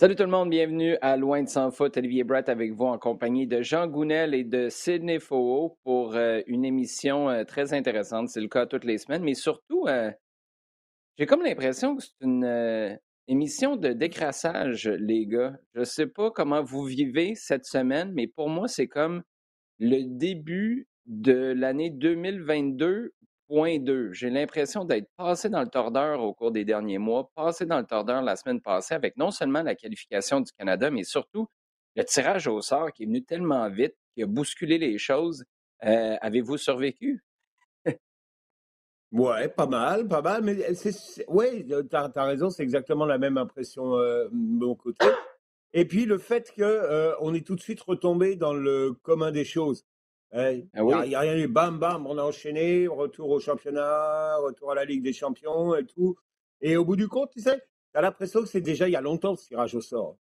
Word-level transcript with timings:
Salut 0.00 0.16
tout 0.16 0.22
le 0.22 0.30
monde, 0.30 0.48
bienvenue 0.48 0.96
à 1.02 1.18
Loin 1.18 1.42
de 1.42 1.48
sans 1.50 1.70
foot. 1.70 1.94
Olivier 1.98 2.24
Brett 2.24 2.48
avec 2.48 2.72
vous 2.72 2.86
en 2.86 2.96
compagnie 2.96 3.46
de 3.46 3.60
Jean 3.60 3.86
Gounel 3.86 4.32
et 4.32 4.44
de 4.44 4.70
Sidney 4.70 5.18
Faux 5.18 5.76
pour 5.84 6.16
euh, 6.16 6.40
une 6.46 6.64
émission 6.64 7.28
euh, 7.28 7.44
très 7.44 7.74
intéressante. 7.74 8.30
C'est 8.30 8.40
le 8.40 8.48
cas 8.48 8.64
toutes 8.64 8.84
les 8.84 8.96
semaines, 8.96 9.22
mais 9.22 9.34
surtout, 9.34 9.84
euh, 9.88 10.10
j'ai 11.18 11.26
comme 11.26 11.42
l'impression 11.42 11.96
que 11.96 12.02
c'est 12.02 12.14
une 12.22 12.98
émission 13.28 13.76
de 13.76 13.90
décrassage, 13.90 14.88
les 14.88 15.26
gars. 15.26 15.52
Je 15.74 15.80
ne 15.80 15.84
sais 15.84 16.06
pas 16.06 16.30
comment 16.30 16.62
vous 16.62 16.84
vivez 16.84 17.34
cette 17.34 17.66
semaine, 17.66 18.10
mais 18.14 18.26
pour 18.26 18.48
moi, 18.48 18.68
c'est 18.68 18.88
comme 18.88 19.22
le 19.80 20.04
début 20.16 20.88
de 21.04 21.52
l'année 21.52 21.90
2022 21.90 23.12
2. 23.50 24.12
J'ai 24.12 24.30
l'impression 24.30 24.84
d'être 24.84 25.10
passé 25.16 25.48
dans 25.48 25.60
le 25.60 25.68
tordeur 25.68 26.22
au 26.22 26.32
cours 26.32 26.52
des 26.52 26.64
derniers 26.64 26.98
mois, 26.98 27.30
passé 27.34 27.66
dans 27.66 27.78
le 27.78 27.84
tordeur 27.84 28.22
la 28.22 28.36
semaine 28.36 28.60
passée 28.60 28.94
avec 28.94 29.16
non 29.16 29.30
seulement 29.30 29.62
la 29.62 29.74
qualification 29.74 30.40
du 30.40 30.52
Canada, 30.52 30.90
mais 30.90 31.02
surtout 31.02 31.48
le 31.96 32.04
tirage 32.04 32.46
au 32.46 32.60
sort 32.60 32.92
qui 32.92 33.02
est 33.02 33.06
venu 33.06 33.24
tellement 33.24 33.68
vite, 33.68 33.96
qui 34.14 34.22
a 34.22 34.26
bousculé 34.26 34.78
les 34.78 34.98
choses. 34.98 35.44
Euh, 35.84 36.16
avez-vous 36.20 36.58
survécu? 36.58 37.24
ouais, 39.12 39.48
pas 39.48 39.66
mal, 39.66 40.06
pas 40.06 40.22
mal. 40.22 40.42
Mais 40.42 40.56
oui, 41.28 41.66
tu 41.66 41.96
as, 41.96 42.24
raison, 42.24 42.50
c'est 42.50 42.62
exactement 42.62 43.06
la 43.06 43.18
même 43.18 43.36
impression 43.36 43.96
euh, 43.96 44.28
de 44.28 44.64
mon 44.64 44.76
côté. 44.76 45.06
Et 45.72 45.84
puis 45.84 46.04
le 46.04 46.18
fait 46.18 46.52
qu'on 46.54 46.62
euh, 46.62 47.32
est 47.32 47.46
tout 47.46 47.56
de 47.56 47.60
suite 47.60 47.80
retombé 47.80 48.36
dans 48.36 48.54
le 48.54 48.92
commun 49.02 49.32
des 49.32 49.44
choses. 49.44 49.84
Ah 50.32 50.52
il 50.52 50.68
n'y 51.08 51.14
a, 51.14 51.20
rien 51.20 51.36
eu, 51.36 51.48
bam, 51.48 51.78
bam, 51.78 52.06
on 52.06 52.16
a 52.16 52.22
enchaîné, 52.22 52.86
retour 52.86 53.30
au 53.30 53.40
championnat, 53.40 54.36
retour 54.36 54.70
à 54.70 54.74
la 54.76 54.84
Ligue 54.84 55.02
des 55.02 55.12
Champions 55.12 55.74
et 55.74 55.84
tout. 55.84 56.16
Et 56.60 56.76
au 56.76 56.84
bout 56.84 56.96
du 56.96 57.08
compte, 57.08 57.30
tu 57.32 57.40
sais, 57.40 57.58
tu 57.58 57.98
as 57.98 58.00
l'impression 58.00 58.40
que 58.40 58.46
c'est 58.46 58.60
déjà 58.60 58.88
il 58.88 58.92
y 58.92 58.96
a 58.96 59.00
longtemps 59.00 59.34
ce 59.34 59.46
tirage 59.48 59.74
au 59.74 59.80
sort. 59.80 60.16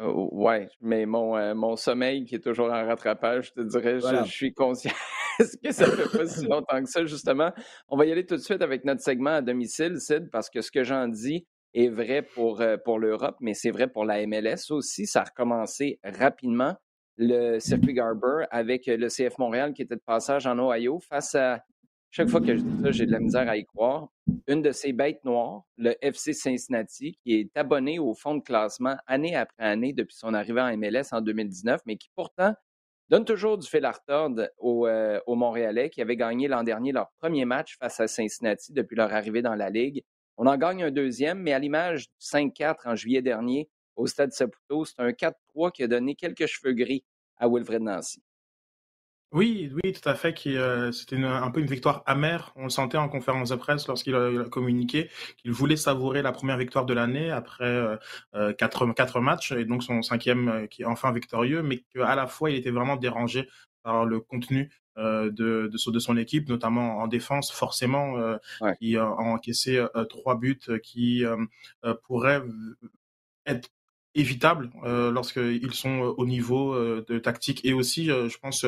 Oui, 0.00 0.04
euh, 0.06 0.28
ouais, 0.32 0.68
mais 0.80 1.04
mon, 1.04 1.36
euh, 1.36 1.54
mon 1.54 1.76
sommeil 1.76 2.24
qui 2.24 2.36
est 2.36 2.40
toujours 2.40 2.68
en 2.68 2.86
rattrapage, 2.86 3.48
je 3.48 3.60
te 3.62 3.68
dirais, 3.68 4.00
je, 4.00 4.24
suis 4.30 4.54
conscient 4.54 4.94
que 5.38 5.70
ça 5.70 5.84
fait 5.84 6.18
pas 6.18 6.26
si 6.26 6.46
longtemps 6.46 6.82
que 6.82 6.88
ça, 6.88 7.04
justement? 7.04 7.52
On 7.88 7.98
va 7.98 8.06
y 8.06 8.12
aller 8.12 8.24
tout 8.24 8.36
de 8.36 8.40
suite 8.40 8.62
avec 8.62 8.84
notre 8.84 9.02
segment 9.02 9.34
à 9.34 9.42
domicile, 9.42 10.00
Sid, 10.00 10.30
parce 10.30 10.48
que 10.48 10.62
ce 10.62 10.70
que 10.70 10.82
j'en 10.82 11.08
dis 11.08 11.46
est 11.74 11.88
vrai 11.88 12.22
pour, 12.22 12.62
euh, 12.62 12.78
pour 12.82 12.98
l'Europe, 12.98 13.36
mais 13.40 13.52
c'est 13.52 13.70
vrai 13.70 13.86
pour 13.86 14.06
la 14.06 14.26
MLS 14.26 14.70
aussi. 14.70 15.06
Ça 15.06 15.20
a 15.20 15.24
recommencé 15.24 16.00
rapidement 16.02 16.74
le 17.16 17.58
circuit 17.58 17.92
Garber 17.92 18.46
avec 18.50 18.86
le 18.86 19.08
CF 19.08 19.38
Montréal 19.38 19.72
qui 19.74 19.82
était 19.82 19.96
de 19.96 20.02
passage 20.04 20.46
en 20.46 20.58
Ohio 20.58 20.98
face 21.00 21.34
à, 21.34 21.62
chaque 22.14 22.28
fois 22.28 22.42
que 22.42 22.54
je 22.54 22.62
dis 22.62 22.82
ça, 22.82 22.90
j'ai 22.90 23.06
de 23.06 23.10
la 23.10 23.20
misère 23.20 23.48
à 23.48 23.56
y 23.56 23.64
croire, 23.64 24.08
une 24.46 24.60
de 24.60 24.70
ces 24.70 24.92
bêtes 24.92 25.24
noires, 25.24 25.62
le 25.78 25.94
FC 26.02 26.34
Cincinnati, 26.34 27.16
qui 27.24 27.36
est 27.36 27.56
abonné 27.56 27.98
au 27.98 28.12
fond 28.12 28.34
de 28.34 28.42
classement 28.42 28.98
année 29.06 29.34
après 29.34 29.64
année 29.64 29.94
depuis 29.94 30.14
son 30.14 30.34
arrivée 30.34 30.60
en 30.60 30.76
MLS 30.76 31.06
en 31.12 31.22
2019, 31.22 31.80
mais 31.86 31.96
qui 31.96 32.10
pourtant 32.14 32.52
donne 33.08 33.24
toujours 33.24 33.56
du 33.56 33.66
fil 33.66 33.82
à 33.86 33.92
retordre 33.92 34.46
aux, 34.58 34.86
euh, 34.86 35.20
Montréalais 35.26 35.88
qui 35.88 36.02
avaient 36.02 36.16
gagné 36.16 36.48
l'an 36.48 36.62
dernier 36.62 36.92
leur 36.92 37.10
premier 37.18 37.46
match 37.46 37.78
face 37.78 37.98
à 37.98 38.06
Cincinnati 38.06 38.74
depuis 38.74 38.94
leur 38.94 39.10
arrivée 39.14 39.40
dans 39.40 39.54
la 39.54 39.70
Ligue. 39.70 40.02
On 40.36 40.46
en 40.46 40.58
gagne 40.58 40.82
un 40.84 40.90
deuxième, 40.90 41.38
mais 41.38 41.54
à 41.54 41.58
l'image 41.58 42.08
du 42.10 42.26
5-4 42.26 42.90
en 42.90 42.94
juillet 42.94 43.22
dernier, 43.22 43.70
au 43.96 44.06
Stade 44.06 44.32
Saputo. 44.32 44.84
C'est 44.84 45.00
un 45.00 45.10
4-3 45.10 45.72
qui 45.72 45.82
a 45.82 45.88
donné 45.88 46.14
quelques 46.14 46.46
cheveux 46.46 46.72
gris 46.72 47.04
à 47.36 47.48
Wilfred 47.48 47.82
Nancy. 47.82 48.22
Oui, 49.32 49.72
oui, 49.82 49.92
tout 49.92 50.06
à 50.06 50.14
fait. 50.14 50.34
Euh, 50.46 50.92
c'était 50.92 51.16
un 51.16 51.50
peu 51.50 51.60
une 51.60 51.66
victoire 51.66 52.02
amère. 52.04 52.52
On 52.54 52.64
le 52.64 52.70
sentait 52.70 52.98
en 52.98 53.08
conférence 53.08 53.48
de 53.48 53.56
presse 53.56 53.88
lorsqu'il 53.88 54.14
a, 54.14 54.44
communiqué 54.50 55.08
qu'il 55.38 55.52
voulait 55.52 55.76
savourer 55.76 56.20
la 56.20 56.32
première 56.32 56.58
victoire 56.58 56.84
de 56.84 56.92
l'année 56.92 57.30
après 57.30 57.64
euh, 57.64 57.96
euh, 58.34 58.52
quatre, 58.52 58.92
quatre, 58.92 59.20
matchs 59.20 59.52
et 59.52 59.64
donc 59.64 59.82
son 59.82 60.02
cinquième 60.02 60.68
qui 60.68 60.82
est 60.82 60.84
enfin 60.84 61.12
victorieux, 61.12 61.62
mais 61.62 61.78
qu'à 61.94 62.14
la 62.14 62.26
fois 62.26 62.50
il 62.50 62.56
était 62.56 62.70
vraiment 62.70 62.96
dérangé 62.96 63.48
par 63.82 64.04
le 64.04 64.20
contenu 64.20 64.70
de, 64.96 65.30
de, 65.30 65.90
de, 65.90 65.98
son 65.98 66.16
équipe, 66.18 66.50
notamment 66.50 66.98
en 66.98 67.08
défense, 67.08 67.50
forcément, 67.50 68.36
qui 68.78 68.98
a 68.98 69.08
encaissé 69.08 69.82
trois 70.10 70.36
buts 70.36 70.60
qui 70.82 71.24
pourraient 72.04 72.42
être 73.46 73.70
évitable 74.14 74.70
euh, 74.84 75.10
lorsqu'ils 75.10 75.72
sont 75.72 76.02
euh, 76.02 76.14
au 76.16 76.26
niveau 76.26 76.74
euh, 76.74 77.04
de 77.08 77.18
tactique 77.18 77.64
et 77.64 77.72
aussi, 77.72 78.06
je 78.06 78.38
pense, 78.38 78.66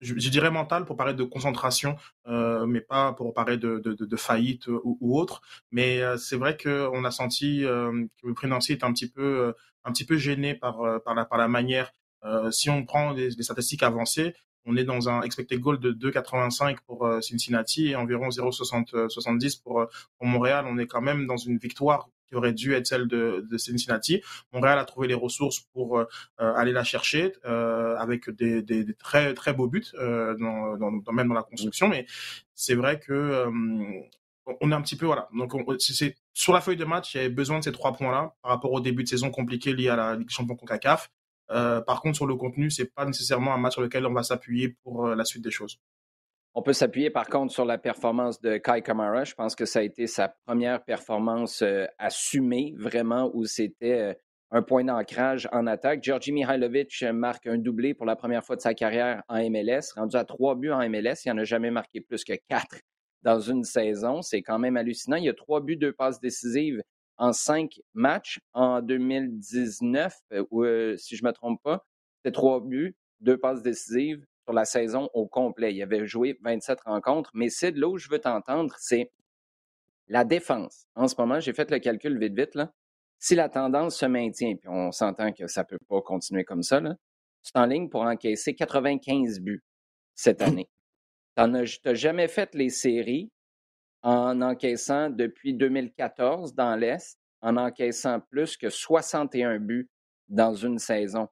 je, 0.00 0.28
dirais 0.30 0.50
mental 0.50 0.84
pour 0.84 0.96
parler 0.96 1.14
de 1.14 1.24
concentration, 1.24 1.96
mais 2.26 2.80
pas 2.80 3.12
pour 3.12 3.32
parler 3.34 3.56
de, 3.56 3.78
de, 3.78 3.94
de 3.94 4.16
faillite 4.16 4.66
ou, 4.66 4.98
ou, 5.00 5.18
autre. 5.18 5.40
Mais 5.70 6.00
c'est 6.18 6.36
vrai 6.36 6.56
qu'on 6.56 7.04
a 7.04 7.10
senti 7.10 7.60
que 7.62 8.26
le 8.26 8.34
Prénancier 8.34 8.76
est 8.76 8.84
un 8.84 8.92
petit 8.92 9.08
peu, 9.08 9.54
un 9.84 9.92
petit 9.92 10.04
peu 10.04 10.16
gêné 10.16 10.54
par, 10.54 11.02
par, 11.04 11.14
la, 11.14 11.24
par 11.24 11.38
la 11.38 11.48
manière. 11.48 11.92
si 12.50 12.70
on 12.70 12.84
prend 12.84 13.14
des, 13.14 13.30
statistiques 13.30 13.82
avancées, 13.82 14.34
on 14.66 14.76
est 14.76 14.84
dans 14.84 15.08
un 15.08 15.22
expected 15.22 15.60
goal 15.60 15.78
de 15.78 15.92
2,85 15.92 16.78
pour 16.86 17.08
Cincinnati 17.22 17.88
et 17.88 17.96
environ 17.96 18.28
0,70 18.28 19.62
pour, 19.62 19.86
pour 20.18 20.26
Montréal. 20.26 20.66
On 20.68 20.78
est 20.78 20.86
quand 20.86 21.00
même 21.02 21.26
dans 21.26 21.38
une 21.38 21.58
victoire 21.58 22.08
qui 22.28 22.36
aurait 22.36 22.52
dû 22.52 22.74
être 22.74 22.86
celle 22.86 23.08
de, 23.08 23.46
de 23.50 23.58
Cincinnati. 23.58 24.22
Montréal 24.52 24.78
a 24.78 24.84
trouvé 24.84 25.08
les 25.08 25.14
ressources 25.14 25.60
pour 25.72 25.98
euh, 25.98 26.04
euh, 26.40 26.52
aller 26.54 26.72
la 26.72 26.84
chercher 26.84 27.32
euh, 27.44 27.96
avec 27.96 28.30
des, 28.30 28.62
des, 28.62 28.84
des, 28.84 28.94
très 28.94 29.34
très 29.34 29.52
beaux 29.52 29.68
buts 29.68 29.84
euh, 29.94 30.36
dans, 30.36 30.76
dans, 30.76 31.12
même 31.12 31.28
dans 31.28 31.34
la 31.34 31.42
construction. 31.42 31.88
Mais 31.88 32.06
c'est 32.54 32.74
vrai 32.74 33.00
que 33.00 33.12
euh, 33.12 33.50
on 34.60 34.70
est 34.70 34.74
un 34.74 34.82
petit 34.82 34.96
peu 34.96 35.06
voilà. 35.06 35.28
Donc 35.32 35.52
c'est 35.78 36.16
sur 36.34 36.52
la 36.52 36.60
feuille 36.60 36.76
de 36.76 36.84
match, 36.84 37.14
il 37.14 37.18
y 37.18 37.20
avait 37.20 37.28
besoin 37.28 37.58
de 37.58 37.64
ces 37.64 37.72
trois 37.72 37.92
points-là 37.92 38.34
par 38.42 38.52
rapport 38.52 38.72
au 38.72 38.80
début 38.80 39.02
de 39.02 39.08
saison 39.08 39.30
compliqué 39.30 39.72
lié 39.72 39.88
à 39.88 39.96
la 39.96 40.14
Ligue 40.14 40.28
des 40.28 40.32
Champions 40.32 40.56
Concacaf. 40.56 41.10
Euh, 41.50 41.80
par 41.80 42.00
contre, 42.02 42.16
sur 42.16 42.26
le 42.26 42.36
contenu, 42.36 42.70
c'est 42.70 42.94
pas 42.94 43.04
nécessairement 43.06 43.54
un 43.54 43.58
match 43.58 43.72
sur 43.72 43.82
lequel 43.82 44.06
on 44.06 44.12
va 44.12 44.22
s'appuyer 44.22 44.76
pour 44.82 45.08
la 45.08 45.24
suite 45.24 45.42
des 45.42 45.50
choses. 45.50 45.80
On 46.54 46.62
peut 46.62 46.72
s'appuyer 46.72 47.10
par 47.10 47.28
contre 47.28 47.52
sur 47.52 47.64
la 47.64 47.78
performance 47.78 48.40
de 48.40 48.56
Kai 48.56 48.82
Kamara. 48.82 49.24
Je 49.24 49.34
pense 49.34 49.54
que 49.54 49.64
ça 49.64 49.80
a 49.80 49.82
été 49.82 50.06
sa 50.06 50.28
première 50.46 50.84
performance 50.84 51.62
euh, 51.62 51.86
assumée, 51.98 52.74
vraiment, 52.76 53.30
où 53.34 53.44
c'était 53.44 54.00
euh, 54.00 54.14
un 54.50 54.62
point 54.62 54.82
d'ancrage 54.84 55.48
en 55.52 55.66
attaque. 55.66 56.02
Georgi 56.02 56.32
Mihailovic 56.32 57.02
marque 57.12 57.46
un 57.46 57.58
doublé 57.58 57.94
pour 57.94 58.06
la 58.06 58.16
première 58.16 58.44
fois 58.44 58.56
de 58.56 58.60
sa 58.60 58.74
carrière 58.74 59.22
en 59.28 59.38
MLS, 59.50 59.92
rendu 59.94 60.16
à 60.16 60.24
trois 60.24 60.54
buts 60.54 60.70
en 60.72 60.88
MLS. 60.88 61.24
Il 61.26 61.32
n'en 61.32 61.38
a 61.38 61.44
jamais 61.44 61.70
marqué 61.70 62.00
plus 62.00 62.24
que 62.24 62.34
quatre 62.48 62.80
dans 63.22 63.40
une 63.40 63.64
saison. 63.64 64.22
C'est 64.22 64.42
quand 64.42 64.58
même 64.58 64.76
hallucinant. 64.76 65.16
Il 65.16 65.24
y 65.24 65.28
a 65.28 65.34
trois 65.34 65.60
buts, 65.60 65.76
deux 65.76 65.92
passes 65.92 66.20
décisives 66.20 66.82
en 67.18 67.32
cinq 67.32 67.80
matchs 67.94 68.40
en 68.54 68.80
2019, 68.80 70.16
ou 70.50 70.64
euh, 70.64 70.96
si 70.96 71.16
je 71.16 71.24
ne 71.24 71.28
me 71.28 71.32
trompe 71.32 71.60
pas. 71.62 71.84
C'est 72.24 72.32
trois 72.32 72.60
buts, 72.60 72.96
deux 73.20 73.36
passes 73.36 73.62
décisives, 73.62 74.24
sur 74.48 74.54
la 74.54 74.64
saison 74.64 75.10
au 75.12 75.26
complet. 75.26 75.74
Il 75.74 75.82
avait 75.82 76.06
joué 76.06 76.38
27 76.40 76.80
rencontres. 76.86 77.30
Mais 77.34 77.50
c'est 77.50 77.70
de 77.70 77.80
là 77.80 77.88
où 77.88 77.98
je 77.98 78.08
veux 78.08 78.18
t'entendre, 78.18 78.74
c'est 78.78 79.12
la 80.06 80.24
défense. 80.24 80.86
En 80.94 81.06
ce 81.06 81.14
moment, 81.18 81.38
j'ai 81.38 81.52
fait 81.52 81.70
le 81.70 81.78
calcul 81.78 82.18
vite, 82.18 82.34
vite. 82.34 82.54
Là. 82.54 82.72
Si 83.18 83.34
la 83.34 83.50
tendance 83.50 83.98
se 83.98 84.06
maintient, 84.06 84.56
puis 84.56 84.70
on 84.70 84.90
s'entend 84.90 85.32
que 85.32 85.46
ça 85.48 85.64
ne 85.64 85.66
peut 85.66 85.84
pas 85.86 86.00
continuer 86.00 86.44
comme 86.44 86.62
ça, 86.62 86.80
es 86.80 87.58
en 87.58 87.66
ligne 87.66 87.90
pour 87.90 88.00
encaisser 88.00 88.54
95 88.54 89.40
buts 89.40 89.62
cette 90.14 90.40
année. 90.40 90.70
Tu 91.36 91.44
n'as 91.44 91.94
jamais 91.94 92.28
fait 92.28 92.54
les 92.54 92.70
séries 92.70 93.30
en 94.00 94.40
encaissant 94.40 95.10
depuis 95.10 95.52
2014 95.52 96.54
dans 96.54 96.74
l'Est, 96.74 97.18
en 97.42 97.58
encaissant 97.58 98.20
plus 98.30 98.56
que 98.56 98.70
61 98.70 99.58
buts 99.58 99.90
dans 100.28 100.54
une 100.54 100.78
saison. 100.78 101.28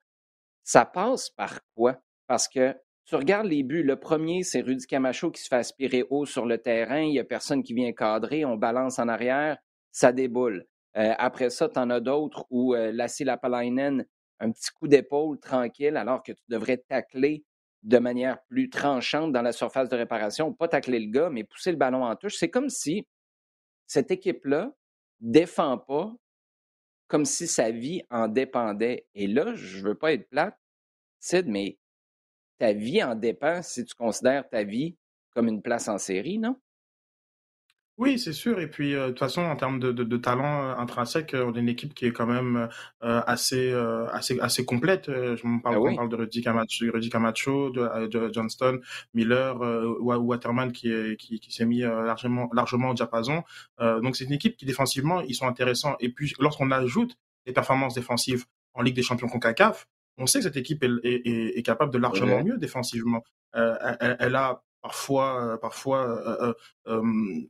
Ça 0.64 0.84
passe 0.84 1.30
par 1.30 1.60
quoi? 1.74 1.98
Parce 2.26 2.46
que 2.46 2.76
tu 3.06 3.14
regardes 3.14 3.46
les 3.46 3.62
buts. 3.62 3.84
Le 3.84 3.96
premier, 3.96 4.42
c'est 4.42 4.60
Rudy 4.60 4.86
Camacho 4.86 5.30
qui 5.30 5.40
se 5.40 5.48
fait 5.48 5.56
aspirer 5.56 6.04
haut 6.10 6.26
sur 6.26 6.44
le 6.44 6.58
terrain. 6.58 7.00
Il 7.00 7.12
n'y 7.12 7.20
a 7.20 7.24
personne 7.24 7.62
qui 7.62 7.72
vient 7.72 7.92
cadrer. 7.92 8.44
On 8.44 8.56
balance 8.56 8.98
en 8.98 9.08
arrière. 9.08 9.58
Ça 9.92 10.12
déboule. 10.12 10.66
Euh, 10.96 11.14
après 11.18 11.50
ça, 11.50 11.68
tu 11.68 11.78
en 11.78 11.90
as 11.90 12.00
d'autres 12.00 12.46
où 12.50 12.74
euh, 12.74 12.90
Lassie 12.92 13.24
Lapalainen, 13.24 14.04
un 14.40 14.50
petit 14.50 14.70
coup 14.70 14.88
d'épaule 14.88 15.38
tranquille, 15.38 15.96
alors 15.96 16.22
que 16.22 16.32
tu 16.32 16.42
devrais 16.48 16.78
tacler 16.78 17.44
de 17.82 17.98
manière 17.98 18.42
plus 18.48 18.68
tranchante 18.68 19.32
dans 19.32 19.42
la 19.42 19.52
surface 19.52 19.88
de 19.88 19.96
réparation. 19.96 20.52
Pas 20.52 20.68
tacler 20.68 20.98
le 20.98 21.10
gars, 21.10 21.30
mais 21.30 21.44
pousser 21.44 21.70
le 21.70 21.76
ballon 21.76 22.04
en 22.04 22.16
touche. 22.16 22.36
C'est 22.36 22.50
comme 22.50 22.70
si 22.70 23.06
cette 23.86 24.10
équipe-là 24.10 24.72
défend 25.20 25.78
pas 25.78 26.12
comme 27.06 27.24
si 27.24 27.46
sa 27.46 27.70
vie 27.70 28.02
en 28.10 28.26
dépendait. 28.26 29.06
Et 29.14 29.28
là, 29.28 29.54
je 29.54 29.80
veux 29.80 29.94
pas 29.94 30.12
être 30.12 30.28
plate, 30.28 30.58
Sid, 31.20 31.46
mais 31.46 31.78
ta 32.58 32.72
vie 32.72 33.02
en 33.02 33.14
dépend 33.14 33.62
si 33.62 33.84
tu 33.84 33.94
considères 33.94 34.48
ta 34.48 34.64
vie 34.64 34.96
comme 35.34 35.48
une 35.48 35.62
place 35.62 35.88
en 35.88 35.98
série, 35.98 36.38
non? 36.38 36.56
Oui, 37.98 38.18
c'est 38.18 38.34
sûr. 38.34 38.60
Et 38.60 38.66
puis, 38.70 38.94
euh, 38.94 39.06
de 39.06 39.08
toute 39.10 39.20
façon, 39.20 39.40
en 39.40 39.56
termes 39.56 39.80
de, 39.80 39.90
de, 39.90 40.04
de 40.04 40.16
talent 40.18 40.78
intrinsèque, 40.78 41.34
on 41.34 41.54
est 41.54 41.60
une 41.60 41.68
équipe 41.70 41.94
qui 41.94 42.04
est 42.04 42.12
quand 42.12 42.26
même 42.26 42.68
assez, 43.00 43.72
assez, 44.12 44.38
assez 44.40 44.64
complète. 44.66 45.06
je 45.06 45.46
me 45.46 45.62
parle, 45.62 45.76
ah 45.76 45.80
on 45.80 45.96
parle 45.96 46.08
de 46.10 46.16
Rudy 46.16 46.42
Camacho, 46.42 46.86
Rudy 46.92 47.08
Camacho 47.08 47.70
de, 47.70 48.06
de, 48.06 48.30
Johnston, 48.32 48.80
Miller, 49.14 49.56
Waterman 50.00 50.72
qui, 50.72 50.92
est, 50.92 51.16
qui, 51.16 51.40
qui 51.40 51.52
s'est 51.52 51.64
mis 51.64 51.80
largement, 51.80 52.50
largement 52.52 52.90
au 52.90 52.94
diapason. 52.94 53.44
donc, 53.80 54.16
c'est 54.16 54.24
une 54.24 54.32
équipe 54.32 54.58
qui, 54.58 54.66
défensivement, 54.66 55.22
ils 55.22 55.34
sont 55.34 55.46
intéressants. 55.46 55.96
Et 56.00 56.10
puis, 56.10 56.34
lorsqu'on 56.38 56.70
ajoute 56.70 57.16
les 57.46 57.54
performances 57.54 57.94
défensives 57.94 58.44
en 58.74 58.82
Ligue 58.82 58.96
des 58.96 59.02
Champions 59.02 59.28
CONCACAF, 59.28 59.88
on 60.18 60.26
sait 60.26 60.38
que 60.38 60.44
cette 60.44 60.56
équipe 60.56 60.82
est, 60.82 61.62
capable 61.64 61.92
de 61.92 61.98
largement 61.98 62.42
mieux 62.42 62.58
défensivement. 62.58 63.22
elle, 63.52 64.34
a 64.34 64.62
parfois, 64.82 65.58
parfois 65.60 66.54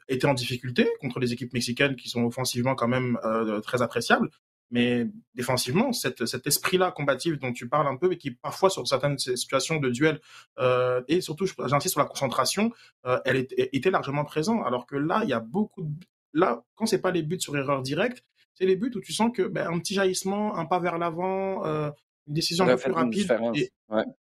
été 0.09 0.27
en 0.27 0.35
difficulté 0.35 0.89
contre 1.01 1.21
les 1.21 1.33
équipes 1.33 1.53
mexicaines 1.53 1.97
qui 1.97 2.09
sont 2.09 2.25
offensivement 2.25 2.75
quand 2.75 2.89
même 2.89 3.19
très 3.63 3.83
appréciables. 3.83 4.31
Mais 4.71 5.07
défensivement, 5.35 5.93
cet 5.93 6.47
esprit-là 6.47 6.91
combatif 6.91 7.39
dont 7.39 7.53
tu 7.53 7.69
parles 7.69 7.87
un 7.87 7.97
peu, 7.97 8.13
et 8.13 8.19
qui 8.19 8.33
parfois 8.33 8.69
sur 8.69 8.87
certaines 8.87 9.19
situations 9.19 9.79
de 9.79 9.91
duel, 9.91 10.21
euh, 10.59 11.03
et 11.09 11.21
surtout 11.21 11.47
j'insiste 11.47 11.93
sur 11.93 12.01
la 12.01 12.07
concentration, 12.07 12.73
euh, 13.07 13.19
elle 13.25 13.37
était, 13.37 13.91
largement 13.91 14.25
présente. 14.25 14.67
Alors 14.67 14.87
que 14.87 14.97
là, 14.97 15.21
il 15.23 15.29
y 15.31 15.33
a 15.33 15.41
beaucoup 15.41 15.83
de... 15.83 15.91
Là, 16.33 16.65
quand 16.75 16.87
c'est 16.87 17.01
pas 17.01 17.12
les 17.12 17.23
buts 17.23 17.41
sur 17.41 17.57
erreur 17.57 17.83
directe, 17.83 18.25
c'est 18.55 18.67
les 18.67 18.77
buts 18.77 18.91
où 18.95 19.01
tu 19.01 19.12
sens 19.12 19.31
que 19.33 19.43
ben, 19.43 19.69
un 19.69 19.79
petit 19.79 19.95
jaillissement, 19.95 20.57
un 20.57 20.67
pas 20.67 20.81
vers 20.81 20.99
l'avant, 20.99 21.65
euh, 21.65 21.91
une 22.26 22.34
décision 22.34 22.64
plus 22.76 22.93
rapide, 22.93 23.31
et, 23.55 23.70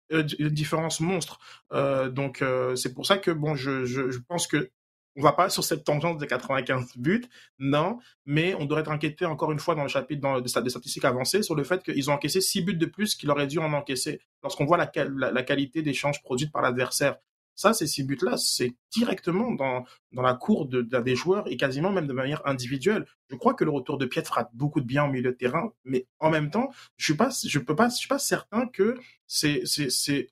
une 0.09 0.49
différence 0.49 0.99
monstre. 0.99 1.39
donc 1.71 2.43
c'est 2.75 2.93
pour 2.93 3.05
ça 3.05 3.17
que 3.17 3.31
bon, 3.31 3.55
je, 3.55 3.85
je, 3.85 4.09
je 4.09 4.19
pense 4.19 4.47
que 4.47 4.71
on 5.17 5.21
va 5.21 5.33
pas 5.33 5.49
sur 5.49 5.63
cette 5.63 5.83
tangente 5.83 6.19
de 6.19 6.25
95 6.25 6.97
buts, 6.97 7.25
non, 7.57 7.97
mais 8.25 8.53
on 8.55 8.65
devrait 8.65 8.81
être 8.81 8.91
inquiété 8.91 9.25
encore 9.25 9.51
une 9.51 9.59
fois 9.59 9.73
dans 9.73 9.81
le 9.81 9.87
chapitre 9.89 10.21
dans, 10.21 10.39
des 10.39 10.47
statistiques 10.47 11.05
avancées 11.05 11.41
sur 11.41 11.55
le 11.55 11.63
fait 11.63 11.83
qu'ils 11.83 12.09
ont 12.11 12.13
encaissé 12.13 12.39
6 12.39 12.61
buts 12.61 12.75
de 12.75 12.85
plus 12.85 13.15
qu'il 13.15 13.31
aurait 13.31 13.47
dû 13.47 13.57
en 13.57 13.73
encaisser 13.73 14.21
lorsqu'on 14.43 14.65
voit 14.65 14.77
la, 14.77 14.91
la, 15.31 15.43
qualité 15.43 15.81
des 15.81 15.93
changes 15.93 16.21
produites 16.21 16.51
par 16.51 16.61
l'adversaire. 16.61 17.17
Ça, 17.57 17.73
ces 17.73 17.87
six 17.87 18.03
buts-là, 18.03 18.37
c'est 18.37 18.75
directement 18.91 19.51
dans, 19.51 19.83
la 20.13 20.35
cour 20.35 20.67
de, 20.67 20.83
des 20.83 21.15
joueurs 21.15 21.51
et 21.51 21.57
quasiment 21.57 21.91
même 21.91 22.05
de 22.05 22.13
manière 22.13 22.45
individuelle. 22.45 23.07
Je 23.31 23.35
crois 23.35 23.55
que 23.55 23.63
le 23.63 23.71
retour 23.71 23.97
de 23.97 24.05
Piet 24.05 24.23
fera 24.23 24.47
beaucoup 24.53 24.79
de 24.79 24.85
bien 24.85 25.05
au 25.05 25.07
milieu 25.07 25.31
de 25.31 25.35
terrain, 25.35 25.73
mais 25.83 26.05
en 26.19 26.29
même 26.29 26.51
temps, 26.51 26.69
je 26.97 27.05
suis 27.05 27.15
pas, 27.15 27.29
je 27.29 27.57
peux 27.57 27.75
je 27.75 27.95
suis 27.95 28.07
pas 28.07 28.19
certain 28.19 28.67
que 28.67 28.95
c'est, 29.25 29.63
c'est, 29.65 30.29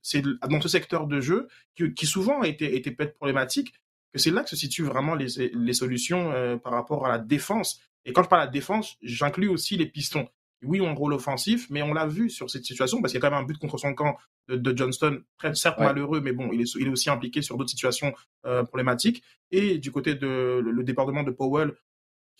dans 0.48 0.62
ce 0.62 0.70
secteur 0.70 1.08
de 1.08 1.20
jeu 1.20 1.48
qui, 1.96 2.06
souvent 2.06 2.42
a 2.42 2.48
été, 2.48 2.80
peut-être 2.92 3.16
problématique, 3.16 3.74
c'est 4.14 4.30
là 4.30 4.44
que 4.44 4.50
se 4.50 4.56
situent 4.56 4.84
vraiment 4.84 5.16
les, 5.16 5.74
solutions 5.74 6.32
euh, 6.32 6.58
par 6.58 6.74
rapport 6.74 7.08
à 7.08 7.10
la 7.10 7.18
défense. 7.18 7.82
Et 8.06 8.14
quand 8.14 8.22
je 8.22 8.30
parle 8.30 8.48
de 8.48 8.54
défense, 8.54 8.98
j'inclus 9.02 9.50
aussi 9.50 9.78
les 9.78 9.88
pistons. 9.88 10.30
Oui, 10.66 10.82
on 10.82 10.94
rôle 10.96 11.14
offensif, 11.14 11.68
mais 11.70 11.82
on 11.82 11.94
l'a 11.94 12.08
vu 12.08 12.30
sur 12.30 12.50
cette 12.50 12.66
situation, 12.66 13.02
parce 13.02 13.12
qu'il 13.12 13.22
y 13.22 13.24
a 13.24 13.28
quand 13.28 13.34
même 13.34 13.44
un 13.44 13.48
but 13.48 13.58
contre 13.58 13.78
son 13.78 13.94
camp 13.94 14.18
de, 14.48 14.78
Johnston, 14.78 15.22
très, 15.38 15.56
certes 15.56 15.80
malheureux, 15.80 16.22
mais 16.22 16.32
bon, 16.32 16.52
il 16.52 16.62
est, 16.62 16.76
il 16.76 16.88
est 16.88 16.90
aussi 16.90 17.10
impliqué 17.10 17.42
sur 17.42 17.58
d'autres 17.58 17.70
situations 17.70 18.14
euh, 18.46 18.64
problématiques. 18.64 19.24
Et 19.52 19.78
du 19.78 19.92
côté 19.92 20.16
de 20.16 20.62
le, 20.64 20.84
département 20.84 21.24
de 21.24 21.32
Powell, 21.32 21.74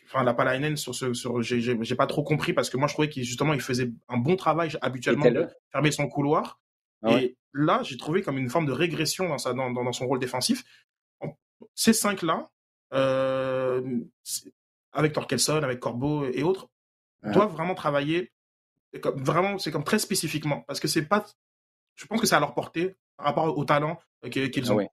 enfin 0.06 0.24
la 0.24 0.34
Palainen 0.34 0.78
sur 0.78 0.94
ce 0.94 1.14
sur 1.14 1.42
j'ai 1.42 1.96
pas 1.96 2.06
trop 2.06 2.24
compris 2.24 2.54
parce 2.54 2.70
que 2.70 2.78
moi 2.78 2.88
je 2.88 2.94
trouvais 2.94 3.10
qu'il 3.10 3.24
justement 3.24 3.54
il 3.54 3.62
faisait 3.62 3.92
un 4.08 4.18
bon 4.18 4.36
travail 4.36 4.70
habituellement 4.82 5.32
de 5.32 5.48
fermer 5.72 5.92
son 5.92 6.08
couloir. 6.08 6.60
Ah 7.02 7.20
et 7.20 7.38
là 7.54 7.82
j'ai 7.84 7.98
trouvé 7.98 8.22
comme 8.22 8.38
une 8.38 8.50
forme 8.50 8.68
de 8.68 8.72
régression 8.72 9.28
dans, 9.28 9.40
sa, 9.40 9.54
dans, 9.54 9.72
dans 9.72 9.94
son 9.94 10.06
rôle 10.08 10.20
défensif. 10.20 10.64
Ces 11.74 11.94
cinq-là, 11.94 12.50
euh, 12.94 13.82
avec 14.92 15.14
Torkelson, 15.14 15.64
avec 15.64 15.80
Corbeau 15.80 16.26
et 16.26 16.44
autres, 16.44 16.70
doivent 17.32 17.52
vraiment 17.52 17.76
travailler. 17.76 18.32
Comme, 19.02 19.22
vraiment, 19.24 19.58
c'est 19.58 19.72
comme 19.72 19.84
très 19.84 20.00
spécifiquement, 20.00 20.62
parce 20.68 20.80
que 20.80 20.88
c'est 20.88 21.06
pas. 21.06 21.26
Je 21.96 22.06
pense 22.06 22.22
que 22.22 22.28
c'est 22.28 22.36
à 22.36 22.40
leur 22.40 22.54
portée 22.54 22.96
par 23.18 23.28
rapport 23.28 23.58
au 23.58 23.66
talent 23.66 24.00
euh, 24.26 24.30
qu'ils 24.30 24.72
ont. 24.72 24.78
Oui. 24.78 24.86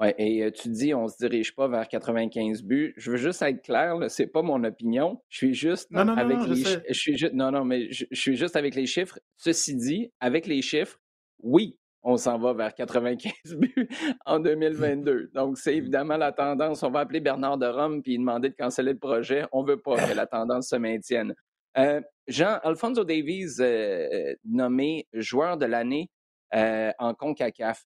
Ouais, 0.00 0.14
et 0.18 0.42
euh, 0.42 0.50
tu 0.50 0.68
dis, 0.70 0.92
on 0.92 1.06
se 1.06 1.16
dirige 1.18 1.54
pas 1.54 1.68
vers 1.68 1.86
95 1.86 2.62
buts. 2.62 2.94
Je 2.96 3.12
veux 3.12 3.16
juste 3.16 3.42
être 3.42 3.62
clair, 3.62 3.96
c'est 4.08 4.26
pas 4.26 4.42
mon 4.42 4.64
opinion. 4.64 5.22
Je 5.28 5.36
suis 5.38 5.54
juste 5.54 5.90
non, 5.90 6.04
non, 6.04 6.16
avec 6.16 6.36
non, 6.36 6.46
les. 6.46 6.56
Je, 6.88 6.92
suis 6.92 7.16
juste, 7.16 7.32
non, 7.32 7.52
non, 7.52 7.64
mais 7.64 7.92
je, 7.92 8.04
suis 8.10 8.36
juste 8.36 8.56
avec 8.56 8.74
les 8.74 8.86
chiffres. 8.86 9.20
Ceci 9.36 9.76
dit, 9.76 10.10
avec 10.18 10.46
les 10.46 10.62
chiffres, 10.62 10.98
oui, 11.42 11.78
on 12.04 12.18
s'en 12.18 12.38
va 12.38 12.52
vers 12.52 12.74
95 12.74 13.32
buts 13.56 13.88
en 14.26 14.38
2022. 14.38 15.30
Donc, 15.34 15.58
c'est 15.58 15.74
évidemment 15.74 16.18
la 16.18 16.32
tendance. 16.32 16.82
On 16.82 16.90
va 16.90 17.00
appeler 17.00 17.20
Bernard 17.20 17.58
de 17.58 17.66
Rome 17.66 18.02
puis 18.02 18.18
demander 18.18 18.50
de 18.50 18.54
canceller 18.54 18.92
le 18.92 18.98
projet. 18.98 19.46
On 19.52 19.62
ne 19.62 19.68
veut 19.68 19.80
pas 19.80 19.96
que 19.96 20.14
la 20.14 20.26
tendance 20.26 20.68
se 20.68 20.76
maintienne. 20.76 21.34
Euh, 21.78 22.00
Jean, 22.28 22.58
Alfonso 22.62 23.04
Davies, 23.04 23.56
euh, 23.60 24.34
nommé 24.44 25.08
joueur 25.14 25.56
de 25.56 25.66
l'année 25.66 26.10
euh, 26.54 26.92
en 26.98 27.14
CONCACAF. 27.14 27.84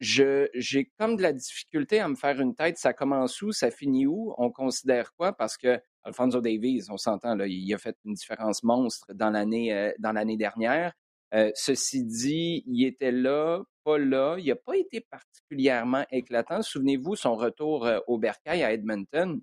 J'ai 0.00 0.90
comme 0.98 1.16
de 1.16 1.22
la 1.22 1.32
difficulté 1.32 2.00
à 2.00 2.08
me 2.08 2.14
faire 2.14 2.40
une 2.40 2.54
tête. 2.54 2.78
Ça 2.78 2.92
commence 2.92 3.42
où? 3.42 3.52
Ça 3.52 3.70
finit 3.70 4.06
où? 4.06 4.34
On 4.38 4.50
considère 4.50 5.12
quoi? 5.14 5.32
Parce 5.32 5.56
que 5.56 5.80
Alfonso 6.04 6.40
Davies, 6.40 6.86
on 6.88 6.96
s'entend, 6.96 7.38
il 7.40 7.74
a 7.74 7.78
fait 7.78 7.96
une 8.04 8.14
différence 8.14 8.62
monstre 8.62 9.06
dans 9.12 9.30
l'année 9.30 10.36
dernière. 10.36 10.92
Euh, 11.34 11.50
ceci 11.54 12.04
dit, 12.04 12.64
il 12.66 12.86
était 12.86 13.12
là, 13.12 13.62
pas 13.84 13.98
là. 13.98 14.36
Il 14.38 14.46
n'a 14.46 14.56
pas 14.56 14.76
été 14.76 15.00
particulièrement 15.00 16.04
éclatant. 16.10 16.62
Souvenez-vous, 16.62 17.16
son 17.16 17.36
retour 17.36 17.86
euh, 17.86 17.98
au 18.06 18.18
Bercail 18.18 18.62
à 18.62 18.72
Edmonton, 18.72 19.40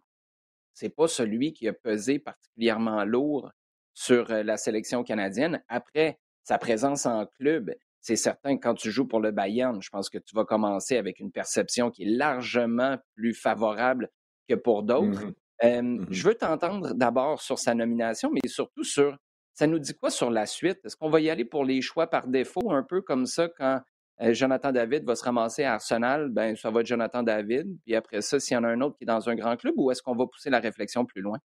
c'est 0.74 0.90
pas 0.90 1.08
celui 1.08 1.54
qui 1.54 1.68
a 1.68 1.74
pesé 1.74 2.20
particulièrement 2.20 3.06
lourd 3.06 3.52
sur 3.94 4.32
euh, 4.32 4.44
la 4.44 4.58
sélection 4.58 5.04
canadienne. 5.04 5.64
Après 5.68 6.20
sa 6.44 6.58
présence 6.58 7.06
en 7.06 7.26
club, 7.26 7.74
c'est 8.02 8.16
certain 8.16 8.56
que 8.58 8.62
quand 8.62 8.76
tu 8.76 8.92
joues 8.92 9.08
pour 9.08 9.20
le 9.20 9.31
Bayern, 9.31 9.81
je 9.81 9.90
pense 9.90 10.10
que 10.10 10.18
tu 10.20 10.36
vas 10.36 10.46
commencer 10.46 10.98
avec 10.98 11.20
une 11.20 11.31
perception 11.31 11.90
qui 11.90 12.04
est 12.04 12.18
largement 12.18 12.98
plus 13.16 13.34
favorable 13.34 14.10
que 14.48 14.56
pour 14.56 14.84
d'autres. 14.84 15.26
Mmh 15.26 15.34
mmh 15.64 16.08
je 16.10 16.28
veux 16.28 16.36
t'entendre 16.36 16.94
d'abord 16.94 17.42
sur 17.42 17.58
sa 17.58 17.74
nomination, 17.74 18.30
mais 18.31 18.48
surtout 18.48 18.84
sur 18.84 19.18
ça 19.56 19.68
nous 19.68 19.80
dit 19.80 19.94
quoi 19.94 20.10
sur 20.10 20.30
la 20.30 20.46
suite? 20.46 20.80
Est-ce 20.86 20.98
qu'on 20.98 21.10
va 21.10 21.22
y 21.22 21.30
aller 21.30 21.46
pour 21.46 21.63
les 21.63 21.81
choix 21.81 22.07
par 22.07 22.28
défaut, 22.28 22.72
un 22.72 22.84
peu 22.84 23.02
comme 23.02 23.25
ça, 23.25 23.48
quand 23.48 23.81
euh, 24.22 24.34
Jonathan 24.34 24.72
David 24.72 25.06
va 25.06 25.16
se 25.16 25.24
ramasser 25.24 25.63
à 25.63 25.74
Arsenal, 25.74 26.30
ben 26.30 26.56
ça 26.56 26.69
va 26.72 26.81
être 26.81 26.88
Jonathan 26.88 27.24
David. 27.24 27.78
Puis 27.86 27.96
après 27.96 28.22
ça, 28.22 28.40
s'il 28.40 28.56
y 28.56 28.57
en 28.57 28.66
a 28.66 28.68
un 28.68 28.81
autre 28.81 28.98
qui 28.98 29.06
est 29.06 29.07
dans 29.07 29.30
un 29.30 29.36
grand 29.36 29.56
club, 29.56 29.74
ou 29.78 29.92
est-ce 29.92 30.02
qu'on 30.02 30.16
va 30.16 30.28
pousser 30.28 30.50
la 30.50 30.60
réflexion 30.60 31.06
plus 31.06 31.22
loin? 31.22 31.40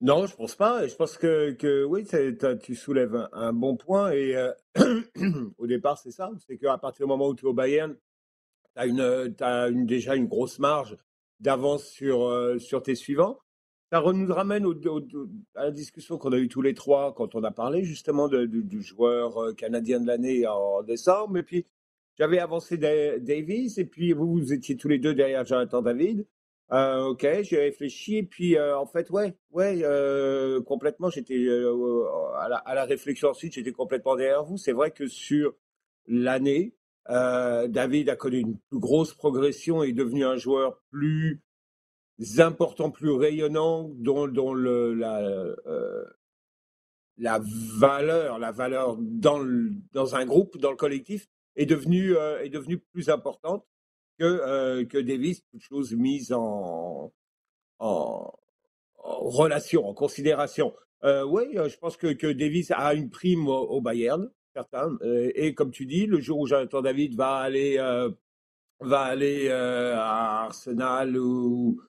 Non, 0.00 0.26
je 0.26 0.34
pense 0.34 0.54
pas. 0.54 0.86
Je 0.86 0.94
pense 0.94 1.18
que, 1.18 1.84
oui, 1.84 2.06
tu 2.62 2.74
soulèves 2.74 3.28
un, 3.32 3.52
bon 3.52 3.76
point. 3.76 4.12
Et 4.12 4.34
euh, 4.36 4.52
au 5.58 5.66
départ, 5.66 5.98
c'est 5.98 6.12
ça. 6.12 6.30
C'est 6.46 6.56
qu'à 6.56 6.78
partir 6.78 7.06
du 7.06 7.10
moment 7.10 7.28
où 7.28 7.34
tu 7.34 7.44
es 7.44 7.48
au 7.48 7.54
Bayern, 7.54 7.96
tu 8.76 9.44
as, 9.44 9.70
déjà 9.70 10.14
une 10.14 10.26
grosse 10.26 10.58
marge 10.58 10.96
d'avance 11.40 11.84
sur, 11.84 12.28
euh, 12.28 12.58
sur 12.58 12.82
tes 12.82 12.94
suivants 12.94 13.38
ça 13.90 14.02
nous 14.12 14.32
ramène 14.32 14.66
à 15.54 15.64
la 15.64 15.70
discussion 15.70 16.18
qu'on 16.18 16.32
a 16.32 16.38
eue 16.38 16.48
tous 16.48 16.60
les 16.60 16.74
trois 16.74 17.14
quand 17.14 17.34
on 17.34 17.42
a 17.42 17.50
parlé 17.50 17.84
justement 17.84 18.28
du 18.28 18.82
joueur 18.82 19.38
euh, 19.38 19.54
canadien 19.54 20.00
de 20.00 20.06
l'année 20.06 20.46
en 20.46 20.82
décembre. 20.82 21.38
Et 21.38 21.42
puis, 21.42 21.66
j'avais 22.18 22.38
avancé 22.38 22.76
Davis 22.76 23.78
et 23.78 23.86
puis 23.86 24.12
vous, 24.12 24.52
étiez 24.52 24.76
tous 24.76 24.88
les 24.88 24.98
deux 24.98 25.14
derrière 25.14 25.46
Jonathan 25.46 25.80
David. 25.80 26.26
Euh, 26.70 27.04
ok, 27.04 27.26
j'ai 27.42 27.58
réfléchi 27.60 28.18
et 28.18 28.22
puis 28.24 28.58
euh, 28.58 28.76
en 28.76 28.84
fait, 28.84 29.08
ouais, 29.08 29.34
ouais, 29.52 29.82
complètement, 30.66 31.08
j'étais 31.08 31.48
à 32.36 32.48
la, 32.48 32.56
à, 32.56 32.74
la, 32.74 32.84
réflexion 32.84 33.30
ensuite, 33.30 33.54
j'étais 33.54 33.72
complètement 33.72 34.16
derrière 34.16 34.44
vous. 34.44 34.58
C'est 34.58 34.72
vrai 34.72 34.90
que 34.90 35.06
sur 35.06 35.54
l'année, 36.06 36.74
David 37.08 38.10
a 38.10 38.16
connu 38.16 38.40
une 38.40 38.58
plus 38.58 38.80
grosse 38.80 39.14
progression 39.14 39.82
et 39.82 39.88
est 39.88 39.92
devenu 39.94 40.24
un 40.26 40.36
joueur 40.36 40.82
plus 40.90 41.40
importants, 42.38 42.90
plus 42.90 43.10
rayonnants, 43.10 43.90
dont, 43.94 44.26
euh, 44.56 46.04
la 47.16 47.40
valeur, 47.78 48.38
la 48.38 48.52
valeur 48.52 48.96
dans, 48.98 50.14
un 50.14 50.26
groupe, 50.26 50.58
dans 50.58 50.70
le 50.70 50.76
collectif, 50.76 51.28
est 51.56 51.66
devenue, 51.66 52.16
euh, 52.16 52.42
est 52.42 52.48
devenue 52.48 52.78
plus 52.78 53.08
importante 53.08 53.64
que, 54.18 54.24
euh, 54.24 54.84
que 54.84 54.98
Davis, 54.98 55.44
toute 55.50 55.62
chose 55.62 55.94
mise 55.94 56.32
en, 56.32 57.12
en, 57.78 58.32
relation, 58.96 59.86
en 59.86 59.94
considération. 59.94 60.74
oui, 61.02 61.44
je 61.54 61.76
pense 61.78 61.96
que, 61.96 62.12
que 62.12 62.26
Davis 62.26 62.72
a 62.72 62.94
une 62.94 63.10
prime 63.10 63.48
au, 63.48 63.80
Bayern, 63.80 64.28
certain. 64.54 64.96
et 65.34 65.54
comme 65.54 65.70
tu 65.70 65.86
dis, 65.86 66.06
le 66.06 66.20
jour 66.20 66.40
où 66.40 66.46
Jonathan 66.46 66.82
David 66.82 67.14
va 67.16 67.36
aller, 67.36 67.76
va 68.80 69.00
aller 69.00 69.48
à 69.50 70.42
Arsenal 70.44 71.16
ou, 71.16 71.80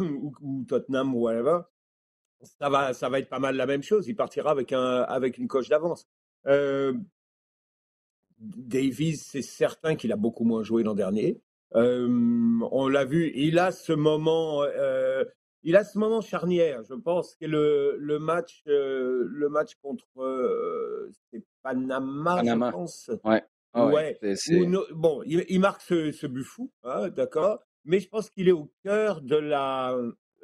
ou, 0.00 0.64
Tottenham 0.68 1.14
ou 1.14 1.20
whatever, 1.20 1.60
ça 2.42 2.68
va, 2.68 2.92
ça 2.94 3.08
va 3.08 3.18
être 3.18 3.28
pas 3.28 3.38
mal 3.38 3.56
la 3.56 3.66
même 3.66 3.82
chose. 3.82 4.08
Il 4.08 4.16
partira 4.16 4.50
avec, 4.50 4.72
un, 4.72 5.02
avec 5.02 5.38
une 5.38 5.48
coche 5.48 5.68
d'avance. 5.68 6.06
Euh, 6.46 6.94
Davies, 8.38 9.18
c'est 9.18 9.42
certain 9.42 9.96
qu'il 9.96 10.12
a 10.12 10.16
beaucoup 10.16 10.44
moins 10.44 10.62
joué 10.62 10.82
l'an 10.82 10.94
dernier. 10.94 11.40
Euh, 11.76 12.58
on 12.70 12.88
l'a 12.88 13.04
vu, 13.04 13.30
il 13.34 13.58
a 13.58 13.70
ce 13.70 13.92
moment, 13.92 14.62
euh, 14.62 15.24
il 15.62 15.76
a 15.76 15.84
ce 15.84 15.98
moment 15.98 16.20
charnière. 16.20 16.82
Je 16.88 16.94
pense 16.94 17.36
que 17.36 17.44
le, 17.44 17.96
le 17.98 18.18
match, 18.18 18.62
euh, 18.66 19.24
le 19.28 19.48
match 19.48 19.74
contre 19.82 20.06
c'est 21.30 21.44
Panama, 21.62 22.42
je 22.42 22.70
pense. 22.70 23.10
Ouais. 23.24 23.44
Ouais. 23.72 24.18
bon, 24.92 25.22
il, 25.26 25.60
marque 25.60 25.82
ce, 25.82 26.10
ce 26.10 26.26
but 26.26 26.42
fou, 26.42 26.72
hein, 26.82 27.08
d'accord 27.10 27.60
mais 27.84 28.00
je 28.00 28.08
pense 28.08 28.30
qu'il 28.30 28.48
est 28.48 28.52
au 28.52 28.70
cœur 28.84 29.20
de 29.20 29.36
la, 29.36 29.94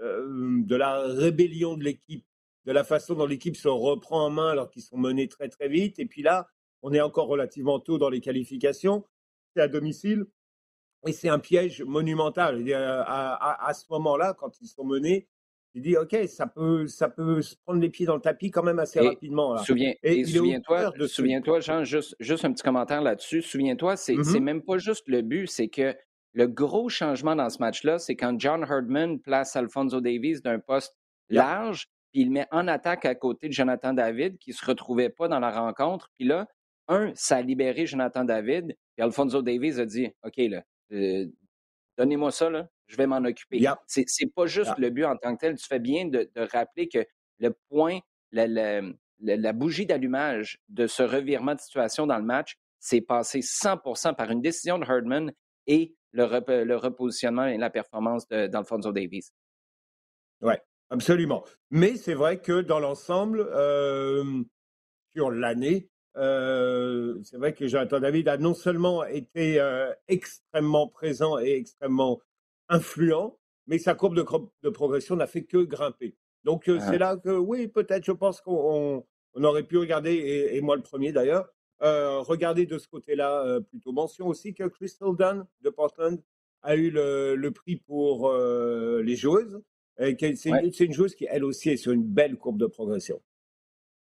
euh, 0.00 0.62
de 0.62 0.76
la 0.76 1.00
rébellion 1.00 1.76
de 1.76 1.84
l'équipe 1.84 2.24
de 2.66 2.72
la 2.72 2.84
façon 2.84 3.14
dont 3.14 3.26
l'équipe 3.26 3.56
se 3.56 3.68
reprend 3.68 4.26
en 4.26 4.30
main 4.30 4.48
alors 4.50 4.68
qu'ils 4.68 4.82
sont 4.82 4.98
menés 4.98 5.28
très 5.28 5.48
très 5.48 5.68
vite. 5.68 5.98
Et 5.98 6.06
puis 6.06 6.22
là, 6.22 6.48
on 6.82 6.92
est 6.92 7.00
encore 7.00 7.28
relativement 7.28 7.78
tôt 7.78 7.96
dans 7.96 8.10
les 8.10 8.20
qualifications. 8.20 9.04
C'est 9.54 9.62
à 9.62 9.68
domicile. 9.68 10.26
Et 11.06 11.12
c'est 11.12 11.28
un 11.28 11.38
piège 11.38 11.82
monumental. 11.82 12.64
À, 12.74 13.66
à, 13.68 13.74
ce 13.74 13.84
moment-là, 13.90 14.34
quand 14.34 14.60
ils 14.60 14.66
sont 14.66 14.84
menés, 14.84 15.28
il 15.74 15.82
dit 15.82 15.96
OK, 15.96 16.16
ça 16.26 16.48
peut, 16.48 16.88
ça 16.88 17.08
peut 17.08 17.42
se 17.42 17.54
prendre 17.54 17.80
les 17.80 17.90
pieds 17.90 18.06
dans 18.06 18.16
le 18.16 18.20
tapis 18.20 18.50
quand 18.50 18.64
même 18.64 18.80
assez 18.80 18.98
rapidement. 18.98 19.54
Là. 19.54 19.62
Souviens, 19.62 19.94
et, 20.02 20.24
souviens-toi, 20.24 20.92
souviens-toi, 21.06 21.60
Jean, 21.60 21.84
juste, 21.84 22.16
juste 22.18 22.44
un 22.44 22.52
petit 22.52 22.64
commentaire 22.64 23.02
là-dessus. 23.02 23.42
Souviens-toi, 23.42 23.96
c'est, 23.96 24.14
mm-hmm. 24.14 24.40
même 24.40 24.62
pas 24.62 24.78
juste 24.78 25.06
le 25.06 25.22
but, 25.22 25.46
c'est 25.46 25.68
que 25.68 25.94
le 26.36 26.46
gros 26.46 26.90
changement 26.90 27.34
dans 27.34 27.48
ce 27.48 27.58
match-là, 27.60 27.98
c'est 27.98 28.14
quand 28.14 28.38
John 28.38 28.62
Herdman 28.62 29.18
place 29.18 29.56
Alfonso 29.56 30.02
Davies 30.02 30.42
d'un 30.42 30.58
poste 30.58 30.94
large, 31.30 31.88
puis 32.12 32.20
il 32.20 32.30
met 32.30 32.46
en 32.50 32.68
attaque 32.68 33.06
à 33.06 33.14
côté 33.14 33.48
de 33.48 33.54
Jonathan 33.54 33.94
David, 33.94 34.36
qui 34.36 34.50
ne 34.50 34.54
se 34.54 34.64
retrouvait 34.66 35.08
pas 35.08 35.28
dans 35.28 35.40
la 35.40 35.50
rencontre. 35.50 36.10
Puis 36.18 36.28
là, 36.28 36.46
un, 36.88 37.10
ça 37.14 37.38
a 37.38 37.42
libéré 37.42 37.86
Jonathan 37.86 38.22
David, 38.22 38.76
puis 38.94 39.02
Alfonso 39.02 39.40
Davies 39.40 39.80
a 39.80 39.86
dit 39.86 40.10
OK, 40.24 40.36
là, 40.36 40.62
euh, 40.92 41.24
donnez-moi 41.96 42.30
ça, 42.30 42.50
là, 42.50 42.68
je 42.86 42.98
vais 42.98 43.06
m'en 43.06 43.24
occuper. 43.24 43.64
Ce 43.86 44.02
C'est 44.06 44.26
pas 44.26 44.44
juste 44.44 44.76
le 44.76 44.90
but 44.90 45.06
en 45.06 45.16
tant 45.16 45.34
que 45.36 45.40
tel. 45.40 45.56
Tu 45.56 45.66
fais 45.66 45.80
bien 45.80 46.04
de, 46.04 46.28
rappeler 46.52 46.88
que 46.88 47.02
le 47.38 47.56
point, 47.70 48.00
la, 48.30 49.52
bougie 49.54 49.86
d'allumage 49.86 50.58
de 50.68 50.86
ce 50.86 51.02
revirement 51.02 51.54
de 51.54 51.60
situation 51.60 52.06
dans 52.06 52.18
le 52.18 52.24
match, 52.24 52.58
c'est 52.78 53.00
passé 53.00 53.40
100% 53.40 54.14
par 54.14 54.30
une 54.30 54.42
décision 54.42 54.78
de 54.78 54.84
Herdman 54.84 55.32
et 55.66 55.94
le, 56.16 56.76
repositionnement 56.76 57.46
et 57.46 57.56
la 57.56 57.70
performance 57.70 58.26
d'Alfonso 58.28 58.92
Davies. 58.92 59.30
Oui, 60.40 60.54
absolument. 60.90 61.44
Mais 61.70 61.96
c'est 61.96 62.14
vrai 62.14 62.38
que 62.40 62.60
dans 62.60 62.80
l'ensemble, 62.80 63.40
euh, 63.40 64.42
sur 65.14 65.30
l'année, 65.30 65.88
euh, 66.16 67.18
c'est 67.24 67.36
vrai 67.36 67.52
que 67.52 67.66
Jonathan 67.66 68.00
David 68.00 68.28
a 68.28 68.38
non 68.38 68.54
seulement 68.54 69.04
été 69.04 69.60
euh, 69.60 69.92
extrêmement 70.08 70.88
présent 70.88 71.38
et 71.38 71.52
extrêmement 71.52 72.20
influent, 72.68 73.38
mais 73.66 73.78
sa 73.78 73.94
courbe 73.94 74.16
de, 74.16 74.70
progression 74.70 75.16
n'a 75.16 75.26
fait 75.26 75.44
que 75.44 75.58
grimper. 75.58 76.16
Donc 76.44 76.68
euh, 76.68 76.78
c'est 76.80 76.98
là 76.98 77.16
que, 77.16 77.30
oui, 77.30 77.68
peut-être, 77.68 78.04
je 78.04 78.12
pense 78.12 78.40
qu'on 78.40 79.04
aurait 79.34 79.64
pu 79.64 79.76
regarder, 79.76 80.50
et, 80.52 80.60
moi 80.62 80.76
le 80.76 80.82
premier 80.82 81.12
d'ailleurs, 81.12 81.48
regarder 81.80 82.66
de 82.66 82.78
ce 82.78 82.88
côté-là 82.88 83.60
plutôt. 83.70 83.92
Mention 83.92 84.26
aussi 84.28 84.54
que 84.54 84.64
Crystal 84.64 85.14
Dunn 85.16 85.46
de 85.62 85.70
Portland 85.70 86.20
a 86.62 86.76
eu 86.76 86.90
le, 86.90 87.50
prix 87.50 87.76
pour 87.76 88.32
les 88.32 89.16
joueuses. 89.16 89.60
C'est 89.98 90.80
une 90.80 90.92
joueuse 90.92 91.14
qui, 91.14 91.26
elle 91.28 91.44
aussi, 91.44 91.70
est 91.70 91.76
sur 91.76 91.92
une 91.92 92.04
belle 92.04 92.36
courbe 92.36 92.58
de 92.58 92.66
progression. 92.66 93.20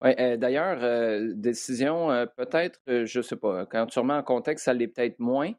Oui, 0.03 0.11
euh, 0.21 0.37
d'ailleurs, 0.37 0.79
euh, 0.83 1.33
décision, 1.35 2.11
euh, 2.13 2.27
peut-être, 2.27 2.81
je 2.87 3.19
ne 3.19 3.23
sais 3.23 3.37
pas, 3.37 3.67
quand 3.67 3.87
tu 3.87 3.99
remets 3.99 4.15
en 4.15 4.23
contexte, 4.23 4.67
ça 4.67 4.73
l'est 4.73 4.87
peut-être 4.87 5.19
moins, 5.19 5.53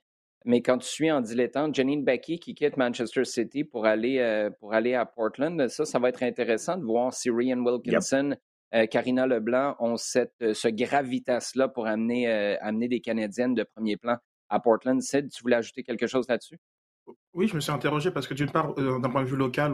mais 0.45 0.61
quand 0.61 0.77
tu 0.77 0.87
suis 0.87 1.11
en 1.11 1.19
dilettante, 1.19 1.75
Janine 1.75 2.05
Becky 2.05 2.39
qui 2.39 2.55
quitte 2.55 2.77
Manchester 2.77 3.25
City 3.25 3.65
pour 3.65 3.85
aller, 3.85 4.49
pour 4.59 4.73
aller 4.73 4.93
à 4.93 5.05
Portland, 5.05 5.67
ça, 5.67 5.83
ça 5.83 5.99
va 5.99 6.07
être 6.09 6.23
intéressant 6.23 6.77
de 6.77 6.85
voir 6.85 7.13
si 7.13 7.29
Ryan 7.29 7.59
Wilkinson, 7.59 8.35
Karina 8.91 9.25
Leblanc 9.25 9.75
ont 9.79 9.97
cette, 9.97 10.53
ce 10.53 10.67
gravitas-là 10.67 11.67
pour 11.67 11.87
amener, 11.87 12.27
amener 12.61 12.87
des 12.87 12.99
Canadiennes 12.99 13.55
de 13.55 13.63
premier 13.63 13.97
plan 13.97 14.17
à 14.49 14.59
Portland. 14.59 15.01
Sid, 15.01 15.29
tu 15.31 15.41
voulais 15.41 15.55
ajouter 15.55 15.83
quelque 15.83 16.07
chose 16.07 16.27
là-dessus? 16.27 16.59
Oui, 17.33 17.47
je 17.47 17.55
me 17.55 17.59
suis 17.59 17.71
interrogé 17.71 18.11
parce 18.11 18.27
que 18.27 18.33
d'une 18.33 18.51
part, 18.51 18.75
d'un 18.75 19.09
point 19.09 19.23
de 19.23 19.27
vue 19.27 19.35
local, 19.35 19.73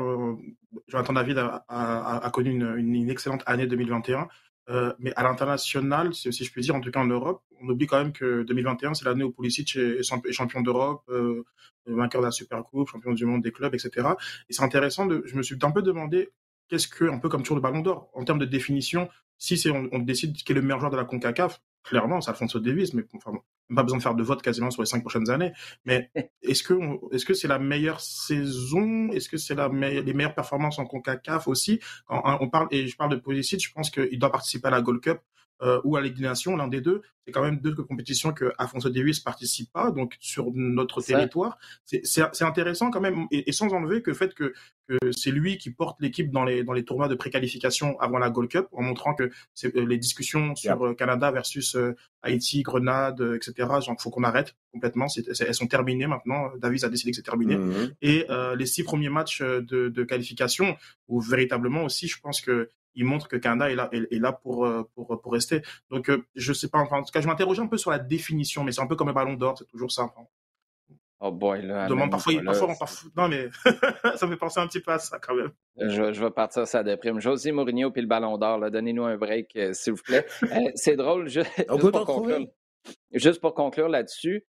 Jonathan 0.88 1.14
David 1.14 1.38
a, 1.40 1.66
a, 1.68 2.30
connu 2.32 2.52
une, 2.52 2.76
une, 2.78 3.10
excellente 3.10 3.44
année 3.46 3.68
2021. 3.68 4.28
Euh, 4.68 4.94
mais 4.98 5.14
à 5.16 5.24
l'international, 5.24 6.14
si, 6.16 6.32
je 6.32 6.52
puis 6.52 6.62
dire, 6.62 6.74
en 6.76 6.82
tout 6.82 6.90
cas 6.90 7.00
en 7.00 7.06
Europe, 7.06 7.44
on 7.62 7.70
oublie 7.70 7.86
quand 7.86 8.00
même 8.00 8.14
que 8.14 8.44
2021, 8.44 8.96
c'est 8.96 9.06
l'année 9.06 9.24
où 9.24 9.32
Pulisic 9.32 9.76
est, 9.76 10.02
champion 10.32 10.62
d'Europe, 10.62 11.04
euh, 11.10 11.44
vainqueur 11.86 12.22
de 12.22 12.26
la 12.26 12.32
Supercoupe, 12.32 12.90
champion 12.90 13.14
du 13.14 13.26
monde 13.26 13.44
des 13.44 13.52
clubs, 13.52 13.76
etc. 13.76 14.08
Et 14.50 14.54
c'est 14.54 14.64
intéressant, 14.64 15.06
de, 15.06 15.22
je 15.26 15.36
me 15.36 15.44
suis 15.44 15.58
un 15.62 15.72
peu 15.72 15.84
demandé 15.84 16.32
qu'est-ce 16.70 16.88
que, 16.88 17.06
un 17.06 17.20
peu 17.20 17.30
comme 17.30 17.42
toujours 17.42 17.58
le 17.58 17.62
Ballon 17.62 17.82
d'Or, 17.82 18.10
en 18.14 18.24
termes 18.24 18.40
de 18.40 18.46
définition, 18.46 19.10
si 19.38 19.58
c'est 19.58 19.70
on, 19.70 20.00
décide 20.00 20.36
qui 20.36 20.52
est 20.52 20.56
le 20.56 20.62
meilleur 20.62 20.80
joueur 20.80 20.92
de 20.92 20.98
la 20.98 21.06
CONCACAF, 21.06 21.62
clairement, 21.84 22.22
c'est 22.22 22.32
Alfonso 22.32 22.60
Davis, 22.60 22.94
mais 22.94 23.04
enfin, 23.14 23.34
pas 23.74 23.84
besoin 23.84 23.98
de 23.98 24.04
faire 24.04 24.16
de 24.16 24.24
vote 24.24 24.42
quasiment 24.42 24.72
sur 24.72 24.82
les 24.82 24.88
cinq 24.88 25.02
prochaines 25.02 25.30
années. 25.30 25.52
Mais 25.86 26.10
est-ce 26.42 26.64
que 26.64 26.74
est-ce 27.14 27.26
que 27.26 27.34
c'est 27.34 27.48
la 27.48 27.60
meilleure 27.60 28.00
saison? 28.00 29.10
Est-ce 29.12 29.30
que 29.30 29.38
c'est 29.38 29.56
la 29.56 29.68
les 29.68 30.14
meilleures 30.14 30.36
performances 30.36 30.80
en 30.80 30.86
Concacaf 30.86 31.48
aussi? 31.48 31.80
Quand 32.08 32.38
on 32.40 32.50
parle 32.50 32.68
et 32.72 32.88
je 32.88 32.96
parle 32.96 33.12
de 33.12 33.18
Pulisic, 33.18 33.64
je 33.64 33.72
pense 33.72 33.90
qu'il 33.90 34.18
doit 34.20 34.32
participer 34.32 34.68
à 34.68 34.72
la 34.72 34.82
Gold 34.82 35.02
Cup 35.02 35.20
euh, 35.62 35.80
ou 35.86 35.96
à 35.96 36.02
Ligue 36.02 36.18
des 36.18 36.24
Nations, 36.24 36.58
l'un 36.58 36.68
des 36.68 36.82
deux. 36.82 37.02
C'est 37.26 37.32
quand 37.32 37.42
même 37.42 37.60
deux 37.60 37.74
compétitions 37.74 38.34
que 38.34 38.52
Afonso 38.58 38.90
Davis 38.90 39.20
participe 39.20 39.72
pas, 39.72 39.90
donc 39.90 40.16
sur 40.20 40.52
notre 40.54 41.02
territoire. 41.02 41.58
C'est 41.86 42.42
intéressant 42.42 42.92
quand 42.92 43.02
même, 43.02 43.26
et, 43.32 43.52
sans 43.52 43.74
enlever 43.74 44.02
que 44.02 44.12
le 44.12 44.16
fait 44.16 44.34
que, 44.36 44.54
que 44.88 45.12
c'est 45.12 45.32
lui 45.32 45.58
qui 45.58 45.72
porte 45.72 46.00
l'équipe 46.02 46.30
dans 46.30 46.44
les, 46.44 46.64
dans 46.64 46.74
les 46.74 46.84
tournois 46.84 47.08
de 47.08 47.16
préqualification 47.16 48.00
avant 48.00 48.20
la 48.20 48.30
Gold 48.30 48.50
Cup, 48.50 48.68
en 48.74 48.84
montrant 48.84 49.16
que 49.16 49.24
euh, 49.24 49.86
les 49.86 49.98
discussions 49.98 50.56
sur 50.56 50.86
euh, 50.86 50.94
Canada 50.94 51.32
versus 51.32 51.78
Haïti, 52.22 52.62
Grenade, 52.62 53.22
etc. 53.36 53.70
Il 53.88 53.96
faut 53.98 54.10
qu'on 54.10 54.24
arrête 54.24 54.56
complètement. 54.74 55.08
elles 55.40 55.56
sont 55.56 55.68
terminées 55.68 56.08
maintenant. 56.08 56.52
Davis 56.58 56.84
a 56.84 56.90
décidé 56.90 57.12
que 57.12 57.16
c'est 57.16 57.24
terminé. 57.24 57.56
Mmh 57.58 57.94
et 58.02 58.28
les 58.58 58.66
six 58.66 58.84
premiers 58.84 59.10
matchs 59.10 59.42
de, 59.42 59.90
de 59.90 60.04
qualification, 60.04 60.78
où 61.08 61.22
véritablement 61.22 61.84
aussi, 61.86 62.08
je 62.08 62.20
pense 62.20 62.42
que 62.42 62.70
il 62.96 63.06
montre 63.06 63.28
que 63.28 63.36
Canada 63.36 63.70
est 63.70 63.76
là, 63.76 63.90
est, 63.92 64.20
là 64.20 64.32
pour, 64.32 64.66
euh, 64.66 64.90
pour, 64.96 65.20
pour 65.22 65.34
rester. 65.34 65.62
Donc, 65.90 66.10
euh, 66.10 66.26
je 66.36 66.54
sais 66.54 66.70
pas, 66.70 66.80
enfin, 66.80 66.98
en 66.98 67.04
tout 67.04 67.12
cas, 67.12 67.22
je 67.22 67.28
m'interroge 67.28 67.60
un 67.60 67.68
peu 67.68 67.78
sur 67.78 67.92
la 67.92 68.00
définition, 68.00 68.64
mais 68.64 68.72
c'est 68.72 68.82
un 68.82 68.88
peu 68.88 68.96
comme 68.96 69.08
le 69.08 69.14
ballon 69.14 69.34
d'or, 69.34 69.58
c'est 69.58 69.68
toujours 69.68 69.92
ça. 69.92 70.12
Oh 71.20 71.32
boy, 71.32 71.62
là. 71.62 71.88
Demande 71.88 72.12
parfois, 72.12 72.34
parfois, 72.44 72.68
parfois, 72.78 73.10
non, 73.16 73.30
mais 73.30 73.50
ça 74.18 74.26
me 74.26 74.32
fait 74.32 74.38
penser 74.38 74.60
un 74.60 74.68
petit 74.68 74.82
peu 74.82 74.92
à 74.92 75.00
ça 75.00 75.18
quand 75.20 75.36
même. 75.36 75.52
Je, 75.78 76.14
je 76.14 76.24
vais 76.24 76.32
partir 76.32 76.68
ça 76.68 76.84
déprime. 76.84 77.20
José 77.20 77.52
Mourinho 77.52 77.90
puis 77.90 78.02
le 78.02 78.08
ballon 78.08 78.38
d'or, 78.38 78.70
donnez-nous 78.70 79.06
un 79.06 79.18
break, 79.18 79.56
euh, 79.56 79.74
s'il 79.74 79.94
vous 79.94 80.04
plaît. 80.04 80.26
c'est 80.76 80.96
drôle, 80.96 81.30
juste, 81.30 81.66
pour 81.68 82.06
conclure, 82.06 82.48
juste 83.14 83.42
pour 83.42 83.54
conclure 83.54 83.90
là-dessus. 83.90 84.46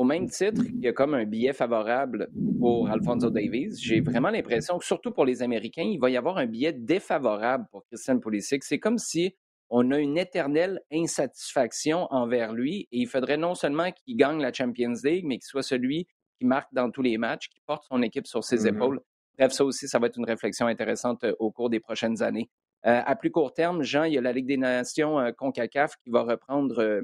Au 0.00 0.04
même 0.04 0.30
titre, 0.30 0.62
il 0.66 0.80
y 0.80 0.88
a 0.88 0.94
comme 0.94 1.12
un 1.12 1.26
billet 1.26 1.52
favorable 1.52 2.30
pour 2.58 2.88
Alfonso 2.88 3.28
Davies. 3.28 3.76
J'ai 3.78 4.00
vraiment 4.00 4.30
l'impression 4.30 4.78
que, 4.78 4.84
surtout 4.86 5.10
pour 5.10 5.26
les 5.26 5.42
Américains, 5.42 5.82
il 5.82 5.98
va 5.98 6.08
y 6.08 6.16
avoir 6.16 6.38
un 6.38 6.46
billet 6.46 6.72
défavorable 6.72 7.66
pour 7.70 7.84
Christian 7.84 8.18
Pulisic. 8.18 8.64
C'est 8.64 8.78
comme 8.78 8.96
si 8.96 9.36
on 9.68 9.90
a 9.90 9.98
une 9.98 10.16
éternelle 10.16 10.80
insatisfaction 10.90 12.06
envers 12.10 12.54
lui 12.54 12.88
et 12.92 13.00
il 13.00 13.08
faudrait 13.08 13.36
non 13.36 13.54
seulement 13.54 13.92
qu'il 13.92 14.16
gagne 14.16 14.40
la 14.40 14.54
Champions 14.54 14.94
League, 15.04 15.26
mais 15.26 15.36
qu'il 15.36 15.44
soit 15.44 15.62
celui 15.62 16.06
qui 16.38 16.46
marque 16.46 16.72
dans 16.72 16.90
tous 16.90 17.02
les 17.02 17.18
matchs, 17.18 17.50
qui 17.50 17.60
porte 17.66 17.84
son 17.84 18.00
équipe 18.00 18.26
sur 18.26 18.42
ses 18.42 18.64
mm-hmm. 18.64 18.74
épaules. 18.74 19.00
Bref, 19.36 19.52
ça 19.52 19.66
aussi, 19.66 19.86
ça 19.86 19.98
va 19.98 20.06
être 20.06 20.16
une 20.16 20.24
réflexion 20.24 20.66
intéressante 20.66 21.24
euh, 21.24 21.34
au 21.40 21.50
cours 21.50 21.68
des 21.68 21.78
prochaines 21.78 22.22
années. 22.22 22.48
Euh, 22.86 23.02
à 23.04 23.16
plus 23.16 23.30
court 23.30 23.52
terme, 23.52 23.82
Jean, 23.82 24.04
il 24.04 24.14
y 24.14 24.18
a 24.18 24.22
la 24.22 24.32
Ligue 24.32 24.46
des 24.46 24.56
Nations 24.56 25.20
euh, 25.20 25.30
CONCACAF 25.32 25.96
qui 26.02 26.08
va 26.08 26.22
reprendre 26.22 27.02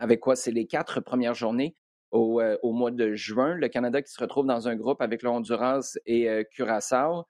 avec 0.00 0.18
quoi? 0.18 0.34
C'est 0.34 0.50
les 0.50 0.66
quatre 0.66 0.98
premières 1.00 1.34
journées. 1.34 1.76
Euh, 2.16 2.56
au, 2.62 2.72
mois 2.72 2.90
de 2.90 3.14
juin. 3.14 3.54
Le 3.54 3.68
Canada 3.68 4.00
qui 4.02 4.10
se 4.10 4.20
retrouve 4.20 4.46
dans 4.46 4.68
un 4.68 4.76
groupe 4.76 5.00
avec 5.00 5.22
le 5.22 5.28
Honduras 5.28 5.98
et 6.06 6.28
euh, 6.28 6.44
Curaçao. 6.44 7.24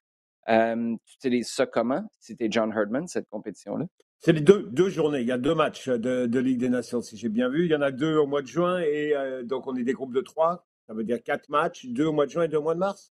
Euh, 0.48 0.94
tu 1.04 1.16
utilises 1.16 1.48
ça 1.48 1.66
comment? 1.66 2.04
C'était 2.20 2.48
John 2.50 2.72
Herdman, 2.72 3.06
cette 3.08 3.28
compétition-là? 3.28 3.86
C'est 4.20 4.32
les 4.32 4.40
deux, 4.40 4.62
deux, 4.70 4.88
journées. 4.88 5.20
Il 5.20 5.26
y 5.26 5.32
a 5.32 5.38
deux 5.38 5.54
matchs 5.54 5.88
de, 5.88 6.38
Ligue 6.38 6.58
des 6.58 6.68
Nations, 6.68 7.02
si 7.02 7.16
j'ai 7.16 7.28
bien 7.28 7.48
vu. 7.48 7.64
Il 7.64 7.70
y 7.70 7.74
en 7.74 7.82
a 7.82 7.90
deux 7.90 8.16
au 8.16 8.26
mois 8.26 8.42
de 8.42 8.46
juin 8.46 8.80
et 8.80 9.12
donc 9.44 9.66
on 9.66 9.76
est 9.76 9.82
des 9.82 9.92
groupes 9.92 10.14
de 10.14 10.20
trois. 10.20 10.66
Ça 10.86 10.94
veut 10.94 11.04
dire 11.04 11.22
quatre 11.22 11.48
matchs, 11.48 11.86
deux 11.86 12.06
au 12.06 12.12
mois 12.12 12.26
de 12.26 12.30
juin 12.30 12.44
et 12.44 12.48
deux 12.48 12.56
au 12.56 12.62
mois 12.62 12.74
de 12.74 12.80
mars. 12.80 13.12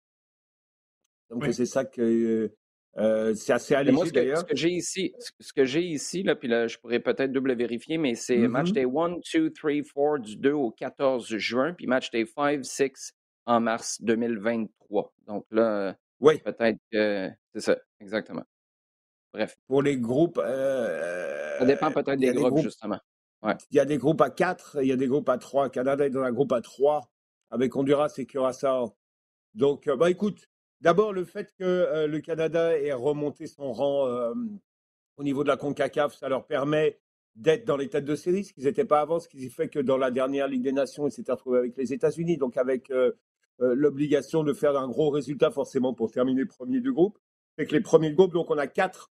Donc 1.31 1.45
c'est 1.53 1.67
ça 1.67 1.85
que 1.85 2.51
euh, 2.99 3.35
c'est 3.35 3.53
assez 3.53 3.75
allégé 3.75 4.11
d'ailleurs. 4.11 4.39
Ce 4.39 4.45
que 4.45 4.57
j'ai 4.57 4.71
ici, 4.71 5.15
ce 5.19 5.53
que 5.53 5.65
j'ai 5.65 5.83
ici, 5.83 6.23
là, 6.23 6.35
puis 6.35 6.49
là, 6.49 6.67
je 6.67 6.79
pourrais 6.79 7.01
peut-être 7.01 7.33
double 7.33 7.55
vérifier, 7.55 7.99
mais 7.99 8.15
c'est 8.15 8.39
mm-hmm. 8.39 8.49
match 8.49 8.73
day 8.73 8.85
1, 8.85 9.19
2, 9.35 9.53
3, 9.53 9.73
4 9.83 10.19
du 10.19 10.37
2 10.37 10.53
au 10.53 10.71
14 10.71 11.37
juin, 11.37 11.75
puis 11.75 11.87
match 11.87 12.11
day 12.11 12.25
5, 12.25 12.65
6 12.65 13.13
en 13.47 13.61
mars 13.61 14.01
2023. 14.03 15.13
Donc 15.27 15.45
là, 15.51 15.97
oui. 16.21 16.39
peut-être 16.39 16.79
que 16.91 17.31
c'est 17.55 17.61
ça, 17.61 17.77
exactement. 18.01 18.45
Bref. 19.33 19.57
Pour 19.67 19.83
les 19.83 19.99
groupes. 19.99 20.41
Euh, 20.43 21.59
ça 21.59 21.67
dépend 21.67 21.91
peut-être 21.91 22.19
des, 22.19 22.33
groupes, 22.33 22.59
justement. 22.61 22.99
Ouais. 23.43 23.55
Il 23.71 23.77
y 23.77 23.81
a 23.81 23.85
des 23.85 23.99
groupes 23.99 24.23
à 24.23 24.31
4, 24.31 24.79
il 24.81 24.89
y 24.89 24.93
a 24.93 24.97
des 24.97 25.07
groupes 25.07 25.29
à 25.29 25.37
3. 25.37 25.69
Canada 25.69 26.07
est 26.07 26.11
dans 26.11 26.23
un 26.23 26.33
groupe 26.33 26.53
à 26.53 26.63
3 26.63 27.03
avec 27.51 27.77
Honduras 27.77 28.15
et 28.17 28.25
Curaçao. 28.25 28.97
Donc, 29.55 29.87
euh, 29.89 29.97
bah 29.97 30.11
écoute, 30.11 30.49
D'abord, 30.81 31.13
le 31.13 31.25
fait 31.25 31.53
que 31.59 31.65
euh, 31.65 32.07
le 32.07 32.21
Canada 32.21 32.79
ait 32.79 32.93
remonté 32.93 33.47
son 33.47 33.73
rang 33.73 34.07
euh, 34.07 34.35
au 35.17 35.25
niveau 35.25 35.43
de 35.43 35.49
la 35.49 35.57
CONCACAF, 35.57 36.15
ça 36.15 36.29
leur 36.29 36.47
permet 36.47 36.99
d'être 37.35 37.65
dans 37.65 37.77
les 37.77 37.89
têtes 37.89 38.05
de 38.05 38.15
série, 38.15 38.45
ce 38.45 38.53
qu'ils 38.53 38.65
n'étaient 38.65 38.85
pas 38.85 39.01
avant, 39.01 39.21
ce 39.21 39.29
qui 39.29 39.49
fait 39.51 39.69
que 39.69 39.79
dans 39.79 39.97
la 39.97 40.11
dernière 40.11 40.49
Ligue 40.49 40.63
des 40.63 40.73
Nations, 40.73 41.07
ils 41.07 41.13
s'étaient 41.13 41.33
retrouvés 41.33 41.59
avec 41.59 41.77
les 41.77 41.93
États-Unis, 41.93 42.39
donc 42.39 42.57
avec 42.57 42.91
euh, 42.91 43.13
l'obligation 43.59 44.43
de 44.43 44.53
faire 44.53 44.77
un 44.77 44.89
gros 44.89 45.11
résultat 45.11 45.51
forcément 45.51 45.95
pour 45.95 46.11
terminer 46.11 46.45
premier 46.45 46.81
du 46.81 46.93
groupe. 46.93 47.19
Fait 47.57 47.67
que 47.67 47.73
les 47.75 47.81
premiers 47.81 48.13
groupes, 48.13 48.33
donc 48.33 48.51
on 48.51 48.59
a 48.59 48.67
quatre 48.67 49.11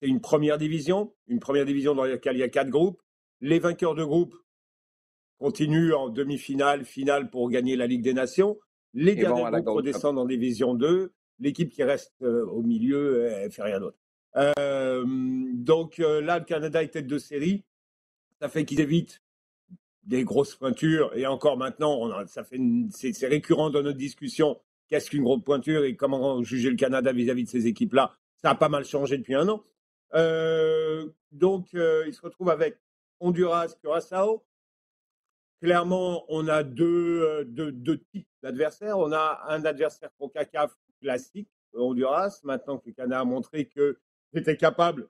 c'est 0.00 0.08
une 0.08 0.20
première 0.20 0.58
division, 0.58 1.12
une 1.26 1.40
première 1.40 1.64
division 1.64 1.94
dans 1.94 2.04
laquelle 2.04 2.36
il 2.36 2.40
y 2.40 2.44
a 2.44 2.48
quatre 2.48 2.70
groupes. 2.70 3.02
Les 3.40 3.58
vainqueurs 3.58 3.94
de 3.94 4.04
groupe 4.04 4.34
continuent 5.38 5.94
en 5.94 6.08
demi-finale, 6.08 6.84
finale 6.84 7.30
pour 7.30 7.50
gagner 7.50 7.76
la 7.76 7.86
Ligue 7.86 8.02
des 8.02 8.14
Nations. 8.14 8.58
Les 8.98 9.14
derniers 9.14 9.44
groupes 9.62 9.76
redescendent 9.76 10.18
en 10.18 10.24
division 10.24 10.74
2. 10.74 11.12
L'équipe 11.38 11.70
qui 11.70 11.84
reste 11.84 12.14
euh, 12.22 12.44
au 12.46 12.62
milieu, 12.62 13.26
elle 13.26 13.52
fait 13.52 13.62
rien 13.62 13.78
d'autre. 13.78 13.96
Euh, 14.36 15.04
donc 15.06 16.00
euh, 16.00 16.20
là, 16.20 16.40
le 16.40 16.44
Canada 16.44 16.82
est 16.82 16.88
tête 16.88 17.06
de 17.06 17.18
série. 17.18 17.64
Ça 18.40 18.48
fait 18.48 18.64
qu'ils 18.64 18.80
évitent 18.80 19.22
des 20.02 20.24
grosses 20.24 20.56
pointures. 20.56 21.12
Et 21.14 21.26
encore 21.28 21.56
maintenant, 21.56 22.26
ça 22.26 22.42
fait 22.42 22.60
c'est 22.90 23.26
récurrent 23.28 23.70
dans 23.70 23.82
notre 23.82 23.98
discussion. 23.98 24.58
Qu'est-ce 24.88 25.10
qu'une 25.10 25.22
grosse 25.22 25.44
pointure 25.44 25.84
et 25.84 25.94
comment 25.94 26.42
juger 26.42 26.70
le 26.70 26.76
Canada 26.76 27.12
vis-à-vis 27.12 27.44
de 27.44 27.48
ces 27.48 27.66
équipes-là 27.68 28.16
Ça 28.36 28.50
a 28.50 28.54
pas 28.56 28.68
mal 28.68 28.84
changé 28.84 29.16
depuis 29.16 29.34
un 29.34 29.48
an. 29.48 29.62
donc, 31.30 31.68
il 31.72 32.12
se 32.12 32.20
retrouve 32.22 32.50
avec 32.50 32.78
Honduras, 33.20 33.76
Curaçao. 33.80 34.42
Clairement, 35.60 36.24
on 36.28 36.46
a 36.48 36.62
deux, 36.62 37.44
deux 37.44 37.98
types 38.12 38.28
d'adversaires. 38.42 38.98
On 38.98 39.12
a 39.12 39.44
un 39.48 39.64
adversaire 39.64 40.10
pour 40.18 40.32
CACAF 40.32 40.72
classique, 41.00 41.48
Honduras. 41.74 42.40
Maintenant 42.44 42.78
que 42.78 42.88
le 42.88 42.92
Canada 42.92 43.20
a 43.20 43.24
montré 43.24 43.66
que 43.66 43.98
était 44.34 44.56
capable 44.56 45.08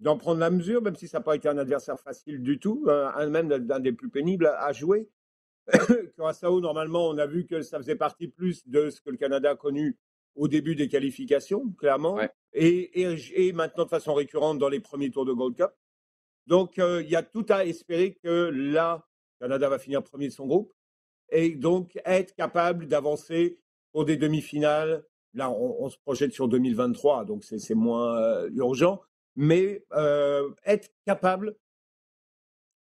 d'en 0.00 0.16
prendre 0.16 0.40
la 0.40 0.50
mesure, 0.50 0.82
même 0.82 0.96
si 0.96 1.08
ça 1.08 1.18
n'a 1.18 1.24
pas 1.24 1.36
été 1.36 1.48
un 1.48 1.58
adversaire 1.58 1.98
facile 2.00 2.42
du 2.42 2.58
tout, 2.58 2.84
euh, 2.88 3.08
un 3.14 3.28
même 3.28 3.48
d'un 3.48 3.80
des 3.80 3.92
plus 3.92 4.10
pénibles 4.10 4.46
à 4.46 4.72
jouer. 4.72 5.08
Curaçao, 6.16 6.60
normalement, 6.60 7.08
on 7.08 7.18
a 7.18 7.26
vu 7.26 7.46
que 7.46 7.62
ça 7.62 7.78
faisait 7.78 7.96
partie 7.96 8.26
plus 8.26 8.66
de 8.66 8.90
ce 8.90 9.00
que 9.00 9.10
le 9.10 9.16
Canada 9.16 9.50
a 9.50 9.56
connu 9.56 9.96
au 10.34 10.48
début 10.48 10.74
des 10.74 10.88
qualifications, 10.88 11.70
clairement, 11.78 12.18
et, 12.52 13.02
et, 13.02 13.52
maintenant 13.52 13.84
de 13.84 13.90
façon 13.90 14.14
récurrente 14.14 14.58
dans 14.58 14.70
les 14.70 14.80
premiers 14.80 15.10
tours 15.10 15.26
de 15.26 15.32
Gold 15.32 15.56
Cup. 15.56 15.70
Donc, 16.46 16.78
euh, 16.78 17.02
il 17.02 17.10
y 17.10 17.16
a 17.16 17.22
tout 17.22 17.46
à 17.48 17.64
espérer 17.64 18.14
que 18.14 18.50
là, 18.52 19.06
Canada 19.42 19.68
va 19.68 19.78
finir 19.78 20.02
premier 20.02 20.28
de 20.28 20.32
son 20.32 20.46
groupe 20.46 20.72
et 21.30 21.50
donc 21.50 21.98
être 22.04 22.34
capable 22.34 22.86
d'avancer 22.86 23.58
pour 23.92 24.04
des 24.04 24.16
demi-finales 24.16 25.04
Là, 25.34 25.50
on, 25.50 25.88
se 25.88 25.96
projette 25.96 26.32
sur 26.32 26.46
2023, 26.46 27.24
donc 27.24 27.42
c'est 27.44 27.74
moins 27.74 28.18
euh, 28.18 28.50
urgent. 28.52 29.00
Mais 29.34 29.82
euh, 29.92 30.50
être 30.66 30.90
capable 31.06 31.56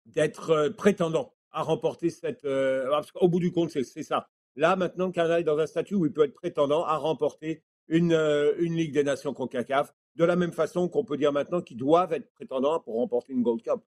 d'être 0.04 0.50
euh, 0.50 0.70
prétendant 0.70 1.34
à 1.50 1.62
remporter 1.62 2.08
cette. 2.10 2.42
parce 2.42 3.10
qu'au 3.10 3.28
bout 3.28 3.40
du 3.40 3.50
compte, 3.50 3.70
c'est 3.70 4.02
ça. 4.02 4.28
Là, 4.54 4.76
maintenant, 4.76 5.10
Canada 5.10 5.40
est 5.40 5.44
dans 5.44 5.58
un 5.58 5.66
statut 5.66 5.94
où 5.96 6.06
il 6.06 6.12
peut 6.12 6.24
être 6.24 6.34
prétendant 6.34 6.84
à 6.84 6.96
remporter 6.96 7.64
une, 7.88 8.12
une 8.58 8.74
Ligue 8.76 8.92
des 8.92 9.02
Nations 9.02 9.32
CONCACAF, 9.34 9.92
de 10.14 10.24
la 10.24 10.36
même 10.36 10.52
façon 10.52 10.88
qu'on 10.88 11.04
peut 11.04 11.16
dire 11.16 11.32
maintenant 11.32 11.62
qu'ils 11.62 11.76
doivent 11.78 12.12
être 12.12 12.30
prétendants 12.32 12.78
pour 12.80 12.94
remporter 12.96 13.32
une 13.32 13.42
Gold 13.42 13.62
Cup. 13.62 13.80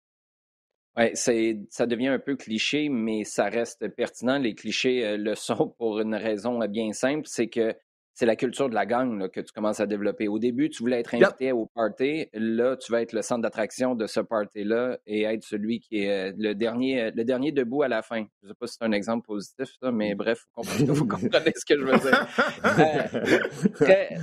Oui, 0.97 1.11
ça 1.15 1.87
devient 1.87 2.09
un 2.09 2.19
peu 2.19 2.37
cliché, 2.37 2.89
mais 2.89 3.25
ça 3.25 3.45
reste 3.45 3.87
pertinent. 3.89 4.39
Les 4.39 4.55
clichés 4.55 5.17
le 5.17 5.35
sont 5.35 5.69
pour 5.79 6.01
une 6.01 6.15
raison 6.15 6.59
bien 6.67 6.93
simple, 6.93 7.27
c'est 7.27 7.49
que 7.49 7.75
c'est 8.17 8.25
la 8.25 8.35
culture 8.35 8.71
de 8.71 8.75
la 8.75 8.87
gang 8.87 9.29
que 9.29 9.41
tu 9.41 9.53
commences 9.53 9.79
à 9.79 9.87
développer. 9.87 10.27
Au 10.27 10.39
début, 10.39 10.71
tu 10.71 10.83
voulais 10.83 11.01
être 11.01 11.15
invité 11.15 11.53
au 11.53 11.67
party. 11.67 12.29
Là, 12.33 12.75
tu 12.79 12.91
vas 12.91 13.03
être 13.03 13.13
le 13.13 13.21
centre 13.21 13.43
d'attraction 13.43 13.95
de 13.95 14.07
ce 14.07 14.21
party-là 14.21 14.97
et 15.07 15.25
être 15.25 15.45
celui 15.45 15.81
qui 15.81 15.99
est 15.99 16.31
euh, 16.31 16.33
le 16.39 16.55
dernier, 16.55 17.03
euh, 17.03 17.11
le 17.15 17.25
dernier 17.25 17.53
debout 17.53 17.83
à 17.83 17.89
la 17.89 18.01
fin. 18.01 18.25
Je 18.41 18.47
ne 18.47 18.53
sais 18.53 18.57
pas 18.59 18.67
si 18.67 18.77
c'est 18.79 18.87
un 18.87 18.93
exemple 18.93 19.27
positif, 19.27 19.69
mais 19.93 20.15
bref, 20.15 20.47
vous 20.57 21.07
comprenez 21.07 21.53
ce 21.55 21.67
que 21.67 21.79
je 21.79 21.85
veux 21.85 21.99
dire. 21.99 22.27
Euh, 22.65 23.69
très, 23.75 24.17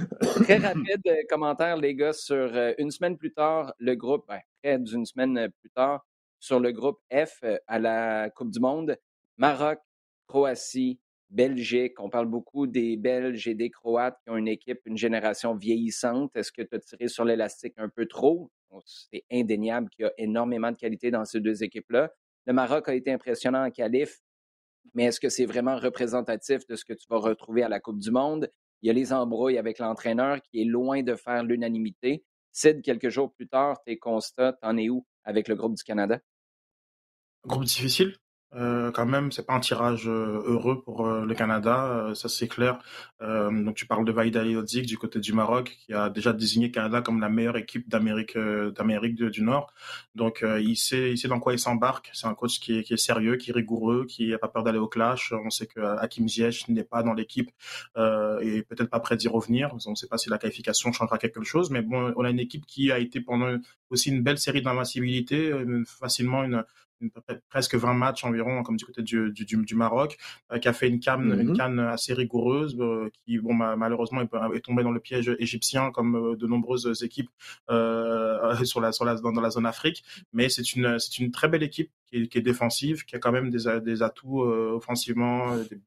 très, 0.43 0.57
rapide 0.57 1.03
commentaire, 1.29 1.77
les 1.77 1.93
gars, 1.93 2.13
sur 2.13 2.51
une 2.79 2.89
semaine 2.89 3.15
plus 3.15 3.31
tard, 3.31 3.75
le 3.77 3.93
groupe, 3.93 4.25
ben, 4.27 4.39
près 4.63 4.79
d'une 4.79 5.05
semaine 5.05 5.49
plus 5.61 5.69
tard, 5.69 6.03
sur 6.43 6.59
le 6.59 6.73
groupe 6.73 6.99
F 7.09 7.41
à 7.67 7.79
la 7.79 8.29
Coupe 8.29 8.51
du 8.51 8.59
Monde, 8.59 8.97
Maroc, 9.37 9.79
Croatie, 10.27 10.99
Belgique. 11.29 11.97
On 12.01 12.09
parle 12.09 12.25
beaucoup 12.25 12.67
des 12.67 12.97
Belges 12.97 13.47
et 13.47 13.55
des 13.55 13.69
Croates 13.69 14.17
qui 14.25 14.29
ont 14.29 14.35
une 14.35 14.49
équipe, 14.49 14.81
une 14.85 14.97
génération 14.97 15.55
vieillissante. 15.55 16.35
Est-ce 16.35 16.51
que 16.51 16.61
tu 16.61 16.75
as 16.75 16.79
tiré 16.79 17.07
sur 17.07 17.23
l'élastique 17.23 17.75
un 17.77 17.87
peu 17.87 18.07
trop? 18.07 18.51
C'est 18.85 19.23
indéniable 19.31 19.89
qu'il 19.89 20.03
y 20.03 20.05
a 20.05 20.11
énormément 20.17 20.69
de 20.69 20.75
qualité 20.75 21.11
dans 21.11 21.23
ces 21.23 21.39
deux 21.39 21.63
équipes-là. 21.63 22.11
Le 22.45 22.51
Maroc 22.51 22.89
a 22.89 22.93
été 22.93 23.13
impressionnant 23.13 23.63
en 23.63 23.71
qualif, 23.71 24.19
mais 24.93 25.05
est-ce 25.05 25.21
que 25.21 25.29
c'est 25.29 25.45
vraiment 25.45 25.77
représentatif 25.77 26.67
de 26.67 26.75
ce 26.75 26.83
que 26.83 26.91
tu 26.91 27.05
vas 27.09 27.19
retrouver 27.19 27.63
à 27.63 27.69
la 27.69 27.79
Coupe 27.79 27.99
du 27.99 28.11
Monde? 28.11 28.49
Il 28.81 28.87
y 28.87 28.89
a 28.89 28.93
les 28.93 29.13
embrouilles 29.13 29.57
avec 29.57 29.79
l'entraîneur 29.79 30.41
qui 30.41 30.61
est 30.61 30.65
loin 30.65 31.03
de 31.03 31.15
faire 31.15 31.41
l'unanimité. 31.41 32.25
Sid, 32.51 32.81
quelques 32.81 33.07
jours 33.07 33.31
plus 33.31 33.47
tard, 33.47 33.81
tes 33.85 33.97
constats, 33.97 34.57
t'en 34.61 34.75
es 34.75 34.89
où 34.89 35.05
avec 35.23 35.47
le 35.47 35.55
groupe 35.55 35.75
du 35.75 35.83
Canada? 35.83 36.19
Groupe 37.45 37.65
difficile, 37.65 38.15
euh, 38.55 38.91
quand 38.91 39.05
même, 39.05 39.31
c'est 39.31 39.45
pas 39.45 39.53
un 39.53 39.59
tirage 39.59 40.07
euh, 40.07 40.43
heureux 40.45 40.81
pour 40.83 41.07
euh, 41.07 41.25
le 41.25 41.33
Canada, 41.33 42.11
ça 42.13 42.29
c'est 42.29 42.47
clair. 42.47 42.79
donc 43.21 43.75
tu 43.75 43.85
parles 43.87 44.05
de 44.05 44.11
Vaïda 44.11 44.43
Odzik 44.43 44.85
du 44.85 44.97
côté 44.97 45.19
du 45.19 45.33
Maroc, 45.33 45.77
qui 45.85 45.93
a 45.93 46.09
déjà 46.09 46.33
désigné 46.33 46.71
Canada 46.71 47.01
comme 47.01 47.19
la 47.21 47.29
meilleure 47.29 47.57
équipe 47.57 47.89
d'Amérique 47.89 48.37
d'Amérique 48.37 49.15
du 49.15 49.41
Nord. 49.41 49.73
Donc 50.15 50.43
il 50.43 50.75
sait 50.75 51.11
il 51.11 51.17
sait 51.17 51.27
dans 51.27 51.39
quoi 51.39 51.53
il 51.53 51.59
s'embarque. 51.59 52.09
C'est 52.13 52.27
un 52.27 52.35
coach 52.35 52.59
qui 52.59 52.79
est, 52.79 52.83
qui 52.83 52.93
est 52.93 52.97
sérieux, 52.97 53.37
qui 53.37 53.51
est 53.51 53.53
rigoureux, 53.53 54.05
qui 54.05 54.29
n'a 54.29 54.37
pas 54.37 54.49
peur 54.49 54.63
d'aller 54.63 54.79
au 54.79 54.87
clash. 54.87 55.33
On 55.33 55.49
sait 55.49 55.67
que 55.67 55.79
Hakim 55.79 56.27
Ziyech 56.27 56.67
n'est 56.69 56.83
pas 56.83 57.01
dans 57.03 57.13
l'équipe 57.13 57.49
et 57.97 58.63
peut-être 58.63 58.89
pas 58.89 58.99
prêt 58.99 59.15
d'y 59.17 59.27
revenir. 59.27 59.73
On 59.85 59.91
ne 59.91 59.95
sait 59.95 60.07
pas 60.07 60.17
si 60.17 60.29
la 60.29 60.37
qualification 60.37 60.91
changera 60.91 61.17
quelque 61.17 61.43
chose, 61.43 61.69
mais 61.71 61.81
bon, 61.81 62.13
on 62.17 62.25
a 62.25 62.29
une 62.29 62.39
équipe 62.39 62.65
qui 62.65 62.91
a 62.91 62.99
été 62.99 63.21
pendant 63.21 63.57
aussi 63.89 64.09
une 64.09 64.21
belle 64.21 64.37
série 64.37 64.61
d'invincibilité, 64.61 65.53
facilement 65.85 66.43
une 66.43 66.63
presque 67.49 67.75
20 67.75 67.93
matchs 67.93 68.23
environ, 68.23 68.63
comme 68.63 68.77
du 68.77 68.85
côté 68.85 69.01
du, 69.01 69.31
du, 69.31 69.45
du 69.45 69.75
Maroc, 69.75 70.17
euh, 70.51 70.59
qui 70.59 70.67
a 70.67 70.73
fait 70.73 70.87
une 70.87 70.99
canne, 70.99 71.39
une 71.39 71.49
mhm. 71.49 71.57
canne 71.57 71.79
assez 71.79 72.13
rigoureuse, 72.13 72.75
euh, 72.79 73.09
qui 73.13 73.39
bon, 73.39 73.53
malheureusement 73.53 74.21
est, 74.21 74.61
tombé 74.61 74.83
dans 74.83 74.91
le 74.91 74.99
piège 74.99 75.35
égyptien, 75.39 75.91
comme 75.91 76.15
euh, 76.15 76.35
de 76.35 76.47
nombreuses 76.47 77.03
équipes 77.03 77.29
sur 77.69 78.81
la, 78.81 78.91
sur 78.91 79.05
la, 79.05 79.15
dans, 79.15 79.31
la 79.31 79.49
zone 79.49 79.65
Afrique. 79.65 80.03
Mais 80.31 80.49
c'est 80.49 80.73
une, 80.73 80.99
c'est 80.99 81.19
une 81.19 81.31
très 81.31 81.47
belle 81.47 81.63
équipe 81.63 81.91
qui 82.13 82.23
est, 82.23 82.27
qui 82.27 82.37
est, 82.37 82.41
défensive, 82.41 83.05
qui 83.05 83.15
a 83.15 83.19
quand 83.19 83.31
même 83.31 83.49
des, 83.49 83.81
des 83.81 84.03
atouts 84.03 84.41
offensivement, 84.43 85.55
des, 85.57 85.79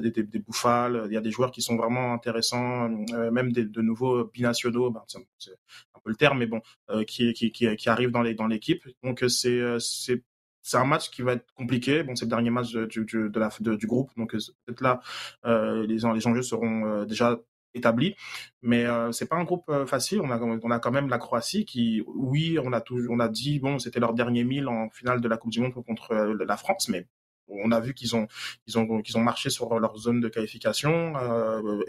des, 0.00 0.10
des, 0.10 0.22
des, 0.22 0.38
bouffales. 0.38 1.04
Il 1.06 1.12
y 1.12 1.16
a 1.16 1.20
des 1.20 1.30
joueurs 1.30 1.50
qui 1.50 1.62
sont 1.62 1.76
vraiment 1.76 2.12
intéressants, 2.12 2.88
même 2.88 3.52
des, 3.52 3.64
de 3.64 3.82
nouveaux 3.82 4.24
binationaux. 4.24 4.90
Ben, 4.90 5.02
c'est 5.06 5.50
un 5.50 6.00
peu 6.02 6.10
le 6.10 6.16
terme, 6.16 6.38
mais 6.38 6.46
bon, 6.46 6.60
qui, 7.06 7.32
qui, 7.32 7.50
qui, 7.52 7.74
qui 7.76 7.88
arrivent 7.88 8.10
dans 8.10 8.22
l'équipe. 8.22 8.86
Donc 9.02 9.24
c'est 9.28 9.60
c'est 9.78 10.22
c'est 10.62 10.76
un 10.76 10.84
match 10.84 11.10
qui 11.10 11.22
va 11.22 11.32
être 11.34 11.52
compliqué. 11.54 12.02
Bon, 12.04 12.14
c'est 12.14 12.24
le 12.24 12.30
dernier 12.30 12.50
match 12.50 12.72
du, 12.72 13.04
du, 13.04 13.28
de 13.30 13.38
la, 13.38 13.50
du 13.76 13.86
groupe, 13.86 14.10
donc 14.16 14.34
euh, 14.34 14.38
peut-être 14.64 14.80
là, 14.80 15.00
euh, 15.44 15.86
les, 15.86 15.96
les 15.96 16.26
enjeux 16.26 16.42
seront 16.42 16.86
euh, 16.86 17.04
déjà 17.04 17.38
établis. 17.74 18.16
Mais 18.62 18.84
euh, 18.86 19.12
c'est 19.12 19.26
pas 19.28 19.36
un 19.36 19.44
groupe 19.44 19.64
euh, 19.68 19.86
facile. 19.86 20.20
On 20.20 20.30
a, 20.30 20.38
on 20.40 20.70
a 20.70 20.78
quand 20.78 20.90
même 20.90 21.08
la 21.08 21.18
Croatie 21.18 21.64
qui, 21.64 22.02
oui, 22.06 22.58
on 22.62 22.72
a 22.72 22.80
toujours, 22.80 23.14
on 23.14 23.20
a 23.20 23.28
dit 23.28 23.58
bon, 23.58 23.78
c'était 23.78 24.00
leur 24.00 24.14
dernier 24.14 24.44
mille 24.44 24.68
en 24.68 24.90
finale 24.90 25.20
de 25.20 25.28
la 25.28 25.36
Coupe 25.36 25.52
du 25.52 25.60
Monde 25.60 25.74
contre 25.74 26.14
la 26.14 26.56
France, 26.56 26.88
mais 26.88 27.06
on 27.48 27.72
a 27.72 27.80
vu 27.80 27.94
qu'ils 27.94 28.16
ont, 28.16 28.26
ils 28.66 28.78
ont, 28.78 29.02
qu'ils 29.02 29.16
ont 29.18 29.20
marché 29.20 29.50
sur 29.50 29.78
leur 29.78 29.96
zone 29.96 30.20
de 30.20 30.28
qualification, 30.28 31.14
euh, 31.16 31.84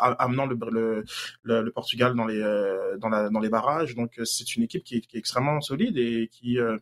amenant 0.00 0.46
le, 0.46 1.70
Portugal 1.70 2.14
dans 2.14 2.26
les, 2.26 2.40
euh, 2.40 2.96
dans, 2.98 3.08
la, 3.08 3.28
dans 3.30 3.40
les 3.40 3.48
barrages. 3.48 3.94
Donc 3.94 4.20
c'est 4.24 4.56
une 4.56 4.62
équipe 4.62 4.84
qui 4.84 4.96
est, 4.96 5.14
extrêmement 5.14 5.60
solide 5.60 5.96
et 5.96 6.28
qui 6.30 6.58
euh, 6.58 6.78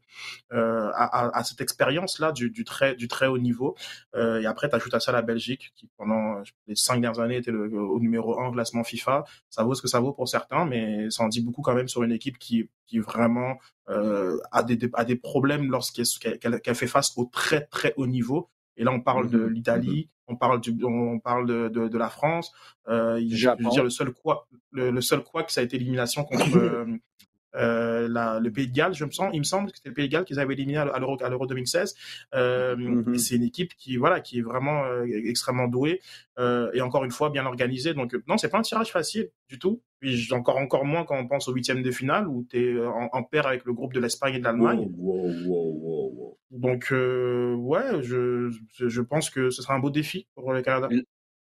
euh 0.53 0.91
a, 0.95 1.43
cette 1.45 1.61
expérience-là 1.61 2.33
du, 2.33 2.51
du, 2.51 2.65
très, 2.65 2.95
du 2.95 3.09
très 3.09 3.27
haut 3.27 3.39
niveau. 3.39 3.77
Euh, 4.15 4.41
et 4.41 4.47
après, 4.47 4.69
tu 4.69 4.77
ajoutes 4.77 4.95
à 4.95 5.01
ça 5.01 5.13
la 5.13 5.23
Belgique, 5.23 5.73
qui 5.77 5.89
pendant 5.97 6.43
les 6.67 6.77
cinq 6.77 7.01
dernières 7.01 7.21
années 7.21 7.37
était 7.37 7.51
au 7.51 8.01
numéro 8.01 8.41
un 8.41 8.53
classement 8.53 8.85
FIFA. 8.85 9.25
Ça 9.51 9.63
vaut 9.63 9.75
ce 9.75 9.83
que 9.83 9.89
ça 9.89 10.01
vaut 10.01 10.13
pour 10.13 10.29
certains, 10.29 10.65
mais 10.65 11.11
ça 11.11 11.25
en 11.25 11.29
dit 11.29 11.41
beaucoup 11.41 11.63
quand 11.63 11.75
même 11.75 11.89
sur 11.89 12.03
une 12.03 12.13
équipe 12.13 12.39
qui, 12.39 12.69
qui 12.87 12.99
vraiment 12.99 13.59
euh, 13.91 14.39
a, 14.51 14.63
des, 14.63 14.79
a 14.95 15.05
des 15.05 15.17
problèmes 15.17 15.71
lorsqu'elle 15.71 16.39
qu 16.39 16.75
fait 16.75 16.87
face 16.87 17.13
au 17.17 17.27
très 17.27 17.67
très 17.67 17.93
haut 17.97 18.04
niveau. 18.07 18.51
Et 18.77 18.85
là, 18.85 18.93
on 18.93 19.01
parle 19.01 19.31
de 19.31 19.39
mmh 19.39 19.49
l'Italie, 19.49 20.07
mmh 20.07 20.11
on 20.27 20.37
parle 20.37 20.59
du, 20.61 20.75
on 20.83 21.19
parle 21.19 21.47
de, 21.47 21.69
de, 21.69 21.87
de 21.87 21.99
la 21.99 22.09
France. 22.09 22.51
Euh, 22.89 23.23
je 23.29 23.51
veux 23.51 23.71
dire 23.71 23.85
le 23.85 23.91
seul 23.91 24.11
quoi, 24.11 24.49
le, 24.71 24.91
le 24.91 25.01
seul 25.03 25.23
quoi 25.23 25.43
que 25.43 25.53
ça 25.53 25.61
a 25.61 25.65
été 25.65 25.77
l'élimination 25.79 26.25
contre 26.25 26.47
euh, 27.55 27.85
euh, 27.95 28.09
la, 28.09 28.41
le 28.41 28.51
Pays 28.51 28.69
de 28.69 28.73
Galles, 28.73 28.95
je 28.95 29.05
me 29.05 29.11
sens, 29.11 29.31
il 29.33 29.39
me 29.39 29.45
semble 29.45 29.71
que 29.71 29.77
c'était 29.77 29.89
le 29.89 29.95
Pays 29.95 30.09
de 30.09 30.13
Galles 30.13 30.25
qu'ils 30.25 30.41
avaient 30.41 30.55
éliminé 30.55 30.79
à 30.79 30.99
l'Euro, 30.99 31.17
à 31.23 31.29
l'Euro 31.29 31.47
2016. 31.47 31.95
Euh, 32.35 32.77
mm-hmm. 32.77 33.19
C'est 33.19 33.37
une 33.37 33.43
équipe 33.43 33.75
qui, 33.77 33.97
voilà, 33.97 34.21
qui 34.21 34.39
est 34.39 34.43
vraiment 34.43 34.85
euh, 34.85 35.07
extrêmement 35.07 35.69
douée 35.69 36.01
euh, 36.39 36.71
et 36.75 36.81
encore 36.81 37.05
une 37.05 37.11
fois 37.11 37.31
bien 37.31 37.47
organisée. 37.47 37.95
Donc 37.95 38.17
non, 38.27 38.37
c'est 38.37 38.49
pas 38.49 38.59
un 38.59 38.63
tirage 38.63 38.91
facile 38.91 39.31
du 39.49 39.59
tout. 39.59 39.83
Puis 40.01 40.29
encore 40.33 40.59
encore 40.59 40.85
moins 40.85 41.05
quand 41.05 41.17
on 41.17 41.27
pense 41.27 41.49
au 41.49 41.53
huitième 41.53 41.83
de 41.83 41.91
finale 41.91 42.29
où 42.29 42.47
tu 42.51 42.59
es 42.59 42.87
en, 42.87 43.09
en, 43.13 43.23
paire 43.23 43.47
avec 43.47 43.65
le 43.65 43.73
groupe 43.73 43.95
de 43.95 44.01
l'Espagne 44.01 44.35
et 44.35 44.39
de 44.39 44.45
l'Allemagne. 44.45 44.91
Wow, 44.99 45.31
wow, 45.47 46.39
Donc 46.51 46.89
ouais, 46.91 48.03
je, 48.03 48.51
je 48.77 49.01
pense 49.01 49.31
que 49.31 49.51
ce 49.51 49.63
sera 49.63 49.75
un 49.75 49.79
beau 49.79 49.91
défi 49.91 50.27
pour 50.35 50.53
le 50.53 50.61
Canada. 50.63 50.89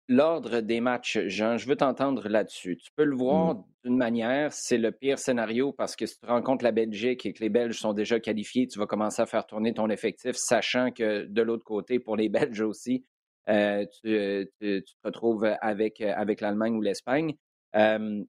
L'ordre 0.08 0.60
des 0.60 0.80
matchs, 0.80 1.18
Jean, 1.26 1.56
je 1.56 1.66
veux 1.68 1.76
t'entendre 1.76 2.28
là-dessus. 2.28 2.76
Tu 2.76 2.90
peux 2.96 3.04
le 3.04 3.16
voir 3.16 3.54
Mmh. 3.54 3.64
d'une 3.84 3.96
manière, 3.96 4.52
c'est 4.52 4.78
le 4.78 4.92
pire 4.92 5.18
scénario 5.18 5.72
parce 5.72 5.96
que 5.96 6.06
si 6.06 6.18
tu 6.18 6.26
rencontres 6.26 6.64
la 6.64 6.72
Belgique 6.72 7.26
et 7.26 7.32
que 7.32 7.40
les 7.42 7.48
Belges 7.50 7.78
sont 7.78 7.92
déjà 7.94 8.20
qualifiés, 8.20 8.66
tu 8.66 8.78
vas 8.78 8.86
commencer 8.86 9.22
à 9.22 9.26
faire 9.26 9.46
tourner 9.46 9.74
ton 9.74 9.88
effectif, 9.90 10.36
sachant 10.36 10.90
que 10.90 11.24
de 11.26 11.42
l'autre 11.42 11.64
côté, 11.64 11.98
pour 12.00 12.16
les 12.16 12.28
Belges 12.52 12.60
aussi, 12.62 13.06
euh, 13.48 13.84
tu, 14.02 14.08
euh, 14.14 14.44
tu- 14.60 14.82
tu 14.84 14.94
te 14.94 15.00
retrouves 15.04 15.44
avec, 15.60 16.00
euh, 16.00 16.12
avec 16.16 16.40
l'Allemagne 16.40 16.74
ou 16.76 16.80
l'Espagne. 16.82 17.34
Euh, 17.76 18.24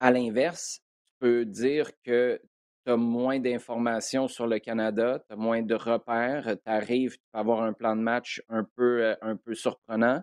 à 0.00 0.10
l'inverse, 0.10 0.80
tu 1.06 1.12
peux 1.20 1.44
dire 1.44 1.90
que 2.02 2.40
tu 2.86 2.92
as 2.92 2.96
moins 2.96 3.38
d'informations 3.40 4.28
sur 4.28 4.46
le 4.46 4.58
Canada, 4.58 5.20
tu 5.26 5.32
as 5.34 5.36
moins 5.36 5.62
de 5.62 5.74
repères, 5.74 6.44
tu 6.56 6.70
arrives, 6.70 7.12
tu 7.12 7.24
peux 7.32 7.38
avoir 7.38 7.62
un 7.62 7.72
plan 7.72 7.96
de 7.96 8.02
match 8.02 8.42
un 8.48 8.64
peu, 8.76 9.16
un 9.22 9.36
peu 9.36 9.54
surprenant. 9.54 10.22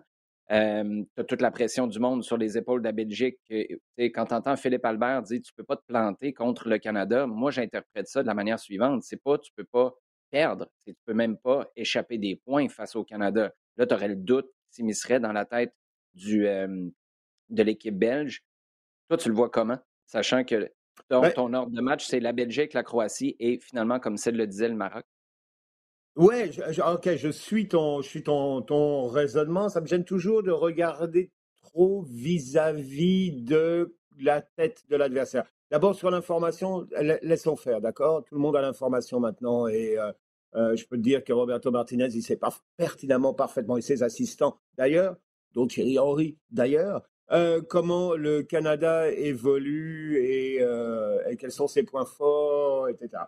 Tu 0.52 1.20
as 1.20 1.24
toute 1.24 1.40
la 1.40 1.50
pression 1.50 1.86
du 1.86 1.98
monde 1.98 2.22
sur 2.22 2.36
les 2.36 2.58
épaules 2.58 2.82
de 2.82 2.86
la 2.86 2.92
Belgique. 2.92 3.38
Sais, 3.48 3.80
Quand 4.10 4.26
tu 4.26 4.34
entends 4.34 4.56
Philippe 4.56 4.84
Albert 4.84 5.22
dire 5.22 5.40
tu 5.42 5.52
peux 5.54 5.64
pas 5.64 5.76
te 5.76 5.84
planter 5.86 6.32
contre 6.32 6.68
le 6.68 6.78
Canada, 6.78 7.26
moi 7.26 7.50
j'interprète 7.50 8.08
ça 8.08 8.22
de 8.22 8.26
la 8.26 8.34
manière 8.34 8.58
suivante. 8.58 9.02
C'est 9.02 9.22
pas 9.22 9.38
tu 9.38 9.50
peux 9.56 9.64
pas 9.64 9.94
perdre, 10.30 10.68
c'est 10.84 10.92
tu 10.92 11.00
peux 11.04 11.14
même 11.14 11.36
pas 11.38 11.70
échapper 11.76 12.18
des 12.18 12.36
points 12.36 12.68
face 12.68 12.96
au 12.96 13.04
Canada. 13.04 13.54
Là, 13.76 13.86
tu 13.86 13.94
aurais 13.94 14.08
le 14.08 14.16
doute 14.16 14.46
qui 14.46 14.76
s'immiscerait 14.76 15.20
dans 15.20 15.32
la 15.32 15.44
tête 15.44 15.74
du, 16.14 16.46
euh, 16.46 16.88
de 17.48 17.62
l'équipe 17.62 17.96
belge. 17.96 18.42
Toi, 19.08 19.18
tu 19.18 19.28
le 19.28 19.34
vois 19.34 19.50
comment? 19.50 19.78
Sachant 20.06 20.44
que 20.44 20.70
ton, 21.08 21.20
Ben, 21.20 21.32
ton 21.32 21.52
ordre 21.54 21.72
de 21.72 21.80
match, 21.80 22.06
c'est 22.06 22.20
la 22.20 22.32
Belgique, 22.32 22.74
la 22.74 22.82
Croatie 22.82 23.36
et 23.38 23.58
finalement, 23.58 24.00
comme 24.00 24.16
celle 24.16 24.36
le 24.36 24.46
disait, 24.46 24.68
le 24.68 24.74
Maroc. 24.74 25.04
Ouais, 26.16 26.52
je- 26.52 26.82
ok, 26.82 27.16
je 27.16 27.28
suis 27.30 27.68
ton, 27.68 28.02
je 28.02 28.08
suis 28.08 28.22
ton, 28.22 28.60
ton 28.62 29.06
raisonnement. 29.08 29.68
Ça 29.68 29.80
me 29.80 29.86
gêne 29.86 30.04
toujours 30.04 30.42
de 30.42 30.50
regarder 30.50 31.30
trop 31.62 32.02
vis-à-vis 32.02 33.32
de 33.32 33.96
la 34.18 34.42
tête 34.42 34.82
de 34.90 34.96
l'adversaire. 34.96 35.44
D'abord 35.70 35.94
sur 35.94 36.10
l'information, 36.10 36.86
la- 36.90 37.18
laissons 37.22 37.56
faire, 37.56 37.80
d'accord? 37.80 38.24
Tout 38.24 38.34
le 38.34 38.40
monde 38.42 38.56
a 38.56 38.60
l'information 38.60 39.20
maintenant 39.20 39.66
et 39.68 39.98
euh, 39.98 40.12
euh, 40.54 40.76
je 40.76 40.84
peux 40.86 40.98
te 40.98 41.02
dire 41.02 41.24
que 41.24 41.32
Roberto 41.32 41.70
Martinez, 41.70 42.08
il 42.14 42.22
sait 42.22 42.38
pertinemment, 42.76 43.32
parfaitement, 43.32 43.78
et 43.78 43.82
ses 43.82 44.02
assistants 44.02 44.58
d'ailleurs, 44.76 45.16
dont 45.54 45.66
Thierry 45.66 45.98
Henry 45.98 46.36
d'ailleurs, 46.50 47.02
euh, 47.30 47.62
comment 47.66 48.14
le 48.14 48.42
Canada 48.42 49.10
évolue 49.10 50.18
et 50.22 50.58
quels 51.38 51.52
sont 51.52 51.68
ses 51.68 51.84
points 51.84 52.04
forts, 52.04 52.88
etc. 52.90 53.22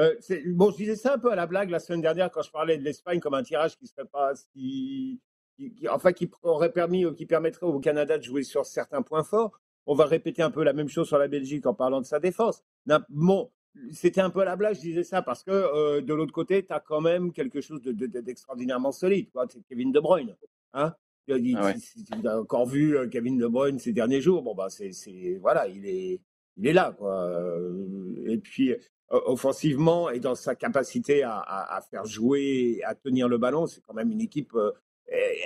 Euh, 0.00 0.14
bon, 0.46 0.70
je 0.70 0.76
disais 0.76 0.96
ça 0.96 1.14
un 1.14 1.18
peu 1.18 1.30
à 1.30 1.36
la 1.36 1.46
blague 1.46 1.70
la 1.70 1.78
semaine 1.78 2.00
dernière 2.00 2.30
quand 2.30 2.42
je 2.42 2.50
parlais 2.50 2.78
de 2.78 2.82
l'Espagne 2.82 3.20
comme 3.20 3.34
un 3.34 3.42
tirage 3.42 3.76
qui 3.76 3.86
serait 3.86 4.06
pas 4.06 4.32
si, 4.34 5.20
qui- 5.56 5.74
qui- 5.74 5.88
enfin 5.88 6.12
qui 6.12 6.28
aurait 6.42 6.72
permis 6.72 7.04
ou 7.04 7.12
qui 7.12 7.26
permettrait 7.26 7.66
au 7.66 7.78
Canada 7.80 8.16
de 8.18 8.22
jouer 8.22 8.42
sur 8.42 8.64
certains 8.66 9.02
points 9.02 9.24
forts. 9.24 9.52
On 9.86 9.94
va 9.94 10.06
répéter 10.06 10.42
un 10.42 10.50
peu 10.50 10.62
la 10.64 10.72
même 10.72 10.88
chose 10.88 11.06
sur 11.08 11.18
la 11.18 11.28
Belgique 11.28 11.66
en 11.66 11.74
parlant 11.74 12.00
de 12.00 12.06
sa 12.06 12.18
défense. 12.20 12.62
Bon, 13.08 13.50
c'était 13.92 14.20
un 14.20 14.30
peu 14.30 14.40
à 14.40 14.44
la 14.44 14.56
blague, 14.56 14.74
je 14.76 14.80
disais 14.80 15.04
ça 15.04 15.22
parce 15.22 15.42
que 15.44 15.50
euh, 15.50 16.00
de 16.00 16.14
l'autre 16.14 16.32
côté, 16.32 16.64
tu 16.64 16.72
as 16.72 16.80
quand 16.80 17.00
même 17.00 17.32
quelque 17.32 17.60
chose 17.60 17.80
de- 17.82 17.92
de- 17.92 18.06
de- 18.06 18.20
d'extraordinairement 18.20 18.92
solide. 18.92 19.30
quoi. 19.32 19.46
C'est 19.48 19.62
Kevin 19.68 19.92
De 19.92 20.00
Bruyne. 20.00 20.36
Hein 20.72 20.94
Tu 21.26 21.34
as 21.34 21.38
dit- 21.38 21.54
Ah 21.56 21.66
ouais. 21.66 22.28
encore 22.30 22.66
vu 22.66 22.96
euh, 22.96 23.06
Kevin 23.08 23.36
De 23.38 23.46
Bruyne 23.46 23.78
ces 23.78 23.92
derniers 23.92 24.20
jours. 24.20 24.42
Bon, 24.42 24.54
bah, 24.54 24.68
c'est- 24.70 25.36
voilà, 25.40 25.68
il 25.68 25.84
est, 25.86 26.20
il 26.56 26.66
est 26.66 26.72
là. 26.72 26.94
Quoi. 26.96 27.24
Euh, 27.24 28.24
Et 28.26 28.38
puis, 28.38 28.72
euh, 28.72 28.78
offensivement 29.08 30.10
et 30.10 30.20
dans 30.20 30.34
sa 30.34 30.54
capacité 30.54 31.22
à, 31.24 31.80
faire 31.90 32.04
jouer, 32.04 32.80
à 32.84 32.94
tenir 32.94 33.28
le 33.28 33.38
ballon, 33.38 33.66
c'est 33.66 33.80
quand 33.80 33.94
même 33.94 34.12
une 34.12 34.20
équipe 34.20 34.54
euh, 34.54 34.72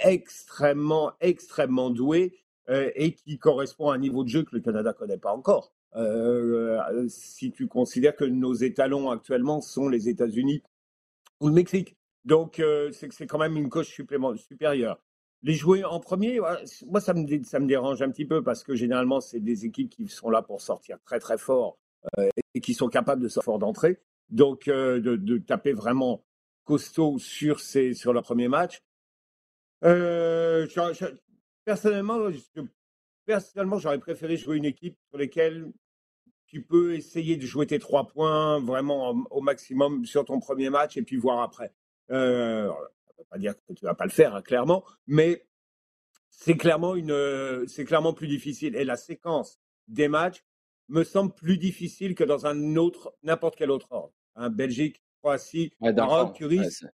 extrêmement, 0.02 1.12
extrêmement 1.20 1.90
douée 1.90 2.40
et 2.68 3.12
qui 3.12 3.38
correspond 3.38 3.90
à 3.90 3.94
un 3.94 3.98
niveau 3.98 4.24
de 4.24 4.30
jeu 4.30 4.42
que 4.42 4.54
le 4.54 4.60
Canada 4.62 4.90
ne 4.90 4.94
connaît 4.94 5.18
pas 5.18 5.32
encore. 5.32 5.74
Si 7.08 7.52
tu 7.52 7.68
considères 7.68 8.16
que 8.16 8.24
nos 8.24 8.54
étalons 8.54 9.10
actuellement 9.10 9.60
sont 9.60 9.88
les 9.88 10.08
États-Unis 10.08 10.62
ou 11.40 11.48
le 11.48 11.54
Mexique. 11.54 11.96
Donc, 12.24 12.62
c'est 12.92 13.26
quand 13.26 13.38
même 13.38 13.58
une 13.58 13.68
coche 13.68 13.88
supérieure. 13.88 14.98
Les 15.44 15.52
jouer 15.52 15.84
en 15.84 16.00
premier, 16.00 16.40
moi, 16.86 17.00
ça 17.00 17.12
me, 17.12 17.66
dérange 17.66 18.00
un 18.00 18.10
petit 18.10 18.24
peu 18.24 18.42
parce 18.42 18.64
que 18.64 18.74
généralement, 18.74 19.20
c'est 19.20 19.40
des 19.40 19.66
équipes 19.66 19.90
qui 19.90 20.08
sont 20.08 20.30
là 20.30 20.40
pour 20.40 20.62
sortir 20.62 20.98
très, 21.04 21.18
très 21.18 21.36
fort 21.36 21.78
euh, 22.18 22.30
et 22.54 22.60
qui 22.62 22.72
sont 22.72 22.88
capables 22.88 23.22
de 23.22 23.28
sortir 23.28 23.44
fort 23.44 23.58
d'entrée. 23.58 24.00
Donc, 24.30 24.68
euh, 24.68 25.00
de, 25.00 25.36
taper 25.36 25.74
vraiment 25.74 26.24
costaud 26.64 27.18
sur, 27.18 27.60
ces, 27.60 27.92
sur 27.92 28.14
leur 28.14 28.22
premier 28.22 28.48
match. 28.48 28.82
Euh, 29.84 30.66
personnellement, 31.66 32.30
personnellement, 33.26 33.78
j'aurais 33.78 33.98
préféré 33.98 34.38
jouer 34.38 34.56
une 34.56 34.64
équipe 34.64 34.96
sur 35.10 35.18
laquelle 35.18 35.70
tu 36.46 36.62
peux 36.62 36.94
essayer 36.94 37.36
de 37.36 37.44
jouer 37.44 37.66
tes 37.66 37.78
trois 37.78 38.08
points 38.08 38.60
vraiment 38.60 39.10
au, 39.30 39.42
maximum 39.42 40.06
sur 40.06 40.24
ton 40.24 40.40
premier 40.40 40.70
match 40.70 40.96
et 40.96 41.02
puis 41.02 41.18
voir 41.18 41.40
après. 41.40 41.74
Ça 43.16 43.22
ne 43.22 43.24
veut 43.24 43.28
pas 43.30 43.38
dire 43.38 43.54
que 43.66 43.72
tu 43.72 43.84
vas 43.84 43.94
pas 43.94 44.04
le 44.04 44.10
faire, 44.10 44.34
hein, 44.34 44.42
clairement, 44.42 44.84
mais 45.06 45.46
c'est 46.30 46.56
clairement 46.56 46.94
une, 46.96 47.12
euh, 47.12 47.64
c'est 47.66 47.84
clairement 47.84 48.12
plus 48.12 48.26
difficile. 48.28 48.74
Et 48.76 48.84
la 48.84 48.96
séquence 48.96 49.60
des 49.88 50.08
matchs 50.08 50.44
me 50.88 51.04
semble 51.04 51.32
plus 51.34 51.58
difficile 51.58 52.14
que 52.14 52.24
dans 52.24 52.46
un 52.46 52.76
autre, 52.76 53.14
n'importe 53.22 53.56
quel 53.56 53.70
autre 53.70 53.86
ordre. 53.90 54.12
Hein, 54.34 54.50
Belgique, 54.50 55.02
Croatie, 55.22 55.72
Ouais, 55.80 55.92
Maroc, 55.92 56.34
tu 56.36 56.44
ouais, 56.44 56.58
risques, 56.60 56.78
c'est- 56.80 56.92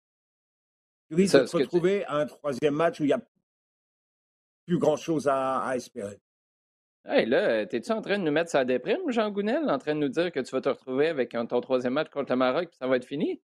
tu 1.09 1.14
risques 1.16 1.33
ça, 1.33 1.40
de 1.40 1.46
te 1.46 1.57
retrouver 1.57 2.05
à 2.07 2.14
un 2.16 2.27
troisième 2.27 2.74
match 2.74 3.00
où 3.00 3.05
il 3.05 3.09
n'y 3.09 3.12
a 3.12 3.20
plus 4.66 4.79
grand 4.79 4.96
chose 4.96 5.29
à, 5.29 5.59
à 5.61 5.77
espérer. 5.77 6.18
Hey, 7.07 7.27
là, 7.27 7.50
euh, 7.50 7.66
t'es-tu 7.66 7.92
en 7.92 8.00
train 8.00 8.18
de 8.18 8.24
nous 8.24 8.33
mettre 8.33 8.50
sa 8.50 8.64
déprime, 8.64 9.11
Jean 9.11 9.31
Gounel, 9.31 9.68
en 9.68 9.77
train 9.79 9.94
de 9.94 10.00
nous 10.00 10.09
dire 10.09 10.33
que 10.33 10.40
tu 10.40 10.50
vas 10.53 10.62
te 10.62 10.70
retrouver 10.70 11.09
avec 11.09 11.33
ton 11.33 11.61
troisième 11.61 11.92
match 11.92 12.09
contre 12.09 12.31
le 12.33 12.37
Maroc 12.37 12.68
puis 12.70 12.79
ça 12.79 12.87
va 12.87 12.96
être 12.96 13.05
fini? 13.05 13.42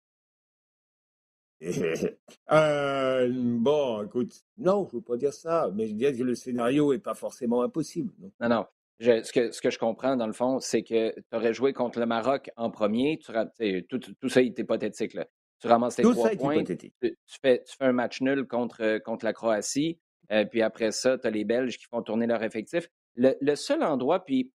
Euh, 2.52 3.28
bon, 3.34 4.04
écoute, 4.04 4.32
non, 4.58 4.86
je 4.90 4.96
ne 4.96 5.00
veux 5.00 5.04
pas 5.04 5.16
dire 5.16 5.32
ça, 5.32 5.70
mais 5.74 5.88
je 5.88 5.94
dis 5.94 6.04
que 6.16 6.22
le 6.22 6.34
scénario 6.34 6.92
n'est 6.92 6.98
pas 7.00 7.14
forcément 7.14 7.62
impossible. 7.62 8.12
non. 8.20 8.30
Non, 8.40 8.48
non. 8.48 8.66
Je- 9.00 9.22
ce, 9.22 9.32
que, 9.32 9.50
ce 9.50 9.60
que 9.60 9.70
je 9.70 9.78
comprends, 9.78 10.16
dans 10.16 10.26
le 10.26 10.32
fond, 10.32 10.58
c'est 10.60 10.82
que 10.82 11.10
tu 11.12 11.22
aurais 11.36 11.52
joué 11.52 11.72
contre 11.72 11.98
le 11.98 12.06
Maroc 12.06 12.50
en 12.56 12.70
premier. 12.70 13.18
Tu, 13.18 13.86
tout, 13.88 13.98
tout 13.98 14.28
ça 14.28 14.42
est 14.42 14.58
hypothétique. 14.58 15.14
Là. 15.14 15.26
Tu 15.60 15.66
ramasses 15.66 15.96
tes 15.96 16.02
Tout 16.02 16.12
trois 16.12 16.30
ça 16.30 16.36
points. 16.36 16.62
Tu, 16.64 16.76
tu 16.76 17.38
fais, 17.42 17.62
tu 17.64 17.76
fais 17.76 17.84
un 17.84 17.92
match 17.92 18.20
nul 18.20 18.46
contre, 18.46 18.98
contre 18.98 19.24
la 19.24 19.32
Croatie. 19.32 19.98
euh, 20.32 20.44
puis 20.44 20.62
après 20.62 20.92
ça, 20.92 21.18
tu 21.18 21.26
as 21.26 21.30
les 21.30 21.44
Belges 21.44 21.76
qui 21.78 21.84
font 21.86 22.02
tourner 22.02 22.26
leur 22.26 22.42
effectif. 22.42 22.88
Le, 23.16 23.34
le 23.40 23.54
seul 23.56 23.82
endroit, 23.82 24.24
puis 24.24 24.52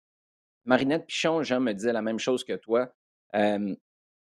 Marinette 0.66 1.08
Pichon, 1.08 1.44
Jean 1.44 1.60
me 1.60 1.74
disait 1.74 1.94
la 1.94 2.02
même 2.02 2.20
chose 2.20 2.44
que 2.44 2.54
toi. 2.54 2.94
euh, 3.36 3.76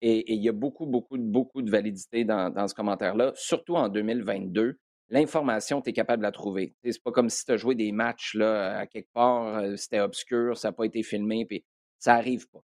et 0.02 0.34
il 0.34 0.44
y 0.44 0.50
a 0.50 0.54
beaucoup, 0.54 0.86
beaucoup, 0.86 1.18
beaucoup 1.18 1.62
de 1.62 1.70
validité 1.70 2.26
dans, 2.26 2.68
ce 2.68 2.74
commentaire-là, 2.74 3.34
surtout 3.36 3.76
en 3.76 3.88
2022. 3.88 4.80
L'information, 5.10 5.82
tu 5.82 5.90
es 5.90 5.94
capable 5.94 6.22
de 6.22 6.28
la 6.28 6.32
trouver. 6.32 6.74
C'est 6.84 7.04
pas 7.04 7.12
comme 7.12 7.30
si 7.30 7.46
tu 7.46 7.52
as 7.52 7.58
joué 7.58 7.76
des 7.76 7.92
matchs 7.92 8.34
là, 8.34 8.80
à 8.80 8.88
quelque 8.88 9.12
part, 9.14 9.58
euh, 9.58 9.76
c'était 9.76 10.00
obscur, 10.00 10.58
ça 10.58 10.70
n'a 10.70 10.72
pas 10.72 10.86
été 10.86 11.04
filmé, 11.04 11.46
puis 11.46 11.66
ça 12.00 12.16
arrive 12.16 12.50
pas. 12.50 12.64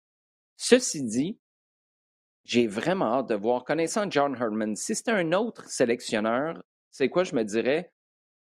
Ceci 0.57 1.03
dit, 1.03 1.39
j'ai 2.45 2.67
vraiment 2.67 3.17
hâte 3.17 3.29
de 3.29 3.35
voir, 3.35 3.65
connaissant 3.65 4.09
John 4.09 4.35
Herdman, 4.35 4.77
si 4.77 4.95
c'était 4.95 5.11
un 5.11 5.33
autre 5.33 5.69
sélectionneur, 5.69 6.63
c'est 6.91 7.09
quoi 7.09 7.25
je 7.25 7.35
me 7.35 7.43
dirais? 7.43 7.93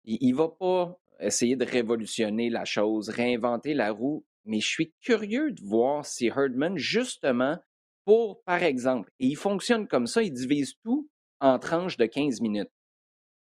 Il 0.05 0.31
ne 0.31 0.37
va 0.37 0.47
pas 0.47 0.97
essayer 1.19 1.55
de 1.55 1.65
révolutionner 1.65 2.49
la 2.49 2.63
chose, 2.63 3.09
réinventer 3.09 3.73
la 3.73 3.91
roue, 3.91 4.23
mais 4.45 4.61
je 4.61 4.67
suis 4.67 4.93
curieux 5.01 5.51
de 5.51 5.61
voir 5.65 6.05
si 6.05 6.27
Herdman, 6.27 6.77
justement, 6.77 7.57
pour, 8.05 8.43
par 8.43 8.63
exemple, 8.63 9.11
et 9.19 9.27
il 9.27 9.35
fonctionne 9.35 9.87
comme 9.87 10.07
ça, 10.07 10.23
il 10.23 10.33
divise 10.33 10.73
tout 10.83 11.09
en 11.39 11.59
tranches 11.59 11.97
de 11.97 12.05
15 12.05 12.41
minutes. 12.41 12.71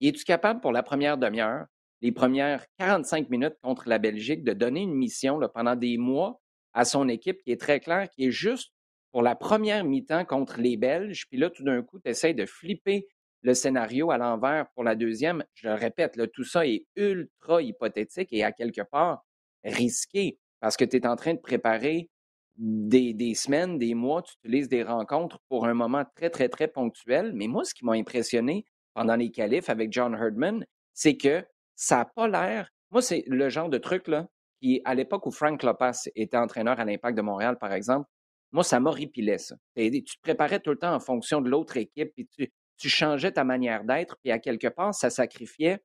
Es-tu 0.01 0.25
capable 0.25 0.61
pour 0.61 0.73
la 0.73 0.83
première 0.83 1.19
demi-heure, 1.19 1.67
les 2.03 2.13
premières 2.13 2.67
45 2.79 3.31
minutes 3.31 3.57
contre 3.63 3.89
la 3.89 3.99
Belgique, 3.99 4.45
de 4.45 4.53
donner 4.53 4.83
une 4.83 4.95
mission 4.95 5.41
pendant 5.55 5.77
des 5.77 5.97
mois 5.97 6.41
à 6.73 6.85
son 6.85 7.09
équipe 7.09 7.43
qui 7.43 7.53
est 7.53 7.61
très 7.61 7.81
claire, 7.81 8.09
qui 8.11 8.27
est 8.27 8.31
juste 8.31 8.73
pour 9.13 9.23
la 9.23 9.37
première 9.37 9.85
mi-temps 9.85 10.25
contre 10.25 10.61
les 10.61 10.77
Belges, 10.77 11.27
puis 11.31 11.39
là, 11.39 11.49
tout 11.49 11.63
d'un 11.63 11.83
coup, 11.83 12.01
tu 12.01 12.11
essaies 12.11 12.35
de 12.35 12.47
flipper 12.47 13.07
le 13.43 13.55
scénario 13.55 14.11
à 14.11 14.19
l'envers 14.19 14.67
pour 14.75 14.83
la 14.83 14.97
deuxième? 14.97 15.45
Je 15.55 15.69
le 15.69 15.75
répète, 15.75 16.19
tout 16.33 16.45
ça 16.45 16.67
est 16.67 16.87
ultra 16.97 17.63
hypothétique 17.63 18.31
et 18.33 18.43
à 18.43 18.53
quelque 18.53 18.83
part 18.83 19.25
risqué 19.63 20.39
parce 20.61 20.77
que 20.77 20.85
tu 20.85 20.97
es 20.97 21.07
en 21.07 21.15
train 21.15 21.35
de 21.35 21.39
préparer 21.39 22.11
des, 22.57 23.35
semaines, 23.35 23.79
des 23.79 23.95
mois, 23.95 24.23
tu 24.23 24.35
utilises 24.43 24.69
des 24.69 24.83
rencontres 24.83 25.39
pour 25.49 25.67
un 25.67 25.75
moment 25.75 26.05
très, 26.15 26.31
très, 26.31 26.49
très 26.49 26.69
ponctuel. 26.69 27.33
Mais 27.35 27.47
moi, 27.47 27.65
ce 27.65 27.75
qui 27.75 27.85
m'a 27.85 27.93
impressionné 27.93 28.65
pendant 28.95 29.17
les 29.17 29.31
qualifs 29.31 29.69
avec 29.69 29.93
John 29.93 30.15
Herdman, 30.15 30.65
c'est 30.93 31.17
que 31.17 31.45
ça 31.75 31.97
n'a 31.97 32.05
pas 32.05 32.29
l'air. 32.29 32.71
Moi, 32.91 33.03
c'est 33.03 33.25
le 33.27 33.49
genre 33.49 33.69
de 33.69 33.79
truc 33.79 34.07
là, 34.07 34.29
qui, 34.61 34.81
à 34.85 34.95
l'époque 34.95 35.27
où 35.27 35.31
Frank 35.31 35.63
Lopez 35.63 36.11
était 36.15 36.37
entraîneur 36.37 36.79
à 36.79 36.85
l'Impact 36.85 37.17
de 37.17 37.23
Montréal, 37.23 37.59
par 37.59 37.73
exemple, 37.73 38.09
moi, 38.53 38.63
ça 38.63 38.79
m'horripilait, 38.79 39.39
ça. 39.39 39.57
Tu 39.77 40.05
te 40.05 40.21
préparais 40.23 40.61
tout 40.61 40.71
le 40.71 40.79
temps 40.79 40.95
en 40.95 41.01
fonction 41.01 41.41
de 41.41 41.51
l'autre 41.51 41.77
équipe, 41.77 42.13
puis 42.15 42.29
tu, 42.29 42.53
tu 42.77 42.89
changeais 42.89 43.33
ta 43.33 43.43
manière 43.43 43.83
d'être, 43.83 44.17
puis 44.23 44.31
à 44.31 44.39
quelque 44.39 44.69
part, 44.69 44.95
ça 44.95 45.11
sacrifiait 45.11 45.83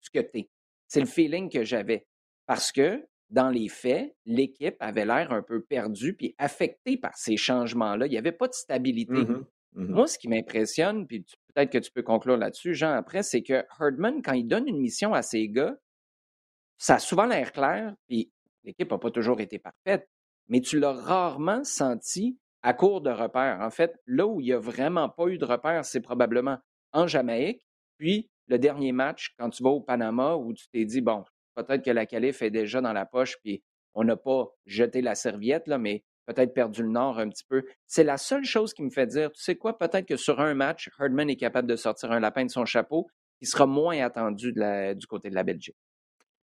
ce 0.00 0.10
que 0.10 0.20
tu 0.20 0.38
es. 0.38 0.50
C'est 0.88 1.00
le 1.00 1.06
feeling 1.06 1.50
que 1.50 1.62
j'avais. 1.62 2.06
Parce 2.46 2.72
que, 2.72 3.06
dans 3.34 3.50
les 3.50 3.68
faits, 3.68 4.14
l'équipe 4.24 4.76
avait 4.78 5.04
l'air 5.04 5.32
un 5.32 5.42
peu 5.42 5.60
perdue 5.60 6.14
puis 6.14 6.36
affectée 6.38 6.96
par 6.96 7.16
ces 7.16 7.36
changements-là. 7.36 8.06
Il 8.06 8.10
n'y 8.10 8.16
avait 8.16 8.32
pas 8.32 8.46
de 8.46 8.54
stabilité. 8.54 9.12
Mmh 9.12 9.44
mmh 9.74 9.86
Moi, 9.92 10.06
ce 10.06 10.18
qui 10.18 10.28
m'impressionne, 10.28 11.04
puis 11.04 11.26
peut-être 11.52 11.70
que 11.70 11.78
tu 11.78 11.90
peux 11.90 12.04
conclure 12.04 12.36
là-dessus, 12.36 12.74
Jean, 12.74 12.92
après, 12.92 13.24
c'est 13.24 13.42
que 13.42 13.64
Herdman, 13.80 14.22
quand 14.22 14.34
il 14.34 14.46
donne 14.46 14.68
une 14.68 14.78
mission 14.78 15.14
à 15.14 15.22
ses 15.22 15.48
gars, 15.48 15.76
ça 16.78 16.94
a 16.94 16.98
souvent 17.00 17.26
l'air 17.26 17.50
clair, 17.50 17.94
puis 18.06 18.30
l'équipe 18.62 18.90
n'a 18.90 18.98
pas 18.98 19.10
toujours 19.10 19.40
été 19.40 19.58
parfaite, 19.58 20.08
mais 20.46 20.60
tu 20.60 20.78
l'as 20.78 20.92
rarement 20.92 21.64
senti 21.64 22.38
à 22.62 22.72
court 22.72 23.00
de 23.00 23.10
repères. 23.10 23.58
En 23.60 23.70
fait, 23.70 23.96
là 24.06 24.28
où 24.28 24.40
il 24.40 24.44
n'y 24.44 24.52
a 24.52 24.58
vraiment 24.60 25.08
pas 25.08 25.26
eu 25.26 25.38
de 25.38 25.44
repères, 25.44 25.84
c'est 25.84 26.00
probablement 26.00 26.58
en 26.92 27.08
Jamaïque, 27.08 27.66
puis 27.98 28.30
le 28.46 28.60
dernier 28.60 28.92
match, 28.92 29.34
quand 29.38 29.50
tu 29.50 29.64
vas 29.64 29.70
au 29.70 29.80
Panama, 29.80 30.36
où 30.36 30.52
tu 30.52 30.68
t'es 30.68 30.84
dit, 30.84 31.00
bon, 31.00 31.24
peut-être 31.54 31.84
que 31.84 31.90
la 31.90 32.06
qualif 32.06 32.42
est 32.42 32.50
déjà 32.50 32.80
dans 32.80 32.92
la 32.92 33.06
poche, 33.06 33.36
puis 33.42 33.62
on 33.94 34.04
n'a 34.04 34.16
pas 34.16 34.48
jeté 34.66 35.02
la 35.02 35.14
serviette, 35.14 35.66
là, 35.66 35.78
mais 35.78 36.04
peut-être 36.26 36.54
perdu 36.54 36.82
le 36.82 36.88
nord 36.88 37.18
un 37.18 37.28
petit 37.28 37.44
peu. 37.48 37.62
C'est 37.86 38.04
la 38.04 38.16
seule 38.16 38.44
chose 38.44 38.74
qui 38.74 38.82
me 38.82 38.90
fait 38.90 39.06
dire, 39.06 39.30
tu 39.32 39.42
sais 39.42 39.56
quoi, 39.56 39.78
peut-être 39.78 40.06
que 40.06 40.16
sur 40.16 40.40
un 40.40 40.54
match, 40.54 40.90
Herdman 40.98 41.30
est 41.30 41.36
capable 41.36 41.68
de 41.68 41.76
sortir 41.76 42.12
un 42.12 42.20
lapin 42.20 42.44
de 42.44 42.50
son 42.50 42.64
chapeau, 42.64 43.06
qui 43.38 43.46
sera 43.46 43.66
moins 43.66 43.98
attendu 43.98 44.52
du 44.52 45.06
côté 45.06 45.30
de 45.30 45.34
la 45.34 45.42
Belgique. 45.42 45.76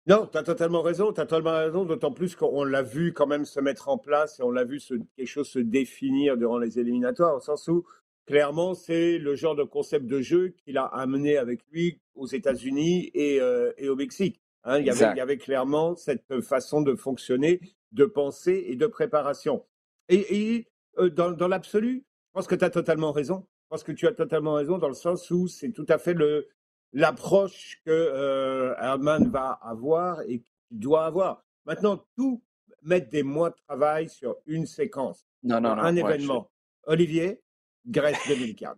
Non, 0.08 0.26
tu 0.26 0.38
as 0.38 0.43
totalement 0.43 0.82
raison, 0.82 1.12
tu 1.12 1.20
as 1.20 1.26
totalement 1.26 1.58
raison, 1.58 1.84
d'autant 1.84 2.13
plus 2.13 2.34
qu'on 2.36 2.63
l'a 2.63 2.82
vu 2.82 3.12
quand 3.12 3.28
même 3.28 3.43
se 3.43 3.60
mettre 3.60 3.89
en 3.89 3.98
place 3.98 4.39
et 4.39 4.43
on 4.43 4.52
l'a 4.52 4.63
vu 4.63 4.80
quelque 5.17 5.28
chose 5.28 5.50
se 5.50 5.60
définir 5.60 6.38
durant 6.38 6.58
les 6.58 6.80
éliminatoires, 6.80 7.36
au 7.36 7.39
sens 7.41 7.67
où 7.67 7.86
clairement 8.26 8.74
c'est 8.74 9.17
le 9.17 9.36
genre 9.36 9.56
de 9.56 9.63
concept 9.63 10.06
de 10.06 10.22
jeu 10.22 10.56
qu'il 10.63 10.78
a 10.78 10.86
amené 10.86 11.38
avec 11.38 11.60
lui 11.72 12.00
aux 12.15 12.26
États-Unis 12.26 13.12
et, 13.13 13.41
euh, 13.41 13.74
au 13.89 13.96
Mexique. 13.98 14.41
Hein. 14.68 14.80
il, 14.80 14.86
y 14.86 14.90
avait, 14.92 15.38
clairement 15.38 15.96
cette 15.96 16.42
façon 16.42 16.82
de 16.82 16.94
fonctionner, 16.94 17.62
de 17.94 18.04
penser 18.04 18.66
et 18.68 18.76
de 18.76 18.86
préparation. 18.86 19.66
Et, 20.10 20.68
euh, 21.00 21.10
dans, 21.10 21.48
l'absolu, 21.48 22.06
je 22.06 22.32
pense 22.34 22.48
que 22.48 22.56
tu 22.56 22.66
as 22.66 22.70
totalement 22.70 23.14
raison. 23.14 23.48
Je 23.64 23.68
pense 23.70 23.84
que 23.84 23.94
tu 23.94 24.08
as 24.08 24.12
totalement 24.12 24.54
raison 24.56 24.78
dans 24.78 24.90
le 24.90 24.94
sens 24.94 25.32
où 25.32 25.48
c'est 25.48 25.72
tout 25.72 25.86
à 25.88 25.98
fait 25.98 26.14
le, 26.14 26.50
l'approche 26.92 27.82
que 27.86 27.92
euh, 27.92 28.76
Herman 28.78 29.30
va 29.30 29.52
avoir 29.62 30.22
et 30.22 30.42
qu'il 30.42 30.80
doit 30.80 31.06
avoir. 31.06 31.46
Maintenant, 31.66 32.06
tout 32.18 32.44
mettre 32.82 33.10
des 33.10 33.24
mois 33.24 33.52
de 33.52 33.56
travail 33.68 34.10
sur 34.10 34.36
une 34.46 34.66
séquence, 34.66 35.26
non, 35.44 35.62
non, 35.62 35.76
non, 35.76 35.82
un 35.82 35.96
événement. 35.96 36.52
Olivier, 36.84 37.42
Grèce 37.86 38.20
2004. 38.28 38.78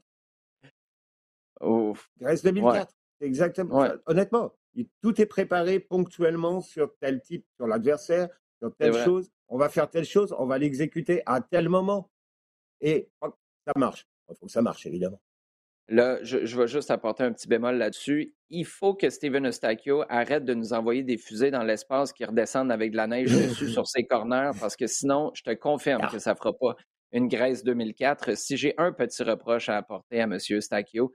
Grèce 2.20 2.44
2004, 2.44 2.94
exactement. 3.22 3.88
Honnêtement, 4.06 4.54
tout 5.02 5.20
est 5.20 5.26
préparé 5.26 5.80
ponctuellement 5.80 6.62
sur 6.62 6.96
tel 7.00 7.22
type, 7.22 7.46
sur 7.56 7.68
l'adversaire, 7.68 8.30
sur 8.62 8.76
telle 8.76 8.94
chose. 9.04 9.30
On 9.48 9.58
va 9.58 9.70
faire 9.70 9.90
telle 9.90 10.06
chose, 10.06 10.34
on 10.38 10.46
va 10.46 10.58
l'exécuter 10.58 11.24
à 11.26 11.42
tel 11.42 11.70
moment. 11.70 12.12
Et 12.82 13.10
ça 13.22 13.74
marche. 13.76 14.08
Il 14.30 14.36
faut 14.36 14.46
que 14.46 14.52
ça 14.52 14.62
marche, 14.62 14.86
évidemment. 14.86 15.20
Là, 15.88 16.20
je, 16.24 16.46
je, 16.46 16.56
vais 16.56 16.68
juste 16.68 16.92
apporter 16.92 17.24
un 17.24 17.34
petit 17.34 17.48
bémol 17.48 17.76
là-dessus. 17.76 18.36
Il 18.52 18.66
faut 18.66 18.94
que 18.94 19.10
Steven 19.10 19.48
Eustachio 19.48 20.04
arrête 20.08 20.46
de 20.46 20.54
nous 20.54 20.72
envoyer 20.74 21.02
des 21.02 21.18
fusées 21.18 21.50
dans 21.50 21.64
l'espace 21.64 22.14
qui 22.14 22.24
redescendent 22.26 22.72
avec 22.72 22.92
de 22.92 22.98
la 22.98 23.08
neige 23.08 23.32
dessus 23.32 23.70
sur 23.70 23.88
ses 23.88 24.06
corners, 24.06 24.52
parce 24.60 24.76
que 24.76 24.86
sinon, 24.86 25.32
je 25.34 25.42
te 25.42 25.54
confirme 25.56 26.08
que 26.12 26.20
ça 26.20 26.34
ne 26.34 26.38
fera 26.38 26.54
pas 26.54 26.76
une 27.12 27.28
Grèce 27.28 27.64
2004. 27.64 28.38
Si 28.38 28.56
j'ai 28.56 28.76
un 28.78 28.92
petit 28.92 29.24
reproche 29.24 29.68
à 29.70 29.78
apporter 29.78 30.22
à 30.22 30.26
M. 30.26 30.38
Eustachio, 30.52 31.12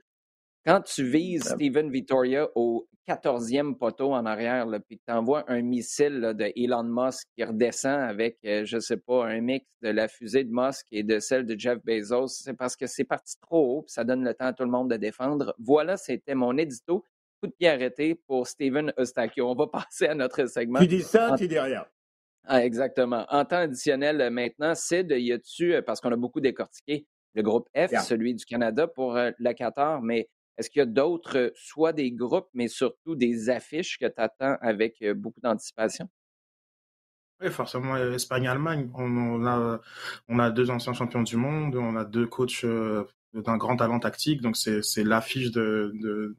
quand 0.65 0.81
tu 0.81 1.03
vises 1.03 1.43
Steven 1.43 1.91
Vittoria 1.91 2.47
au 2.55 2.87
14e 3.07 3.75
poteau 3.75 4.13
en 4.13 4.25
arrière, 4.25 4.65
puis 4.87 4.97
que 4.97 5.03
tu 5.07 5.13
envoies 5.13 5.43
un 5.47 5.61
missile 5.61 6.33
de 6.35 6.51
Elon 6.55 6.83
Musk 6.83 7.27
qui 7.37 7.43
redescend 7.43 8.01
avec, 8.01 8.37
euh, 8.45 8.65
je 8.65 8.77
ne 8.77 8.81
sais 8.81 8.97
pas, 8.97 9.27
un 9.27 9.41
mix 9.41 9.65
de 9.83 9.89
la 9.89 10.07
fusée 10.07 10.43
de 10.43 10.49
Musk 10.51 10.87
et 10.91 11.03
de 11.03 11.19
celle 11.19 11.45
de 11.45 11.57
Jeff 11.57 11.77
Bezos, 11.83 12.29
c'est 12.29 12.55
parce 12.55 12.75
que 12.75 12.87
c'est 12.87 13.03
parti 13.03 13.39
trop 13.39 13.77
haut, 13.77 13.81
puis 13.83 13.91
ça 13.91 14.03
donne 14.03 14.23
le 14.23 14.33
temps 14.33 14.47
à 14.47 14.53
tout 14.53 14.63
le 14.63 14.71
monde 14.71 14.89
de 14.89 14.97
défendre. 14.97 15.53
Voilà, 15.59 15.97
c'était 15.97 16.33
mon 16.33 16.57
édito. 16.57 17.05
Coup 17.41 17.47
de 17.47 17.53
pied 17.53 17.69
arrêté 17.69 18.15
pour 18.15 18.47
Steven 18.47 18.91
Eustachio. 18.97 19.47
On 19.47 19.55
va 19.55 19.67
passer 19.71 20.07
à 20.07 20.15
notre 20.15 20.47
segment. 20.47 20.79
Tu 20.79 20.87
dis 20.87 21.01
ça, 21.03 21.35
tu 21.37 21.47
dis 21.47 21.59
rien. 21.59 21.85
Ah, 22.47 22.65
exactement. 22.65 23.25
En 23.29 23.45
temps 23.45 23.57
additionnel, 23.57 24.19
euh, 24.21 24.29
maintenant, 24.31 24.73
Sid, 24.73 25.11
y 25.11 25.31
a-tu, 25.31 25.75
euh, 25.75 25.81
parce 25.83 26.01
qu'on 26.01 26.11
a 26.11 26.17
beaucoup 26.17 26.41
décortiqué 26.41 27.05
le 27.35 27.43
groupe 27.43 27.67
F, 27.75 27.91
celui 28.03 28.33
du 28.33 28.45
Canada 28.45 28.87
pour 28.87 29.19
la 29.39 29.53
Qatar, 29.53 30.01
mais 30.01 30.29
est-ce 30.57 30.69
qu'il 30.69 30.79
y 30.79 30.83
a 30.83 30.85
d'autres, 30.85 31.51
soit 31.55 31.93
des 31.93 32.11
groupes, 32.11 32.49
mais 32.53 32.67
surtout 32.67 33.15
des 33.15 33.49
affiches 33.49 33.97
que 33.97 34.05
tu 34.05 34.13
attends 34.17 34.57
avec 34.61 35.03
beaucoup 35.15 35.41
d'anticipation? 35.41 36.07
Oui, 37.41 37.49
forcément, 37.51 37.97
Espagne-Allemagne. 37.97 38.89
On, 38.93 39.45
a, 39.45 39.81
on 40.29 40.39
a 40.39 40.51
deux 40.51 40.69
anciens 40.69 40.93
champions 40.93 41.23
du 41.23 41.35
monde, 41.35 41.75
on 41.75 41.95
a 41.97 42.05
deux 42.05 42.27
coachs 42.27 42.65
d'un 43.33 43.57
grand 43.57 43.75
talent 43.75 43.99
tactique, 43.99 44.41
donc 44.41 44.55
c'est 44.55 45.03
l'affiche 45.03 45.51
de, 45.51 46.37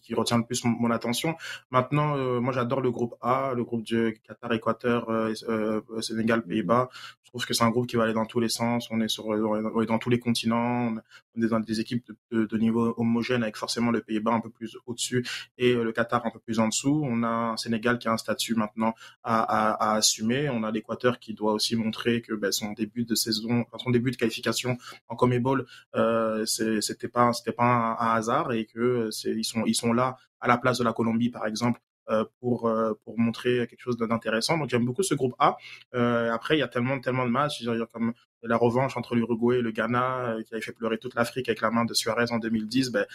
qui, 0.00 0.14
retient 0.14 0.38
le 0.38 0.44
plus 0.44 0.64
mon, 0.64 0.90
attention. 0.90 1.36
Maintenant, 1.70 2.16
euh, 2.16 2.40
moi 2.40 2.52
j'adore 2.52 2.80
le 2.80 2.90
groupe 2.90 3.14
A, 3.20 3.52
le 3.54 3.64
groupe 3.64 3.82
du 3.82 4.20
Qatar, 4.26 4.52
Équateur, 4.52 5.08
euh, 5.10 5.32
euh, 5.48 6.00
Sénégal, 6.00 6.42
Pays-Bas. 6.42 6.88
Trouve 7.34 7.46
que 7.46 7.54
c'est 7.54 7.64
un 7.64 7.70
groupe 7.70 7.88
qui 7.88 7.96
va 7.96 8.04
aller 8.04 8.12
dans 8.12 8.26
tous 8.26 8.38
les 8.38 8.48
sens. 8.48 8.86
On 8.92 9.00
est 9.00 9.08
sur, 9.08 9.26
on 9.26 9.82
est 9.82 9.86
dans 9.86 9.98
tous 9.98 10.08
les 10.08 10.20
continents. 10.20 10.94
On 11.34 11.42
est 11.42 11.48
dans 11.48 11.58
des 11.58 11.80
équipes 11.80 12.12
de, 12.30 12.56
niveau 12.56 12.94
homogène 12.96 13.42
avec 13.42 13.56
forcément 13.56 13.90
le 13.90 14.02
Pays-Bas 14.02 14.30
un 14.30 14.40
peu 14.40 14.50
plus 14.50 14.76
au-dessus 14.86 15.26
et 15.58 15.74
le 15.74 15.90
Qatar 15.90 16.24
un 16.24 16.30
peu 16.30 16.38
plus 16.38 16.60
en 16.60 16.68
dessous. 16.68 17.02
On 17.04 17.24
a 17.24 17.26
un 17.26 17.56
Sénégal 17.56 17.98
qui 17.98 18.06
a 18.06 18.12
un 18.12 18.18
statut 18.18 18.54
maintenant 18.54 18.94
à, 19.24 19.96
assumer. 19.96 20.48
On 20.48 20.62
a 20.62 20.70
l'Équateur 20.70 21.18
qui 21.18 21.34
doit 21.34 21.54
aussi 21.54 21.74
montrer 21.74 22.22
que 22.22 22.34
ben, 22.34 22.52
son 22.52 22.70
début 22.70 23.04
de 23.04 23.16
saison, 23.16 23.66
son 23.82 23.90
début 23.90 24.12
de 24.12 24.16
qualification 24.16 24.78
en 25.08 25.16
Comebol, 25.16 25.66
euh, 25.96 26.46
c'était 26.46 27.08
pas, 27.08 27.32
un, 27.58 27.96
hasard 27.98 28.52
et 28.52 28.64
que 28.66 29.08
c'est, 29.10 29.32
ils 29.32 29.74
sont, 29.74 29.92
là 29.92 30.18
à 30.38 30.46
la 30.46 30.56
place 30.56 30.78
de 30.78 30.84
la 30.84 30.92
Colombie, 30.92 31.30
par 31.30 31.48
exemple, 31.48 31.80
euh, 31.80 31.93
pour 32.40 32.66
euh, 32.66 32.92
pour 33.04 33.18
montrer 33.18 33.66
quelque 33.66 33.80
chose 33.80 33.96
d'intéressant. 33.96 34.58
Donc 34.58 34.68
j'aime 34.68 34.84
beaucoup 34.84 35.02
ce 35.02 35.14
groupe 35.14 35.34
A. 35.38 35.56
Euh, 35.94 36.30
après 36.32 36.56
il 36.56 36.60
y 36.60 36.62
a 36.62 36.68
tellement 36.68 36.98
tellement 37.00 37.24
de 37.24 37.30
matchs, 37.30 37.64
comme 37.92 38.12
la 38.42 38.58
revanche 38.58 38.98
entre 38.98 39.14
l'Uruguay 39.14 39.58
et 39.58 39.62
le 39.62 39.70
Ghana 39.70 40.36
qui 40.46 40.52
avait 40.52 40.62
fait 40.62 40.72
pleurer 40.72 40.98
toute 40.98 41.14
l'Afrique 41.14 41.48
avec 41.48 41.62
la 41.62 41.70
main 41.70 41.86
de 41.86 41.94
Suarez 41.94 42.26
en 42.30 42.38
2010. 42.38 42.90
Ben 42.90 43.06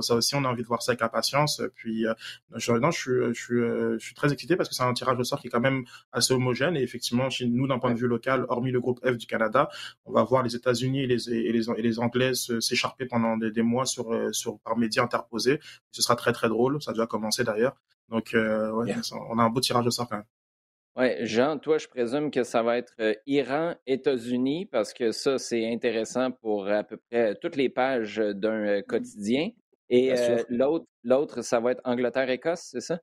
ça 0.00 0.14
aussi 0.14 0.34
on 0.34 0.44
a 0.44 0.48
envie 0.48 0.62
de 0.62 0.66
voir 0.66 0.82
ça 0.82 0.92
avec 0.92 1.02
impatience. 1.02 1.62
Puis 1.74 2.04
je, 2.54 2.72
non, 2.72 2.90
je 2.90 3.00
suis 3.00 3.12
je 3.28 3.32
suis 3.32 3.54
je 3.54 4.04
suis 4.04 4.14
très 4.14 4.32
excité 4.32 4.56
parce 4.56 4.68
que 4.68 4.74
c'est 4.74 4.82
un 4.82 4.92
tirage 4.92 5.18
au 5.18 5.24
sort 5.24 5.40
qui 5.40 5.46
est 5.46 5.50
quand 5.50 5.60
même 5.60 5.84
assez 6.12 6.34
homogène 6.34 6.76
et 6.76 6.82
effectivement 6.82 7.30
chez 7.30 7.46
nous 7.46 7.66
d'un 7.66 7.78
point 7.78 7.92
de 7.92 7.98
vue 7.98 8.06
local, 8.06 8.44
hormis 8.48 8.70
le 8.70 8.80
groupe 8.80 9.00
F 9.06 9.16
du 9.16 9.26
Canada, 9.26 9.70
on 10.04 10.12
va 10.12 10.22
voir 10.24 10.42
les 10.42 10.54
États-Unis 10.54 11.04
et 11.04 11.06
les 11.06 11.30
et 11.30 11.52
les, 11.52 11.70
et 11.70 11.82
les 11.82 11.98
Anglais 11.98 12.32
s'écharper 12.34 13.06
pendant 13.06 13.38
des, 13.38 13.50
des, 13.50 13.62
mois 13.62 13.86
sur 13.86 14.14
sur 14.34 14.58
par 14.60 14.76
médias 14.76 15.02
interposés. 15.04 15.58
Ce 15.90 16.02
sera 16.02 16.16
très 16.16 16.32
très 16.32 16.48
drôle. 16.48 16.82
Ça 16.82 16.90
a 16.90 16.94
déjà 16.94 17.06
commencé 17.06 17.42
d'ailleurs. 17.42 17.76
Donc, 18.08 18.34
euh, 18.34 18.70
on 19.30 19.38
a 19.38 19.42
un 19.42 19.50
beau 19.50 19.60
tirage 19.60 19.86
au 19.86 19.90
sort 19.90 20.08
quand 20.08 20.16
même. 20.16 20.26
Oui, 20.96 21.26
Jean, 21.26 21.58
toi, 21.58 21.76
je 21.76 21.88
présume 21.88 22.30
que 22.30 22.42
ça 22.42 22.62
va 22.62 22.78
être 22.78 22.94
euh, 23.00 23.14
Iran, 23.26 23.74
États-Unis, 23.86 24.64
parce 24.66 24.94
que 24.94 25.12
ça, 25.12 25.38
c'est 25.38 25.70
intéressant 25.70 26.30
pour 26.30 26.68
à 26.68 26.84
peu 26.84 26.96
près 26.96 27.34
toutes 27.34 27.56
les 27.56 27.68
pages 27.68 28.16
d'un 28.16 28.66
euh, 28.66 28.82
quotidien. 28.82 29.50
Et 29.88 30.12
l'autre, 30.48 30.86
l'autre, 31.04 31.42
ça 31.42 31.60
va 31.60 31.72
être 31.72 31.80
Angleterre-Écosse, 31.84 32.70
c'est 32.72 32.80
ça? 32.80 32.98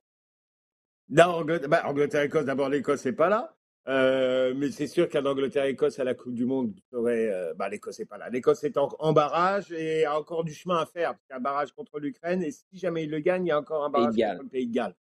Non, 1.08 1.42
ben, 1.42 1.80
Angleterre-Écosse, 1.84 2.44
d'abord, 2.44 2.68
l'Écosse 2.68 3.06
n'est 3.06 3.12
pas 3.12 3.30
là. 3.30 3.56
Mais 3.86 4.70
c'est 4.70 4.86
sûr 4.86 5.08
qu'en 5.08 5.24
Angleterre-Écosse 5.24 5.98
à 5.98 6.04
la 6.04 6.14
Coupe 6.14 6.34
du 6.34 6.46
Monde, 6.46 6.72
bah, 6.92 7.68
l'Écosse 7.68 7.98
n'est 7.98 8.06
pas 8.06 8.18
là. 8.18 8.28
L'Écosse 8.30 8.64
est 8.64 8.76
en, 8.76 9.12
barrage 9.12 9.72
et 9.72 10.04
a 10.04 10.18
encore 10.18 10.44
du 10.44 10.54
chemin 10.54 10.78
à 10.78 10.86
faire. 10.86 11.14
Il 11.28 11.32
y 11.32 11.34
a 11.34 11.36
un 11.36 11.40
barrage 11.40 11.72
contre 11.72 11.98
l'Ukraine 11.98 12.42
et 12.42 12.50
si 12.50 12.64
jamais 12.78 13.04
il 13.04 13.10
le 13.10 13.20
gagne, 13.20 13.46
il 13.46 13.48
y 13.48 13.52
a 13.52 13.58
encore 13.58 13.84
un 13.84 13.90
barrage 13.90 14.14
contre 14.16 14.42
le 14.42 14.48
Pays 14.48 14.66
de 14.66 14.74
Galles. 14.74 14.94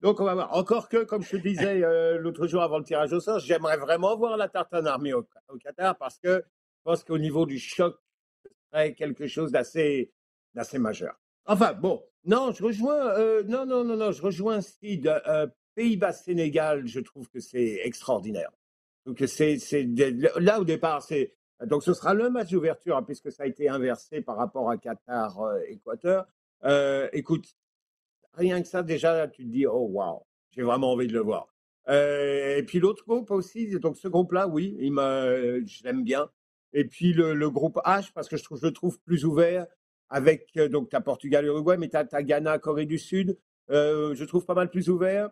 Donc 0.00 0.20
on 0.20 0.24
va 0.24 0.34
voir. 0.34 0.54
Encore 0.54 0.88
que, 0.88 1.04
comme 1.04 1.22
je 1.22 1.30
te 1.30 1.36
disais 1.36 1.80
l'autre 2.18 2.46
jour 2.46 2.62
avant 2.62 2.78
le 2.78 2.84
tirage 2.84 3.12
au 3.12 3.20
sort, 3.20 3.38
j'aimerais 3.38 3.78
vraiment 3.78 4.16
voir 4.16 4.36
la 4.36 4.48
tartane 4.48 4.86
armée 4.86 5.14
au, 5.14 5.26
Qatar 5.62 5.96
parce 5.96 6.18
que 6.18 6.44
je 6.44 6.82
pense 6.82 7.04
qu'au 7.04 7.16
niveau 7.16 7.46
du 7.46 7.58
choc, 7.58 7.96
ce 8.42 8.50
serait 8.70 8.94
quelque 8.94 9.26
chose 9.26 9.52
d'assez, 9.52 10.12
d'assez 10.52 10.78
majeur. 10.78 11.14
Enfin 11.46 11.72
bon, 11.72 12.02
non, 12.24 12.52
je 12.52 12.62
rejoins, 12.64 13.42
non, 13.44 13.64
non, 13.64 13.84
non, 13.84 13.96
non, 13.96 14.12
je 14.12 14.20
rejoins 14.20 14.60
Sid. 14.60 15.10
Pays-Bas-Sénégal, 15.74 16.86
je 16.86 17.00
trouve 17.00 17.28
que 17.28 17.40
c'est 17.40 17.80
extraordinaire. 17.84 18.50
Donc 19.06 19.22
c'est 19.26 19.58
là 20.38 20.60
au 20.60 20.64
départ, 20.64 21.02
c'est 21.02 21.34
donc 21.66 21.82
ce 21.84 21.92
sera 21.92 22.14
le 22.14 22.30
match 22.30 22.50
d'ouverture 22.50 22.96
hein, 22.96 23.02
puisque 23.02 23.30
ça 23.30 23.44
a 23.44 23.46
été 23.46 23.68
inversé 23.68 24.20
par 24.20 24.36
rapport 24.36 24.70
à 24.70 24.76
Qatar-Équateur. 24.76 26.26
Euh, 26.64 27.08
écoute, 27.12 27.56
rien 28.32 28.60
que 28.62 28.68
ça 28.68 28.82
déjà, 28.82 29.28
tu 29.28 29.44
te 29.44 29.48
dis 29.48 29.66
oh 29.66 29.88
waouh, 29.90 30.20
j'ai 30.50 30.62
vraiment 30.62 30.92
envie 30.92 31.06
de 31.06 31.12
le 31.12 31.20
voir. 31.20 31.48
Euh, 31.88 32.56
et 32.56 32.62
puis 32.62 32.80
l'autre 32.80 33.04
groupe 33.04 33.30
aussi, 33.30 33.78
donc 33.78 33.96
ce 33.96 34.08
groupe-là, 34.08 34.48
oui, 34.48 34.76
il 34.80 34.92
je 34.94 35.84
l'aime 35.84 36.02
bien. 36.02 36.30
Et 36.72 36.84
puis 36.84 37.12
le, 37.12 37.50
groupe 37.50 37.78
H 37.84 38.12
parce 38.12 38.28
que 38.28 38.36
je 38.36 38.42
trouve, 38.42 38.58
je 38.58 38.66
le 38.66 38.72
trouve 38.72 38.98
plus 39.00 39.24
ouvert 39.24 39.66
avec 40.08 40.58
donc 40.70 40.88
ta 40.88 41.00
Portugal, 41.00 41.44
Uruguay, 41.44 41.76
mais 41.78 41.88
tu 41.88 41.96
as, 41.96 42.22
Ghana, 42.22 42.58
Corée 42.58 42.86
du 42.86 42.98
Sud. 42.98 43.38
je 43.68 44.24
trouve 44.24 44.44
pas 44.44 44.54
mal 44.54 44.70
plus 44.70 44.88
ouvert, 44.88 45.30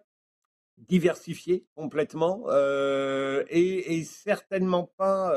diversifié 0.79 1.65
complètement, 1.75 2.45
et, 2.51 3.99
et, 3.99 4.05
certainement 4.05 4.93
pas 4.97 5.35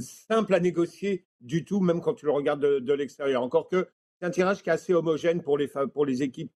simple 0.00 0.54
à 0.54 0.60
négocier 0.60 1.26
du 1.40 1.64
tout, 1.64 1.80
même 1.80 2.00
quand 2.00 2.14
tu 2.14 2.26
le 2.26 2.32
regardes 2.32 2.60
de, 2.60 2.92
l'extérieur. 2.92 3.42
Encore 3.42 3.68
que 3.68 3.88
c'est 4.18 4.26
un 4.26 4.30
tirage 4.30 4.62
qui 4.62 4.68
est 4.68 4.72
assez 4.72 4.92
homogène 4.92 5.42
pour 5.42 5.58
les, 5.58 5.68
pour 5.68 6.04
les 6.04 6.22
équipes, 6.22 6.52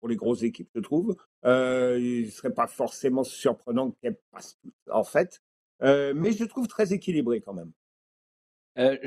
pour 0.00 0.08
les 0.08 0.16
grosses 0.16 0.42
équipes, 0.42 0.68
je 0.74 0.80
trouve. 0.80 1.16
Euh, 1.44 1.96
il 2.00 2.26
ne 2.26 2.30
serait 2.30 2.52
pas 2.52 2.66
forcément 2.66 3.22
surprenant 3.22 3.92
qu'elles 4.02 4.18
passent 4.32 4.58
en 4.90 5.04
fait. 5.04 5.40
Euh, 5.82 6.12
mais 6.14 6.32
je 6.32 6.44
trouve 6.44 6.66
très 6.66 6.92
équilibré 6.92 7.40
quand 7.40 7.54
même. 7.54 7.72
Euh, 8.78 8.98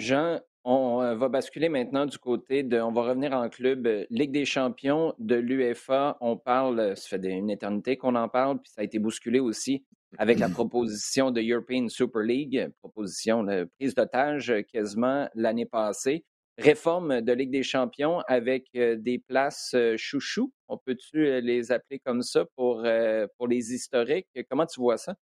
on 0.65 1.15
va 1.15 1.29
basculer 1.29 1.69
maintenant 1.69 2.05
du 2.05 2.17
côté 2.17 2.63
de. 2.63 2.79
On 2.79 2.91
va 2.91 3.03
revenir 3.03 3.33
en 3.33 3.47
club. 3.49 3.87
Ligue 4.09 4.31
des 4.31 4.45
champions 4.45 5.13
de 5.19 5.35
l'UEFA. 5.35 6.17
On 6.21 6.37
parle, 6.37 6.97
ça 6.97 7.17
fait 7.17 7.27
une 7.27 7.49
éternité 7.49 7.97
qu'on 7.97 8.15
en 8.15 8.27
parle, 8.27 8.59
puis 8.59 8.71
ça 8.71 8.81
a 8.81 8.83
été 8.83 8.99
bousculé 8.99 9.39
aussi 9.39 9.85
avec 10.17 10.39
la 10.39 10.49
proposition 10.49 11.31
de 11.31 11.41
European 11.41 11.89
Super 11.89 12.21
League, 12.21 12.69
proposition 12.79 13.43
de 13.43 13.69
prise 13.77 13.95
d'otage 13.95 14.53
quasiment 14.71 15.27
l'année 15.35 15.65
passée. 15.65 16.25
Réforme 16.57 17.21
de 17.21 17.33
Ligue 17.33 17.51
des 17.51 17.63
champions 17.63 18.19
avec 18.27 18.67
euh, 18.77 18.95
des 18.95 19.19
places 19.19 19.73
euh, 19.75 19.95
chouchou. 19.97 20.53
On 20.69 20.77
peut-tu 20.77 21.27
euh, 21.27 21.41
les 21.41 21.73
appeler 21.73 21.99
comme 21.99 22.21
ça 22.21 22.45
pour 22.55 22.81
les 22.81 23.73
historiques? 23.73 24.27
Comment 24.49 24.65
tu 24.65 24.79
vois 24.79 24.97
ça? 24.97 25.15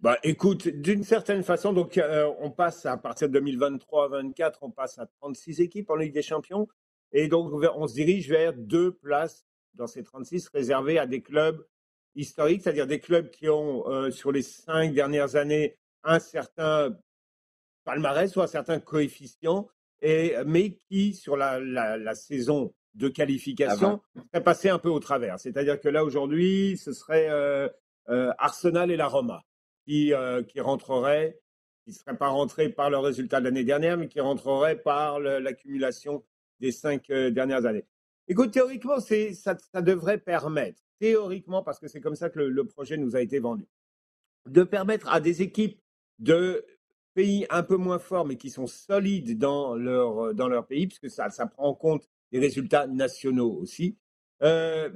Bah, 0.00 0.18
écoute, 0.22 0.68
d'une 0.68 1.02
certaine 1.02 1.42
façon, 1.42 1.72
donc 1.72 1.98
on 2.40 2.50
passe 2.50 2.84
à 2.84 2.96
partir 2.96 3.28
de 3.28 3.40
2023-24, 3.40 4.58
on 4.62 4.70
passe 4.70 4.98
à 4.98 5.06
36 5.06 5.60
équipes 5.60 5.90
en 5.90 5.96
Ligue 5.96 6.12
des 6.12 6.22
Champions, 6.22 6.68
et 7.12 7.28
donc 7.28 7.52
on 7.74 7.86
se 7.86 7.94
dirige 7.94 8.28
vers 8.28 8.52
deux 8.52 8.92
places 8.92 9.46
dans 9.74 9.86
ces 9.86 10.02
36 10.02 10.48
réservées 10.48 10.98
à 10.98 11.06
des 11.06 11.22
clubs 11.22 11.64
historiques, 12.14 12.62
c'est-à-dire 12.62 12.86
des 12.86 13.00
clubs 13.00 13.30
qui 13.30 13.48
ont, 13.48 13.88
euh, 13.88 14.10
sur 14.10 14.30
les 14.32 14.42
cinq 14.42 14.94
dernières 14.94 15.36
années, 15.36 15.76
un 16.02 16.18
certain 16.18 16.96
palmarès 17.84 18.34
ou 18.36 18.42
un 18.42 18.46
certain 18.46 18.78
coefficient, 18.80 19.68
et, 20.00 20.34
mais 20.46 20.74
qui, 20.74 21.14
sur 21.14 21.36
la, 21.36 21.60
la, 21.60 22.14
saison 22.14 22.74
de 22.94 23.08
qualification, 23.08 24.02
serait 24.32 24.44
passé 24.44 24.68
un 24.68 24.78
peu 24.78 24.90
au 24.90 25.00
travers. 25.00 25.40
C'est-à-dire 25.40 25.80
que 25.80 25.88
là, 25.88 26.04
aujourd'hui, 26.04 26.76
ce 26.76 26.92
serait 26.92 27.28
euh, 27.30 27.68
euh, 28.10 28.32
Arsenal 28.38 28.90
et 28.90 28.96
la 28.96 29.08
Roma 29.08 29.42
qui, 29.86 30.12
qui 30.48 30.60
rentreraient, 30.60 31.38
qui 31.84 31.90
ne 31.90 31.94
seraient 31.94 32.16
pas 32.16 32.28
rentrés 32.28 32.68
par 32.68 32.90
le 32.90 32.98
résultat 32.98 33.40
de 33.40 33.44
l'année 33.44 33.64
dernière, 33.64 33.96
mais 33.96 34.08
qui 34.08 34.20
rentreraient 34.20 34.80
par 34.80 35.20
l'accumulation 35.20 36.24
des 36.60 36.72
cinq 36.72 37.10
dernières 37.10 37.66
années. 37.66 37.84
Écoute, 38.26 38.52
théoriquement, 38.52 39.00
ça, 39.00 39.82
devrait 39.82 40.18
permettre 40.18 40.82
théoriquement, 40.98 41.62
parce 41.62 41.78
que 41.78 41.88
c'est 41.88 42.00
comme 42.00 42.14
ça 42.14 42.30
que 42.30 42.40
le, 42.40 42.64
projet 42.64 42.96
nous 42.96 43.16
a 43.16 43.20
été 43.20 43.38
vendu, 43.38 43.66
de 44.46 44.62
permettre 44.62 45.12
à 45.12 45.20
des 45.20 45.42
équipes 45.42 45.80
de 46.18 46.64
pays 47.12 47.46
un 47.50 47.62
peu 47.62 47.76
moins 47.76 47.98
forts, 47.98 48.24
mais 48.24 48.36
qui 48.36 48.50
sont 48.50 48.66
solides 48.66 49.38
dans 49.38 49.74
leur, 49.74 50.34
dans 50.34 50.48
leur 50.48 50.66
pays, 50.66 50.86
puisque 50.86 51.10
ça, 51.10 51.28
ça 51.30 51.46
prend 51.46 51.68
en 51.68 51.74
compte 51.74 52.08
les 52.32 52.38
résultats 52.38 52.86
nationaux 52.86 53.52
aussi, 53.60 53.96
euh, 54.42 54.90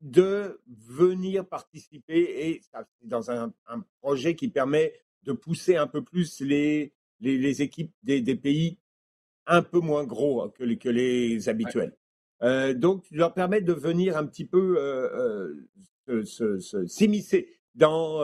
de 0.00 0.60
venir 0.66 1.46
participer 1.46 2.48
et 2.48 2.62
dans 3.02 3.30
un, 3.30 3.52
projet 4.00 4.34
qui 4.34 4.48
permet 4.48 4.92
de 5.24 5.32
pousser 5.32 5.76
un 5.76 5.86
peu 5.86 6.02
plus 6.02 6.40
les, 6.40 6.94
les, 7.20 7.62
équipes 7.62 7.92
des, 8.02 8.22
pays 8.36 8.78
un 9.46 9.62
peu 9.62 9.80
moins 9.80 10.04
gros 10.04 10.48
que 10.50 10.64
les, 10.64 10.78
que 10.78 10.88
les 10.88 11.48
habituels. 11.48 11.94
Euh, 12.42 12.74
donc, 12.74 13.04
leur 13.10 13.34
permettre 13.34 13.66
de 13.66 13.72
venir 13.72 14.16
un 14.16 14.26
petit 14.26 14.44
peu 14.44 14.76
euh, 14.78 15.54
euh, 16.08 16.24
s'immiscer 16.86 17.48
dans, 17.74 18.20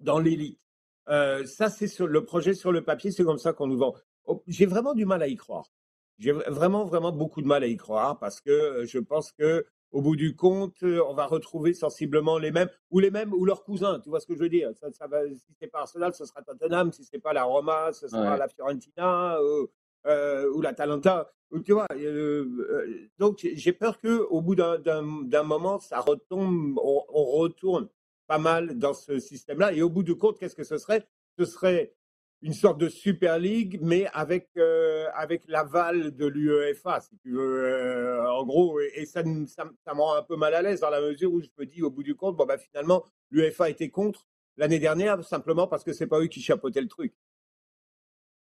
dans 0.00 0.18
l'élite. 0.18 0.60
ça, 1.06 1.70
c'est 1.70 1.98
le 2.00 2.24
projet 2.24 2.54
sur 2.54 2.72
le 2.72 2.82
papier, 2.82 3.10
c'est 3.10 3.24
comme 3.24 3.38
ça 3.38 3.52
qu'on 3.52 3.66
nous 3.66 3.78
vend. 3.78 3.94
Oh, 4.24 4.42
j'ai 4.46 4.66
vraiment 4.66 4.94
du 4.94 5.04
mal 5.04 5.22
à 5.22 5.28
y 5.28 5.36
croire. 5.36 5.72
J'ai 6.18 6.32
vraiment, 6.32 6.84
vraiment 6.84 7.12
beaucoup 7.12 7.42
de 7.42 7.46
mal 7.46 7.62
à 7.62 7.66
y 7.66 7.76
croire 7.76 8.18
parce 8.18 8.40
que 8.40 8.84
je 8.86 8.98
pense 8.98 9.32
que 9.32 9.66
au 9.90 10.00
bout 10.00 10.16
du 10.16 10.34
compte, 10.34 10.82
on 10.82 11.12
va 11.12 11.26
retrouver 11.26 11.74
sensiblement 11.74 12.38
les 12.38 12.50
mêmes, 12.50 12.70
ou 12.90 12.98
les 12.98 13.10
mêmes, 13.10 13.32
ou 13.34 13.44
leurs 13.44 13.62
cousins. 13.62 14.00
Tu 14.00 14.08
vois 14.08 14.20
ce 14.20 14.26
que 14.26 14.34
je 14.34 14.40
veux 14.40 14.48
dire? 14.48 14.70
Ça, 14.74 14.90
ça 14.90 15.06
va, 15.06 15.26
Si 15.28 15.54
c'est 15.60 15.66
pas 15.66 15.80
Arsenal, 15.80 16.14
ce 16.14 16.24
sera 16.24 16.40
Tottenham. 16.42 16.92
Si 16.92 17.04
c'est 17.04 17.18
pas 17.18 17.34
la 17.34 17.44
Roma, 17.44 17.92
ce 17.92 18.08
sera 18.08 18.36
la 18.38 18.48
Fiorentina 18.48 19.38
ou 19.42 20.60
la 20.62 20.72
Talenta. 20.72 21.30
Tu 21.64 21.72
vois, 21.72 21.86
euh, 21.92 22.46
euh, 22.70 23.08
donc 23.18 23.40
j'ai 23.42 23.72
peur 23.72 24.00
que 24.00 24.22
au 24.30 24.40
bout 24.40 24.54
d'un 24.54 25.42
moment, 25.42 25.78
ça 25.78 26.00
retombe, 26.00 26.78
on, 26.78 27.02
retourne 27.12 27.88
pas 28.26 28.38
mal 28.38 28.78
dans 28.78 28.94
ce 28.94 29.18
système-là. 29.18 29.74
Et 29.74 29.82
au 29.82 29.90
bout 29.90 30.02
du 30.02 30.16
compte, 30.16 30.38
qu'est-ce 30.38 30.56
que 30.56 30.64
ce 30.64 30.78
serait? 30.78 31.06
Ce 31.38 31.44
serait 31.44 31.94
une 32.42 32.52
sorte 32.52 32.78
de 32.78 32.88
Super 32.88 33.38
League, 33.38 33.78
mais 33.80 34.06
avec, 34.12 34.48
euh, 34.56 35.06
avec 35.14 35.44
l'aval 35.46 36.10
de 36.10 36.26
l'UEFA, 36.26 37.00
si 37.00 37.16
tu 37.18 37.32
veux, 37.32 38.20
en 38.28 38.44
gros. 38.44 38.80
Et, 38.80 39.06
ça, 39.06 39.22
ça, 39.46 39.64
me 39.94 40.00
rend 40.00 40.16
un 40.16 40.22
peu 40.22 40.36
mal 40.36 40.52
à 40.54 40.62
l'aise 40.62 40.80
dans 40.80 40.90
la 40.90 41.00
mesure 41.00 41.32
où 41.32 41.40
je 41.40 41.48
me 41.56 41.64
dis, 41.64 41.82
au 41.82 41.90
bout 41.90 42.02
du 42.02 42.16
compte, 42.16 42.36
bon, 42.36 42.44
bah, 42.44 42.58
finalement, 42.58 43.04
l'UEFA 43.30 43.70
était 43.70 43.90
contre 43.90 44.26
l'année 44.56 44.80
dernière, 44.80 45.22
simplement 45.24 45.68
parce 45.68 45.84
que 45.84 45.92
c'est 45.92 46.08
pas 46.08 46.20
eux 46.20 46.26
qui 46.26 46.40
chapeautaient 46.40 46.80
le 46.80 46.88
truc. 46.88 47.14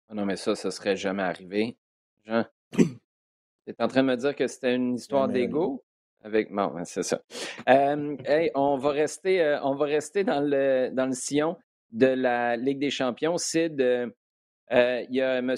Ah 0.10 0.13
non, 0.13 0.25
mais 0.25 0.36
ça, 0.36 0.55
ça 0.55 0.71
serait 0.71 0.97
jamais 0.97 1.23
arrivé. 1.23 1.77
Jean, 2.25 2.45
tu 2.73 2.84
es 3.67 3.81
en 3.81 3.88
train 3.88 4.03
de 4.03 4.08
me 4.08 4.17
dire 4.17 4.36
que 4.36 4.47
c'était 4.47 4.75
une 4.75 4.95
histoire 4.95 5.29
d'ego? 5.29 5.84
Avec 6.21 6.51
bon, 6.51 6.73
c'est 6.86 7.03
ça. 7.03 7.21
on 7.67 8.77
va 8.77 8.89
rester, 8.89 9.41
euh, 9.41 9.62
on 9.63 9.75
va 9.75 9.86
rester 9.86 10.23
dans 10.23 10.41
le 10.41 10.89
dans 10.91 11.05
le 11.05 11.13
sillon 11.13 11.55
de 11.95 12.05
la 12.05 12.55
Ligue 12.58 12.77
des 12.77 12.91
Champions. 12.91 13.38
Sid, 13.38 13.81
euh, 13.81 14.08
euh, 14.71 15.03
il 15.10 15.15
y 15.15 15.21
a 15.21 15.39
M. 15.39 15.55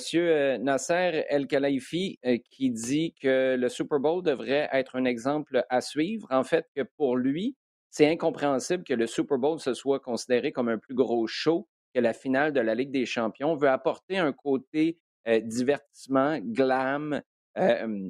Nasser 0.63 1.25
El 1.29 1.47
Khelaifi 1.47 2.19
qui 2.49 2.71
dit 2.71 3.13
que 3.21 3.55
le 3.59 3.69
Super 3.69 3.99
Bowl 3.99 4.23
devrait 4.23 4.69
être 4.71 4.95
un 4.95 5.03
exemple 5.03 5.65
à 5.69 5.81
suivre. 5.81 6.27
En 6.31 6.45
fait, 6.45 6.65
que 6.73 6.83
pour 6.83 7.17
lui, 7.17 7.57
c'est 7.89 8.09
incompréhensible 8.09 8.83
que 8.83 8.93
le 8.93 9.07
Super 9.07 9.37
Bowl 9.37 9.59
se 9.59 9.73
soit 9.73 9.99
considéré 9.99 10.51
comme 10.51 10.69
un 10.69 10.77
plus 10.77 10.95
gros 10.95 11.27
show 11.27 11.67
que 11.93 11.99
la 11.99 12.13
finale 12.13 12.53
de 12.53 12.59
la 12.59 12.75
Ligue 12.75 12.91
des 12.91 13.05
Champions. 13.05 13.55
veut 13.55 13.69
apporter 13.69 14.17
un 14.17 14.33
côté 14.33 14.99
euh, 15.27 15.39
divertissement, 15.39 16.39
glam, 16.39 17.21
euh, 17.57 18.09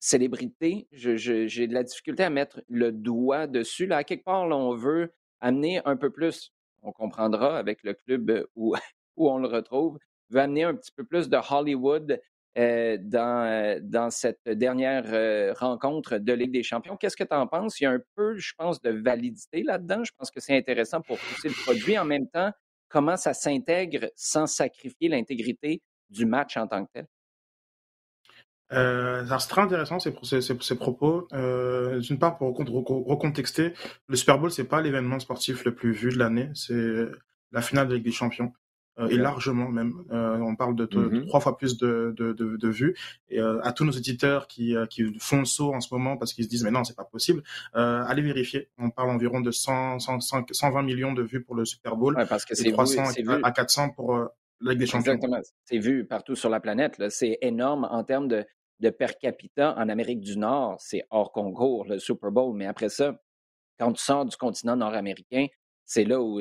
célébrité. 0.00 0.88
J'ai 0.92 1.66
de 1.66 1.74
la 1.74 1.84
difficulté 1.84 2.24
à 2.24 2.30
mettre 2.30 2.62
le 2.68 2.90
doigt 2.90 3.46
dessus. 3.46 3.86
Là, 3.86 3.98
à 3.98 4.04
quelque 4.04 4.24
part, 4.24 4.44
on 4.44 4.74
veut 4.74 5.12
amener 5.40 5.80
un 5.84 5.96
peu 5.96 6.10
plus, 6.10 6.52
on 6.82 6.92
comprendra 6.92 7.58
avec 7.58 7.82
le 7.82 7.94
club 7.94 8.46
où, 8.56 8.74
on 9.16 9.38
le 9.38 9.48
retrouve, 9.48 9.98
veut 10.30 10.40
amener 10.40 10.64
un 10.64 10.74
petit 10.74 10.92
peu 10.92 11.04
plus 11.04 11.28
de 11.28 11.36
Hollywood 11.36 12.20
dans, 12.56 13.80
dans 13.82 14.10
cette 14.10 14.46
dernière 14.46 15.56
rencontre 15.58 16.18
de 16.18 16.32
Ligue 16.32 16.52
des 16.52 16.62
Champions. 16.62 16.96
Qu'est-ce 16.96 17.16
que 17.16 17.24
tu 17.24 17.34
en 17.34 17.46
penses? 17.46 17.80
Il 17.80 17.84
y 17.84 17.86
a 17.86 17.90
un 17.90 18.00
peu, 18.14 18.36
je 18.36 18.52
pense, 18.56 18.80
de 18.82 18.90
validité 18.90 19.62
là-dedans. 19.62 20.04
Je 20.04 20.12
pense 20.16 20.30
que 20.30 20.40
c'est 20.40 20.56
intéressant 20.56 21.00
pour 21.00 21.18
pousser 21.18 21.48
le 21.48 21.54
produit. 21.54 21.98
En 21.98 22.04
même 22.04 22.28
temps, 22.28 22.50
comment 22.88 23.16
ça 23.16 23.32
s'intègre 23.34 24.10
sans 24.14 24.46
sacrifier 24.46 25.08
l'intégrité 25.08 25.82
du 26.10 26.26
match 26.26 26.56
en 26.56 26.66
tant 26.66 26.84
que 26.84 26.90
tel? 26.92 27.06
Euh, 28.72 29.24
c'est 29.38 29.48
très 29.48 29.62
intéressant 29.62 29.98
ces, 29.98 30.12
ces, 30.40 30.74
propos. 30.76 31.28
Euh, 31.32 32.00
d'une 32.00 32.18
part, 32.18 32.38
pour 32.38 32.56
recontexter, 32.56 33.72
le 34.08 34.16
Super 34.16 34.38
Bowl, 34.38 34.50
c'est 34.50 34.64
pas 34.64 34.80
l'événement 34.80 35.18
sportif 35.18 35.64
le 35.64 35.74
plus 35.74 35.92
vu 35.92 36.10
de 36.10 36.18
l'année, 36.18 36.50
c'est 36.54 37.06
la 37.52 37.62
finale 37.62 37.88
de 37.88 37.94
Ligue 37.94 38.04
des 38.04 38.12
Champions. 38.12 38.52
Euh, 38.98 39.08
et 39.08 39.16
largement 39.16 39.68
même. 39.68 39.94
Euh, 40.10 40.36
on 40.38 40.54
parle 40.54 40.76
de, 40.76 40.84
mm-hmm. 40.84 41.26
trois 41.26 41.40
fois 41.40 41.56
plus 41.56 41.78
de, 41.78 42.14
de, 42.14 42.68
vues. 42.68 42.94
Et 43.30 43.40
euh, 43.40 43.58
à 43.62 43.72
tous 43.72 43.84
nos 43.84 43.92
éditeurs 43.92 44.46
qui, 44.46 44.74
qui 44.90 45.04
font 45.18 45.38
le 45.38 45.44
saut 45.46 45.72
en 45.72 45.80
ce 45.80 45.92
moment 45.94 46.18
parce 46.18 46.34
qu'ils 46.34 46.44
se 46.44 46.50
disent 46.50 46.64
mais 46.64 46.70
non 46.70 46.84
c'est 46.84 46.96
pas 46.96 47.04
possible, 47.04 47.42
allez 47.72 48.22
vérifier. 48.22 48.68
On 48.78 48.90
parle 48.90 49.10
environ 49.10 49.40
de 49.40 49.50
100, 49.50 49.98
100, 49.98 50.20
120 50.52 50.82
millions 50.82 51.12
de 51.12 51.22
vues 51.22 51.42
pour 51.42 51.54
le 51.54 51.64
Super 51.64 51.96
Bowl. 51.96 52.16
Ouais, 52.16 52.26
parce 52.26 52.44
que 52.44 52.54
c'est 52.54 52.70
300 52.70 53.04
à 53.42 53.50
400 53.50 53.90
pour 53.90 54.28
Exactement. 54.70 55.40
C'est 55.64 55.78
vu 55.78 56.04
partout 56.04 56.36
sur 56.36 56.48
la 56.48 56.60
planète. 56.60 57.02
C'est 57.08 57.38
énorme 57.40 57.88
en 57.90 58.04
termes 58.04 58.28
de, 58.28 58.44
de 58.82 58.90
per 58.90 59.16
capita 59.20 59.74
en 59.78 59.88
Amérique 59.88 60.20
du 60.20 60.36
Nord. 60.36 60.76
C'est 60.80 61.04
hors 61.10 61.32
concours, 61.32 61.86
le 61.86 61.98
Super 61.98 62.30
Bowl. 62.30 62.54
Mais 62.54 62.66
après 62.66 62.88
ça, 62.88 63.16
quand 63.78 63.92
tu 63.92 64.02
sors 64.02 64.26
du 64.26 64.36
continent 64.36 64.76
nord-américain, 64.76 65.46
c'est 65.84 66.04
là 66.04 66.20
où. 66.20 66.40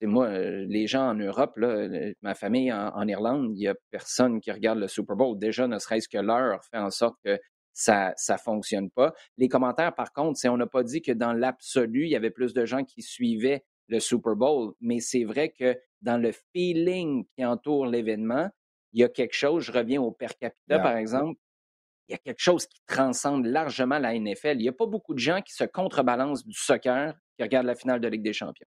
Moi, 0.00 0.38
les 0.38 0.86
gens 0.86 1.08
en 1.08 1.14
Europe, 1.14 1.56
là, 1.56 1.88
ma 2.22 2.34
famille 2.34 2.72
en, 2.72 3.08
Irlande, 3.08 3.50
il 3.54 3.58
n'y 3.58 3.66
a 3.66 3.74
personne 3.90 4.40
qui 4.40 4.52
regarde 4.52 4.78
le 4.78 4.86
Super 4.86 5.16
Bowl. 5.16 5.36
Déjà, 5.36 5.66
ne 5.66 5.76
serait-ce 5.80 6.08
que 6.08 6.18
l'heure 6.18 6.64
fait 6.70 6.78
en 6.78 6.90
sorte 6.90 7.16
que 7.24 7.36
ça 7.72 8.14
ne 8.28 8.36
fonctionne 8.36 8.90
pas. 8.90 9.12
Les 9.38 9.48
commentaires, 9.48 9.92
par 9.94 10.12
contre, 10.12 10.38
c'est 10.38 10.48
on 10.48 10.56
n'a 10.56 10.68
pas 10.68 10.84
dit 10.84 11.02
que 11.02 11.10
dans 11.10 11.32
l'absolu, 11.32 12.04
il 12.04 12.10
y 12.10 12.16
avait 12.16 12.30
plus 12.30 12.54
de 12.54 12.64
gens 12.64 12.84
qui 12.84 13.02
suivaient 13.02 13.64
le 13.88 13.98
Super 13.98 14.36
Bowl, 14.36 14.74
mais 14.80 15.00
c'est 15.00 15.24
vrai 15.24 15.48
que 15.48 15.76
dans 16.02 16.18
le 16.18 16.30
feeling 16.52 17.24
qui 17.34 17.44
entoure 17.44 17.86
l'événement, 17.86 18.48
il 18.92 19.00
y 19.00 19.04
a 19.04 19.08
quelque 19.08 19.34
chose, 19.34 19.64
je 19.64 19.72
reviens 19.72 20.00
au 20.00 20.12
per 20.12 20.28
capita 20.40 20.78
par 20.78 20.96
exemple, 20.96 21.40
il 22.08 22.12
y 22.12 22.14
a 22.14 22.18
quelque 22.18 22.40
chose 22.40 22.66
qui 22.66 22.80
transcende 22.86 23.44
largement 23.44 23.98
la 23.98 24.18
NFL. 24.18 24.56
Il 24.56 24.62
n'y 24.62 24.68
a 24.68 24.72
pas 24.72 24.86
beaucoup 24.86 25.14
de 25.14 25.18
gens 25.18 25.42
qui 25.42 25.52
se 25.52 25.64
contrebalancent 25.64 26.44
du 26.44 26.54
soccer 26.54 27.14
qui 27.36 27.42
regardent 27.42 27.66
la 27.66 27.74
finale 27.74 28.00
de 28.00 28.08
Ligue 28.08 28.22
des 28.22 28.32
Champions. 28.32 28.66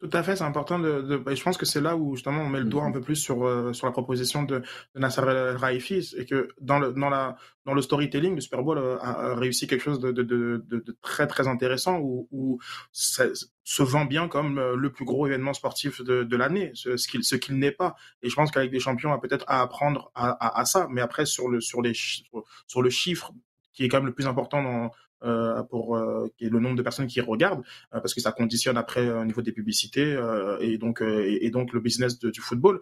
Tout 0.00 0.10
à 0.12 0.22
fait, 0.22 0.36
c'est 0.36 0.44
important 0.44 0.78
de, 0.78 1.16
bah, 1.16 1.34
je 1.34 1.42
pense 1.42 1.56
que 1.56 1.66
c'est 1.66 1.80
là 1.80 1.96
où 1.96 2.14
justement 2.14 2.42
on 2.42 2.48
met 2.48 2.60
le 2.60 2.66
doigt 2.66 2.84
un 2.84 2.90
mmh 2.90 2.92
peu 2.92 3.00
plus 3.00 3.16
sur 3.16 3.44
euh, 3.44 3.72
sur 3.72 3.86
la 3.86 3.92
proposition 3.92 4.44
de, 4.44 4.58
de 4.94 5.00
Nasser 5.00 5.22
El 5.22 5.56
Raifi 5.56 6.14
et 6.16 6.24
que 6.24 6.48
dans 6.60 6.78
le 6.78 6.92
dans 6.92 7.08
la 7.08 7.36
dans 7.64 7.74
le 7.74 7.82
storytelling, 7.82 8.36
le 8.36 8.40
Super 8.40 8.62
Bowl 8.62 8.78
a, 8.78 9.34
réussi 9.34 9.66
quelque 9.66 9.82
chose 9.82 10.00
de, 10.00 10.10
de, 10.12 10.22
de, 10.22 10.96
très 11.02 11.26
très 11.26 11.48
intéressant 11.48 11.98
où, 11.98 12.28
où 12.30 12.58
ça 12.92 13.24
se 13.64 13.82
vend 13.82 14.04
bien 14.04 14.28
comme 14.28 14.58
euh, 14.58 14.76
le 14.76 14.90
plus 14.90 15.04
gros 15.04 15.26
événement 15.26 15.52
sportif 15.52 16.00
de, 16.02 16.22
de 16.22 16.36
l'année, 16.36 16.70
ce, 16.74 16.96
ce 16.96 17.08
qu'il 17.08 17.24
ce 17.24 17.36
qu'il 17.36 17.58
n'est 17.58 17.72
pas. 17.72 17.96
Et 18.22 18.30
je 18.30 18.34
pense 18.34 18.50
qu'avec 18.50 18.70
des 18.70 18.80
champions 18.80 19.12
a 19.12 19.18
peut-être 19.20 19.44
à 19.48 19.60
apprendre 19.60 20.10
à, 20.14 20.30
à, 20.30 20.60
à, 20.60 20.64
ça, 20.64 20.86
mais 20.90 21.00
après 21.00 21.26
sur 21.26 21.48
le 21.48 21.60
sur 21.60 21.82
les 21.82 21.92
sur 21.94 22.82
le 22.82 22.90
chiffre 22.90 23.32
qui 23.78 23.84
est 23.84 23.88
quand 23.88 23.98
même 23.98 24.06
le 24.06 24.14
plus 24.14 24.26
important 24.26 24.62
dans 24.62 24.90
euh, 25.24 25.62
pour 25.64 25.96
euh, 25.96 26.32
le 26.40 26.60
nombre 26.60 26.76
de 26.76 26.82
personnes 26.82 27.08
qui 27.08 27.20
regardent 27.20 27.64
euh, 27.92 28.00
parce 28.00 28.14
que 28.14 28.20
ça 28.20 28.30
conditionne 28.30 28.76
après 28.76 29.10
au 29.10 29.24
niveau 29.24 29.42
des 29.42 29.50
publicités 29.50 30.16
et 30.60 30.78
donc 30.78 31.02
et, 31.02 31.50
donc 31.50 31.72
le 31.72 31.80
business 31.80 32.18
du 32.18 32.40
football. 32.40 32.80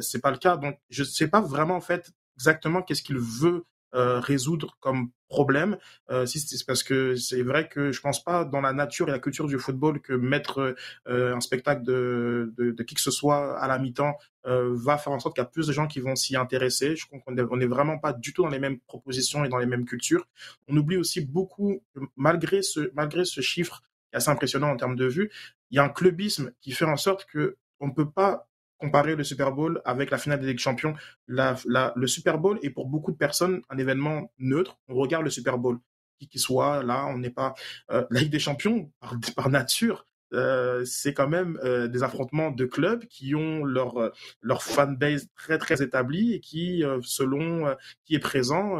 C'est 0.00 0.20
pas 0.22 0.30
le 0.30 0.38
cas. 0.38 0.56
Donc 0.56 0.78
je 0.90 1.04
sais 1.04 1.28
pas 1.28 1.40
vraiment 1.40 1.76
en 1.76 1.80
fait 1.80 2.12
exactement 2.36 2.82
qu'est-ce 2.82 3.02
qu'il 3.02 3.18
veut 3.18 3.64
euh, 3.94 4.20
résoudre 4.20 4.76
comme 4.80 5.10
problème. 5.28 5.78
Euh, 6.10 6.26
si 6.26 6.38
c'est 6.40 6.64
parce 6.66 6.82
que 6.82 7.16
c'est 7.16 7.42
vrai 7.42 7.68
que 7.68 7.92
je 7.92 8.00
pense 8.00 8.22
pas 8.22 8.44
dans 8.44 8.60
la 8.60 8.72
nature 8.72 9.08
et 9.08 9.12
la 9.12 9.18
culture 9.18 9.46
du 9.46 9.58
football 9.58 10.00
que 10.00 10.12
mettre 10.12 10.76
euh, 11.08 11.34
un 11.34 11.40
spectacle 11.40 11.82
de, 11.82 12.52
de, 12.56 12.70
de, 12.70 12.82
qui 12.82 12.94
que 12.94 13.00
ce 13.00 13.10
soit 13.10 13.58
à 13.58 13.66
la 13.68 13.78
mi-temps 13.78 14.16
euh, 14.46 14.72
va 14.74 14.98
faire 14.98 15.12
en 15.12 15.18
sorte 15.18 15.34
qu'il 15.34 15.42
y 15.42 15.46
a 15.46 15.50
plus 15.50 15.66
de 15.66 15.72
gens 15.72 15.86
qui 15.86 16.00
vont 16.00 16.14
s'y 16.14 16.36
intéresser. 16.36 16.96
Je 16.96 17.06
crois 17.06 17.18
qu'on 17.20 17.56
n'est 17.56 17.66
vraiment 17.66 17.98
pas 17.98 18.12
du 18.12 18.32
tout 18.32 18.42
dans 18.42 18.48
les 18.48 18.60
mêmes 18.60 18.78
propositions 18.80 19.44
et 19.44 19.48
dans 19.48 19.58
les 19.58 19.66
mêmes 19.66 19.84
cultures. 19.84 20.26
On 20.68 20.76
oublie 20.76 20.96
aussi 20.96 21.20
beaucoup, 21.20 21.82
malgré 22.16 22.62
ce, 22.62 22.90
malgré 22.94 23.24
ce 23.24 23.40
chiffre 23.40 23.82
assez 24.12 24.30
impressionnant 24.30 24.70
en 24.70 24.76
termes 24.76 24.96
de 24.96 25.06
vues, 25.06 25.30
il 25.70 25.76
y 25.76 25.78
a 25.78 25.84
un 25.84 25.88
clubisme 25.88 26.52
qui 26.60 26.72
fait 26.72 26.84
en 26.84 26.96
sorte 26.96 27.26
que 27.26 27.56
on 27.80 27.88
ne 27.88 27.92
peut 27.92 28.08
pas 28.08 28.48
comparer 28.78 29.16
le 29.16 29.24
Super 29.24 29.52
Bowl 29.52 29.80
avec 29.84 30.10
la 30.10 30.18
finale 30.18 30.40
des 30.40 30.46
Ligue 30.46 30.58
Champions. 30.58 30.94
La, 31.26 31.56
la, 31.66 31.92
le 31.96 32.06
Super 32.06 32.38
Bowl 32.38 32.58
est 32.62 32.70
pour 32.70 32.86
beaucoup 32.86 33.12
de 33.12 33.16
personnes 33.16 33.62
un 33.68 33.78
événement 33.78 34.30
neutre. 34.38 34.78
On 34.88 34.94
regarde 34.94 35.24
le 35.24 35.30
Super 35.30 35.58
Bowl, 35.58 35.78
qui 36.18 36.28
qu'il 36.28 36.40
soit, 36.40 36.82
là, 36.82 37.06
on 37.06 37.18
n'est 37.18 37.30
pas... 37.30 37.54
Euh, 37.90 38.06
la 38.10 38.20
Ligue 38.20 38.32
des 38.32 38.38
Champions, 38.38 38.90
par, 39.00 39.14
par 39.34 39.48
nature, 39.50 40.06
euh, 40.32 40.84
c'est 40.84 41.14
quand 41.14 41.28
même 41.28 41.58
euh, 41.62 41.86
des 41.86 42.02
affrontements 42.02 42.50
de 42.50 42.64
clubs 42.64 43.04
qui 43.06 43.34
ont 43.36 43.64
leur 43.64 43.98
euh, 43.98 44.10
leur 44.42 44.62
fanbase 44.62 45.28
très 45.36 45.56
très 45.58 45.82
établie 45.82 46.34
et 46.34 46.40
qui 46.40 46.82
selon 47.02 47.74
qui 48.04 48.14
est 48.14 48.20
présent 48.20 48.78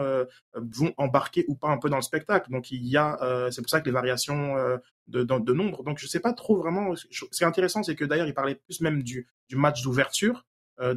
vont 0.54 0.92
embarquer 0.96 1.44
ou 1.48 1.54
pas 1.54 1.68
un 1.68 1.78
peu 1.78 1.88
dans 1.88 1.96
le 1.96 2.02
spectacle. 2.02 2.50
Donc 2.50 2.70
il 2.70 2.86
y 2.86 2.96
a 2.96 3.18
c'est 3.50 3.62
pour 3.62 3.70
ça 3.70 3.80
que 3.80 3.86
les 3.86 3.92
variations 3.92 4.54
de, 5.08 5.22
de, 5.22 5.52
nombre. 5.52 5.84
Donc 5.84 5.98
je 5.98 6.06
sais 6.06 6.20
pas 6.20 6.32
trop 6.32 6.56
vraiment. 6.56 6.94
Ce 6.96 7.06
qui 7.06 7.42
est 7.42 7.46
intéressant 7.46 7.82
c'est 7.82 7.94
que 7.94 8.04
d'ailleurs 8.04 8.26
il 8.26 8.34
parlait 8.34 8.56
plus 8.56 8.80
même 8.80 9.02
du 9.02 9.28
du 9.48 9.56
match 9.56 9.82
d'ouverture 9.82 10.46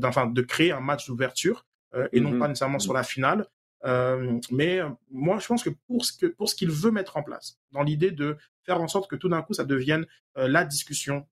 enfin 0.04 0.26
de 0.26 0.42
créer 0.42 0.72
un 0.72 0.82
match 0.82 1.08
d'ouverture 1.08 1.66
et 2.12 2.20
non 2.20 2.32
mm-hmm. 2.32 2.40
pas 2.40 2.48
nécessairement 2.48 2.80
sur 2.80 2.94
la 2.94 3.04
finale 3.04 3.48
euh, 3.86 4.40
mais 4.52 4.80
moi, 5.12 5.40
je 5.40 5.48
pense 5.48 5.64
que 5.64 5.70
pour 5.88 6.06
ce 6.06 6.14
que 6.14 6.26
pour 6.26 6.50
ce 6.50 6.56
qu'il 6.56 6.72
veut 6.72 6.92
mettre 6.92 7.18
en 7.18 7.24
place, 7.24 7.60
dans 7.72 7.84
l'idée 7.84 8.12
de 8.12 8.38
faire 8.66 8.82
en 8.82 8.88
sorte 8.88 9.10
que 9.10 9.16
tout 9.16 9.30
d'un 9.30 9.42
coup, 9.42 9.54
ça 9.54 9.64
devienne 9.64 10.06
euh, 10.38 10.48
la 10.48 10.66
discussion, 10.66 11.26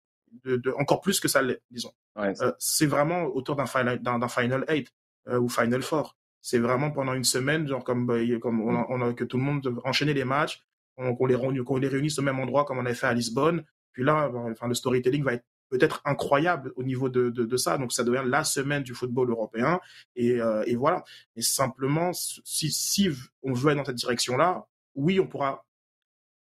de, 0.44 0.56
de, 0.56 0.70
encore 0.72 1.00
plus 1.00 1.20
que 1.20 1.28
ça 1.28 1.42
l'est, 1.42 1.62
disons. 1.70 1.92
Ouais, 2.16 2.32
euh, 2.42 2.52
c'est 2.58 2.86
vraiment 2.86 3.24
autour 3.24 3.56
d'un 3.56 3.66
final 3.66 4.00
d'un 4.02 4.28
final 4.28 4.64
eight 4.68 4.92
ou 5.26 5.48
final 5.48 5.82
four. 5.82 6.16
C'est 6.42 6.58
vraiment 6.58 6.90
pendant 6.90 7.14
une 7.14 7.24
semaine, 7.24 7.66
genre 7.66 7.82
comme 7.82 8.06
bah, 8.06 8.18
comme 8.42 8.60
on 8.60 8.76
a, 8.76 8.86
on 8.90 9.00
a, 9.00 9.14
que 9.14 9.24
tout 9.24 9.38
le 9.38 9.42
monde 9.42 9.80
enchaîner 9.84 10.12
les 10.12 10.24
matchs, 10.24 10.62
qu'on 10.96 11.26
les, 11.26 11.64
qu'on 11.64 11.76
les 11.78 11.88
réunisse 11.88 12.18
au 12.18 12.22
même 12.22 12.38
endroit 12.38 12.66
comme 12.66 12.78
on 12.78 12.84
avait 12.84 12.94
fait 12.94 13.06
à 13.06 13.14
Lisbonne. 13.14 13.64
Puis 13.92 14.04
là, 14.04 14.30
enfin, 14.34 14.68
le 14.68 14.74
storytelling 14.74 15.22
va 15.22 15.34
être 15.34 15.46
peut-être 15.78 16.00
incroyable 16.04 16.72
au 16.76 16.84
niveau 16.84 17.08
de, 17.08 17.30
de, 17.30 17.56
ça. 17.56 17.78
Donc 17.78 17.92
ça 17.92 18.04
devient 18.04 18.22
la 18.24 18.44
semaine 18.44 18.82
du 18.82 18.94
football 18.94 19.30
européen. 19.30 19.80
Et, 20.16 20.40
euh, 20.40 20.62
et 20.66 20.76
voilà. 20.76 21.04
Et 21.36 21.42
simplement, 21.42 22.12
si, 22.12 22.70
si 22.70 23.10
on 23.42 23.52
veut 23.52 23.70
aller 23.70 23.78
dans 23.78 23.84
cette 23.84 23.96
direction-là, 23.96 24.66
oui, 24.94 25.18
on 25.18 25.26
pourra 25.26 25.64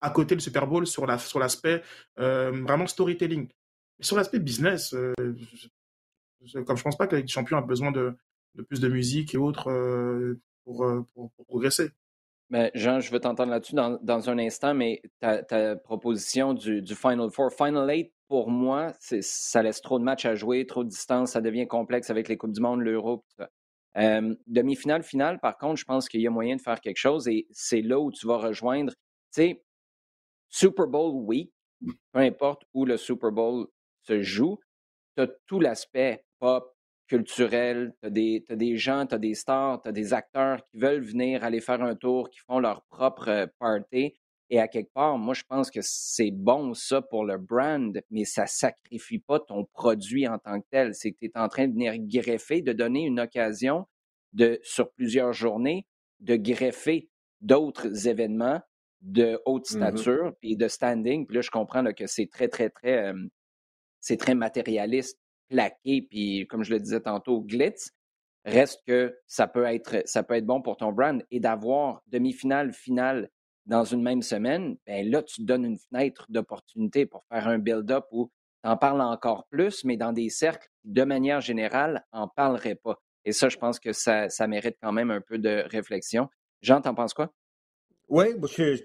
à 0.01 0.09
côté 0.09 0.35
le 0.35 0.41
Super 0.41 0.67
Bowl 0.67 0.85
sur 0.87 1.05
la 1.05 1.17
sur 1.17 1.39
l'aspect 1.39 1.81
euh, 2.19 2.51
vraiment 2.51 2.87
storytelling. 2.87 3.47
Mais 3.99 4.05
sur 4.05 4.15
l'aspect 4.15 4.39
business, 4.39 4.93
euh, 4.93 5.13
je, 6.45 6.59
comme 6.59 6.77
je 6.77 6.83
pense 6.83 6.97
pas 6.97 7.07
que 7.07 7.15
les 7.15 7.27
champions 7.27 7.57
a 7.57 7.61
besoin 7.61 7.91
de, 7.91 8.15
de 8.55 8.61
plus 8.61 8.79
de 8.79 8.87
musique 8.87 9.33
et 9.33 9.37
autres 9.37 9.71
pour, 10.67 10.83
euh, 10.83 11.05
pour, 11.13 11.31
pour, 11.31 11.45
progresser. 11.45 11.89
Mais 12.49 12.71
Jean, 12.75 12.99
je 12.99 13.11
veux 13.11 13.19
t'entendre 13.19 13.51
là-dessus 13.51 13.75
dans, 13.75 13.99
dans, 14.01 14.29
un 14.29 14.37
instant, 14.37 14.73
mais 14.73 15.01
ta, 15.19 15.43
ta 15.43 15.75
proposition 15.75 16.53
du, 16.53 16.81
du 16.81 16.95
Final 16.95 17.29
Four, 17.31 17.51
Final 17.51 17.89
Eight, 17.89 18.13
pour 18.27 18.49
moi, 18.49 18.93
ça 18.99 19.63
laisse 19.63 19.81
trop 19.81 19.99
de 19.99 20.03
matchs 20.03 20.25
à 20.25 20.35
jouer, 20.35 20.65
trop 20.65 20.83
de 20.83 20.89
distance, 20.89 21.31
ça 21.31 21.41
devient 21.41 21.67
complexe 21.67 22.09
avec 22.09 22.27
les 22.27 22.37
Coupes 22.37 22.51
du 22.51 22.61
Monde, 22.61 22.81
l'Euro. 22.81 23.23
Demi-finale, 23.95 25.03
finale, 25.03 25.39
par 25.39 25.57
contre, 25.57 25.77
je 25.77 25.85
pense 25.85 26.07
qu'il 26.07 26.21
y 26.21 26.27
a 26.27 26.29
moyen 26.29 26.55
de 26.55 26.61
faire 26.61 26.81
quelque 26.81 26.97
chose 26.97 27.27
et 27.27 27.47
c'est 27.51 27.81
là 27.81 27.99
où 27.99 28.11
tu 28.11 28.27
vas 28.27 28.37
rejoindre, 28.37 28.91
tu 29.33 29.41
sais, 29.41 29.63
Super 30.49 30.87
Bowl 30.87 31.13
week, 31.25 31.51
peu 32.11 32.19
importe 32.19 32.63
où 32.73 32.85
le 32.85 32.97
Super 32.97 33.31
Bowl 33.31 33.67
se 34.03 34.21
joue, 34.21 34.59
tu 35.15 35.23
as 35.23 35.27
tout 35.47 35.59
l'aspect 35.59 36.23
pop, 36.39 36.73
culturel, 37.07 37.93
tu 38.01 38.07
as, 38.07 38.53
as, 38.53 38.55
des 38.55 38.77
gens, 38.77 39.05
tu 39.05 39.15
as 39.15 39.17
des 39.17 39.33
stars, 39.33 39.81
tu 39.81 39.89
as 39.89 39.91
des 39.91 40.13
acteurs 40.13 40.63
qui 40.65 40.77
veulent 40.77 41.03
venir 41.03 41.43
aller 41.43 41.61
faire 41.61 41.81
un 41.81 41.95
tour, 41.95 42.29
qui 42.29 42.39
font 42.39 42.59
leur 42.59 42.83
propre 42.83 43.29
euh, 43.29 43.47
party. 43.59 44.13
Et 44.49 44.59
à 44.59 44.67
quelque 44.67 44.91
part, 44.93 45.17
moi, 45.17 45.33
je 45.33 45.43
pense 45.43 45.69
que 45.69 45.81
c'est 45.81 46.31
bon 46.31 46.73
ça 46.73 47.01
pour 47.01 47.25
le 47.25 47.37
brand, 47.37 48.01
mais 48.09 48.23
ça 48.23 48.47
sacrifie 48.47 49.19
pas 49.19 49.39
ton 49.39 49.65
produit 49.65 50.27
en 50.27 50.39
tant 50.39 50.61
que 50.61 50.67
tel. 50.71 50.93
C'est 50.93 51.11
que 51.11 51.17
tu 51.19 51.25
es 51.25 51.37
en 51.37 51.49
train 51.49 51.67
de 51.67 51.73
venir 51.73 51.95
greffer, 51.97 52.61
de 52.61 52.71
donner 52.71 53.05
une 53.05 53.19
occasion 53.19 53.85
de, 54.33 54.59
sur 54.63 54.91
plusieurs 54.91 55.33
journées, 55.33 55.85
de 56.21 56.35
greffer 56.37 57.09
d'autres 57.41 58.07
événements 58.07 58.61
de 59.01 59.39
haute 59.45 59.69
mmh 59.71 59.77
stature 59.77 60.33
et 60.41 60.55
de 60.55 60.67
standing. 60.67 61.27
Puis 61.27 61.35
là, 61.35 61.41
je 61.41 61.51
comprends 61.51 61.83
que 61.93 62.07
c'est 62.07 62.27
très, 62.27 62.47
très, 62.47 62.69
très, 62.69 63.13
c'est 63.99 64.17
très 64.17 64.33
matérialiste, 64.33 65.19
plaqué, 65.49 66.07
puis 66.09 66.47
comme 66.47 66.63
je 66.63 66.73
le 66.73 66.79
disais 66.79 67.01
tantôt, 67.01 67.41
glitz. 67.41 67.91
Reste 68.45 68.81
que 68.87 69.13
ça 69.27 69.45
peut 69.45 69.65
être, 69.65 70.01
ça 70.05 70.23
peut 70.23 70.35
être 70.35 70.45
bon 70.45 70.61
pour 70.61 70.77
ton 70.77 70.93
brand 70.93 71.21
et 71.31 71.41
d'avoir 71.41 72.01
demi-finale, 72.07 72.71
finale 72.71 73.29
dans 73.67 73.83
une 73.83 74.01
même 74.01 74.21
semaine, 74.21 74.77
ben 74.87 75.09
là, 75.09 75.21
tu 75.21 75.43
donnes 75.43 75.65
une 75.65 75.77
fenêtre 75.77 76.25
d'opportunité 76.29 77.05
pour 77.05 77.23
faire 77.25 77.47
un 77.47 77.59
build-up 77.59 78.05
où 78.11 78.31
tu 78.63 78.69
en 78.69 78.77
parles 78.77 79.01
encore 79.01 79.45
plus, 79.49 79.83
mais 79.83 79.97
dans 79.97 80.13
des 80.13 80.29
cercles 80.29 80.67
qui, 80.81 80.89
de 80.89 81.03
manière 81.03 81.41
générale, 81.41 82.05
n'en 82.13 82.27
parleraient 82.27 82.75
pas. 82.75 82.99
Et 83.25 83.33
ça, 83.33 83.49
je 83.49 83.57
pense 83.57 83.79
que 83.79 83.91
ça, 83.91 84.29
ça 84.29 84.47
mérite 84.47 84.77
quand 84.81 84.93
même 84.93 85.11
un 85.11 85.21
peu 85.21 85.37
de 85.37 85.65
réflexion. 85.69 86.29
Jean, 86.61 86.81
t'en 86.81 86.95
penses 86.95 87.13
quoi? 87.13 87.31
Oui, 88.07 88.27
moi, 88.37 88.47
je, 88.47 88.75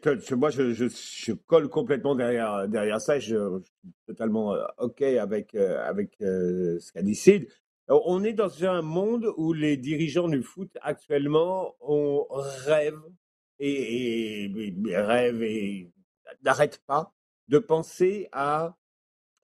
je, 0.73 0.89
je, 0.89 1.33
colle 1.33 1.69
complètement 1.69 2.17
derrière, 2.17 2.67
derrière 2.69 3.01
ça. 3.01 3.21
Je, 3.21 3.37
je 3.37 3.63
suis 3.63 3.95
totalement 4.05 4.53
euh, 4.53 4.65
OK 4.79 5.01
avec, 5.01 5.55
euh, 5.55 5.81
avec 5.89 6.21
euh, 6.21 6.81
ce 6.81 6.91
qu'a 6.93 7.03
Sid. 7.15 7.47
On 7.87 8.25
est 8.25 8.33
dans 8.33 8.65
un 8.65 8.83
monde 8.83 9.29
où 9.37 9.53
les 9.53 9.77
dirigeants 9.77 10.29
du 10.29 10.43
foot 10.43 10.71
actuellement 10.81 11.77
on 11.81 12.27
rêve 12.31 12.99
et, 13.59 14.45
et, 14.45 14.97
rêve 14.97 15.43
et 15.43 15.91
n'arrête 16.43 16.83
pas 16.87 17.13
de 17.49 17.59
penser 17.59 18.29
à 18.33 18.77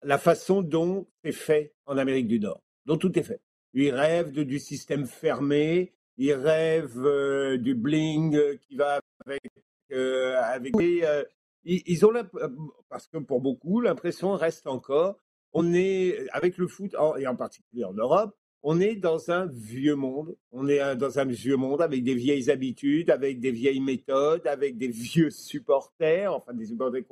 la 0.02 0.18
façon 0.18 0.62
dont 0.62 1.06
c'est 1.24 1.32
fait 1.32 1.74
en 1.86 1.98
Amérique 1.98 2.28
du 2.28 2.40
Nord, 2.40 2.62
dont 2.86 2.96
tout 2.96 3.18
est 3.18 3.22
fait. 3.22 3.40
Ils 3.74 3.90
rêvent 3.90 4.32
de, 4.32 4.42
du 4.42 4.58
système 4.58 5.06
fermé, 5.06 5.94
ils 6.16 6.32
rêvent 6.32 7.04
euh, 7.04 7.58
du 7.58 7.74
bling 7.74 8.58
qui 8.58 8.76
va 8.76 9.00
avec 9.24 9.42
euh, 9.92 10.40
avec 10.42 10.74
euh, 10.76 11.24
ils, 11.64 11.82
ils, 11.86 12.04
ont 12.04 12.12
parce 12.88 13.06
que 13.06 13.18
pour 13.18 13.40
beaucoup 13.40 13.80
l'impression 13.80 14.32
reste 14.32 14.66
encore 14.66 15.18
on 15.52 15.72
est 15.72 16.28
avec 16.30 16.58
le 16.58 16.66
foot 16.66 16.94
et 17.18 17.26
en 17.26 17.36
particulier 17.36 17.84
en 17.84 17.94
Europe 17.94 18.36
on 18.62 18.80
est 18.80 18.96
dans 18.96 19.30
un 19.30 19.46
vieux 19.46 19.94
monde. 19.94 20.36
On 20.50 20.68
est 20.68 20.96
dans 20.96 21.18
un 21.18 21.24
vieux 21.24 21.56
monde 21.56 21.80
avec 21.80 22.02
des 22.02 22.14
vieilles 22.14 22.50
habitudes, 22.50 23.10
avec 23.10 23.40
des 23.40 23.50
vieilles 23.50 23.80
méthodes, 23.80 24.46
avec 24.46 24.76
des 24.76 24.88
vieux 24.88 25.30
supporters, 25.30 26.32
enfin 26.34 26.54
des 26.54 26.66
supporters 26.66 27.04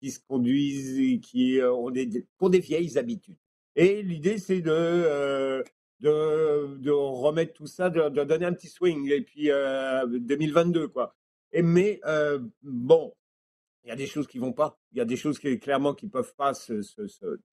qui 0.00 0.10
se 0.10 0.20
conduisent 0.26 1.20
qui 1.20 1.60
euh, 1.60 1.72
ont 1.72 1.90
des, 1.90 2.26
pour 2.38 2.50
des 2.50 2.60
vieilles 2.60 2.98
habitudes. 2.98 3.36
Et 3.76 4.02
l'idée, 4.02 4.38
c'est 4.38 4.60
de, 4.60 4.70
euh, 4.70 5.62
de, 6.00 6.90
remettre 6.90 7.52
tout 7.52 7.66
ça, 7.66 7.90
de, 7.90 8.08
donner 8.24 8.46
un 8.46 8.52
petit 8.52 8.68
swing. 8.68 9.10
Et 9.10 9.20
puis, 9.20 9.48
2022, 9.48 10.80
euh, 10.80 10.88
quoi. 10.88 11.14
Et, 11.52 11.62
mais, 11.62 12.00
bon, 12.62 13.12
y 13.90 13.92
a 13.92 13.96
des 13.96 14.06
choses 14.06 14.26
qui 14.26 14.38
vont 14.38 14.52
pas. 14.52 14.78
Il 14.92 14.98
y 14.98 15.00
a 15.00 15.04
des 15.04 15.16
choses 15.16 15.38
qui 15.38 15.58
clairement 15.58 15.94
qui 15.94 16.08
peuvent 16.08 16.34
pas 16.36 16.54
se, 16.54 16.80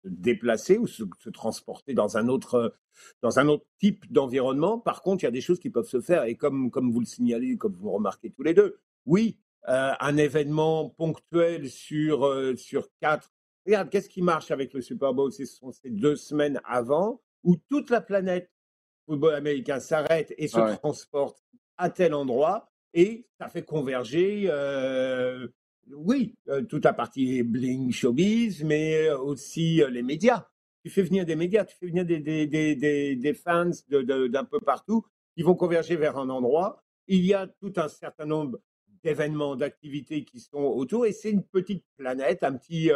déplacer 0.03 0.77
ou 0.77 0.87
se, 0.87 1.03
transporter 1.29 1.93
dans 1.93 2.17
un 2.17 2.27
autre 2.27 2.75
dans 3.21 3.39
un 3.39 3.47
autre 3.47 3.65
type 3.79 4.11
d'environnement. 4.11 4.79
Par 4.79 5.01
contre, 5.01 5.23
il 5.23 5.25
y 5.25 5.29
a 5.29 5.31
des 5.31 5.41
choses 5.41 5.59
qui 5.59 5.69
peuvent 5.69 5.87
se 5.87 6.01
faire. 6.01 6.23
Et 6.23 6.35
comme 6.35 6.71
comme 6.71 6.91
vous 6.91 6.99
le 6.99 7.05
signalez, 7.05 7.57
comme 7.57 7.75
vous 7.75 7.91
remarquez 7.91 8.31
tous 8.31 8.43
les 8.43 8.53
deux, 8.53 8.79
oui, 9.05 9.39
euh, 9.67 9.91
un 9.99 10.17
événement 10.17 10.89
ponctuel 10.89 11.69
sur 11.69 12.25
euh, 12.25 12.55
sur 12.55 12.87
quatre. 13.01 13.31
Regarde, 13.65 13.89
qu'est-ce 13.89 14.09
qui 14.09 14.21
marche 14.21 14.51
avec 14.51 14.73
le 14.73 14.81
Super 14.81 15.13
Bowl? 15.13 15.31
Ce 15.31 15.45
sont 15.45 15.71
ces 15.71 15.89
deux 15.89 16.15
semaines 16.15 16.61
avant 16.63 17.21
où 17.43 17.57
toute 17.69 17.89
la 17.89 18.01
planète 18.01 18.51
football 19.05 19.33
américain 19.33 19.79
s'arrête 19.79 20.33
et 20.37 20.47
se 20.47 20.75
transporte 20.77 21.43
à 21.77 21.89
tel 21.89 22.13
endroit 22.13 22.71
et 22.93 23.27
ça 23.39 23.47
fait 23.49 23.63
converger 23.63 24.45
euh, 24.47 25.47
oui, 25.93 26.35
euh, 26.49 26.63
toute 26.63 26.85
la 26.85 26.93
partie 26.93 27.43
bling 27.43 27.91
showbiz, 27.91 28.63
mais 28.63 29.07
euh, 29.07 29.17
aussi 29.19 29.81
euh, 29.81 29.89
les 29.89 30.03
médias. 30.03 30.47
Tu 30.83 30.89
fais 30.89 31.03
venir 31.03 31.25
des 31.25 31.35
médias, 31.35 31.65
tu 31.65 31.75
fais 31.75 31.87
venir 31.87 32.05
des, 32.05 33.33
fans 33.33 33.71
d'un 33.89 34.43
peu 34.45 34.59
partout 34.59 35.05
qui 35.35 35.43
vont 35.43 35.55
converger 35.55 35.95
vers 35.95 36.17
un 36.17 36.29
endroit. 36.29 36.83
Il 37.07 37.25
y 37.25 37.33
a 37.33 37.47
tout 37.47 37.73
un 37.77 37.89
certain 37.89 38.25
nombre 38.25 38.59
d'événements, 39.03 39.55
d'activités 39.55 40.23
qui 40.23 40.39
sont 40.39 40.59
autour, 40.59 41.05
et 41.05 41.11
c'est 41.11 41.31
une 41.31 41.43
petite 41.43 41.83
planète, 41.97 42.43
un 42.43 42.53
petit 42.53 42.89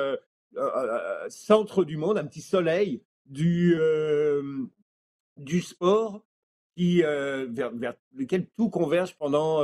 centre 1.30 1.84
du 1.84 1.98
monde, 1.98 2.18
un 2.18 2.26
petit 2.26 2.42
soleil 2.42 3.04
du, 3.26 3.76
du 5.38 5.62
sport 5.62 6.26
vers, 6.78 7.96
lequel 8.14 8.48
tout 8.56 8.70
converge 8.70 9.18
pendant 9.18 9.62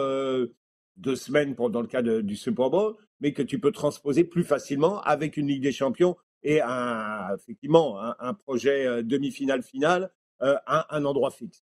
deux 0.98 1.16
semaines 1.16 1.56
dans 1.56 1.82
le 1.82 1.88
cas 1.88 2.02
du 2.02 2.36
Super 2.36 2.70
Bowl, 2.70 2.98
mais 3.20 3.34
que 3.34 3.42
tu 3.42 3.60
peux 3.60 3.72
transposer 3.72 4.24
plus 4.24 4.44
facilement 4.44 5.02
avec 5.02 5.38
une 5.38 5.48
Ligue 5.48 5.64
des 5.64 5.72
Champions 5.72 6.16
et 6.44 6.62
un, 6.62 7.36
effectivement 7.36 8.00
un, 8.20 8.34
projet 8.34 8.86
euh, 8.86 9.04
demi-finale 9.04 9.64
finale 9.64 10.12
euh, 10.42 10.56
à 10.66 10.96
un 10.96 11.04
endroit 11.06 11.32
fixe. 11.32 11.64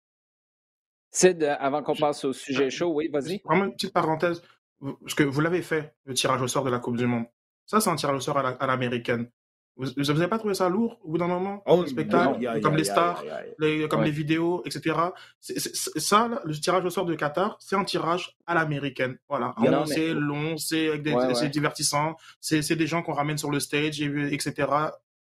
Sid, 1.12 1.44
avant 1.44 1.84
qu'on 1.84 1.96
passe 1.96 2.24
au 2.24 2.32
sujet 2.32 2.70
chaud, 2.70 2.94
oui, 2.94 3.10
vas-y. 3.10 3.42
Vraiment 3.44 3.66
une 3.66 3.74
petite 3.74 3.94
parenthèse, 3.94 4.42
parce 4.80 5.14
que 5.14 5.24
vous 5.24 5.42
l'avez 5.42 5.62
fait, 5.62 5.94
le 6.06 6.14
tirage 6.14 6.42
au 6.42 6.48
sort 6.48 6.64
de 6.64 6.70
la 6.70 6.80
Coupe 6.80 6.96
du 6.96 7.06
Monde. 7.06 7.26
Ça, 7.66 7.82
c'est 7.82 7.90
un 7.90 7.96
tirage 7.96 8.16
au 8.16 8.20
sort 8.22 8.38
à 8.38 8.68
l'américaine. 8.68 9.30
Vous 9.82 10.14
n'avez 10.14 10.28
pas 10.28 10.38
trouvé 10.38 10.54
ça 10.54 10.70
lourd 10.70 11.00
au 11.04 11.10
bout 11.12 11.18
d'un 11.18 11.28
moment? 11.28 11.64
Oh, 11.66 11.82
Le 11.82 11.88
spectacle, 11.88 12.62
comme 12.62 12.76
les 12.76 12.84
stars, 12.84 13.24
comme 13.90 14.04
les 14.04 14.12
vidéos, 14.12 14.62
etc. 14.66 14.96
ça, 15.40 16.42
le 16.46 16.54
tirage 16.54 16.86
au 16.86 16.90
sort 16.90 17.06
de 17.06 17.16
Qatar, 17.16 17.58
c'est 17.60 17.76
un 17.76 17.84
tirage 17.84 18.38
à 18.46 18.54
l'américaine. 18.54 19.18
Voilà. 19.28 19.56
C'est 19.88 20.14
long, 20.14 20.58
c'est 20.58 21.00
divertissant, 21.50 22.16
c'est 22.40 22.76
des 22.76 22.88
gens 22.88 23.02
qu'on 23.02 23.14
ramène 23.14 23.38
sur 23.38 23.50
le 23.50 23.60
stage, 23.60 24.02
etc. 24.02 24.68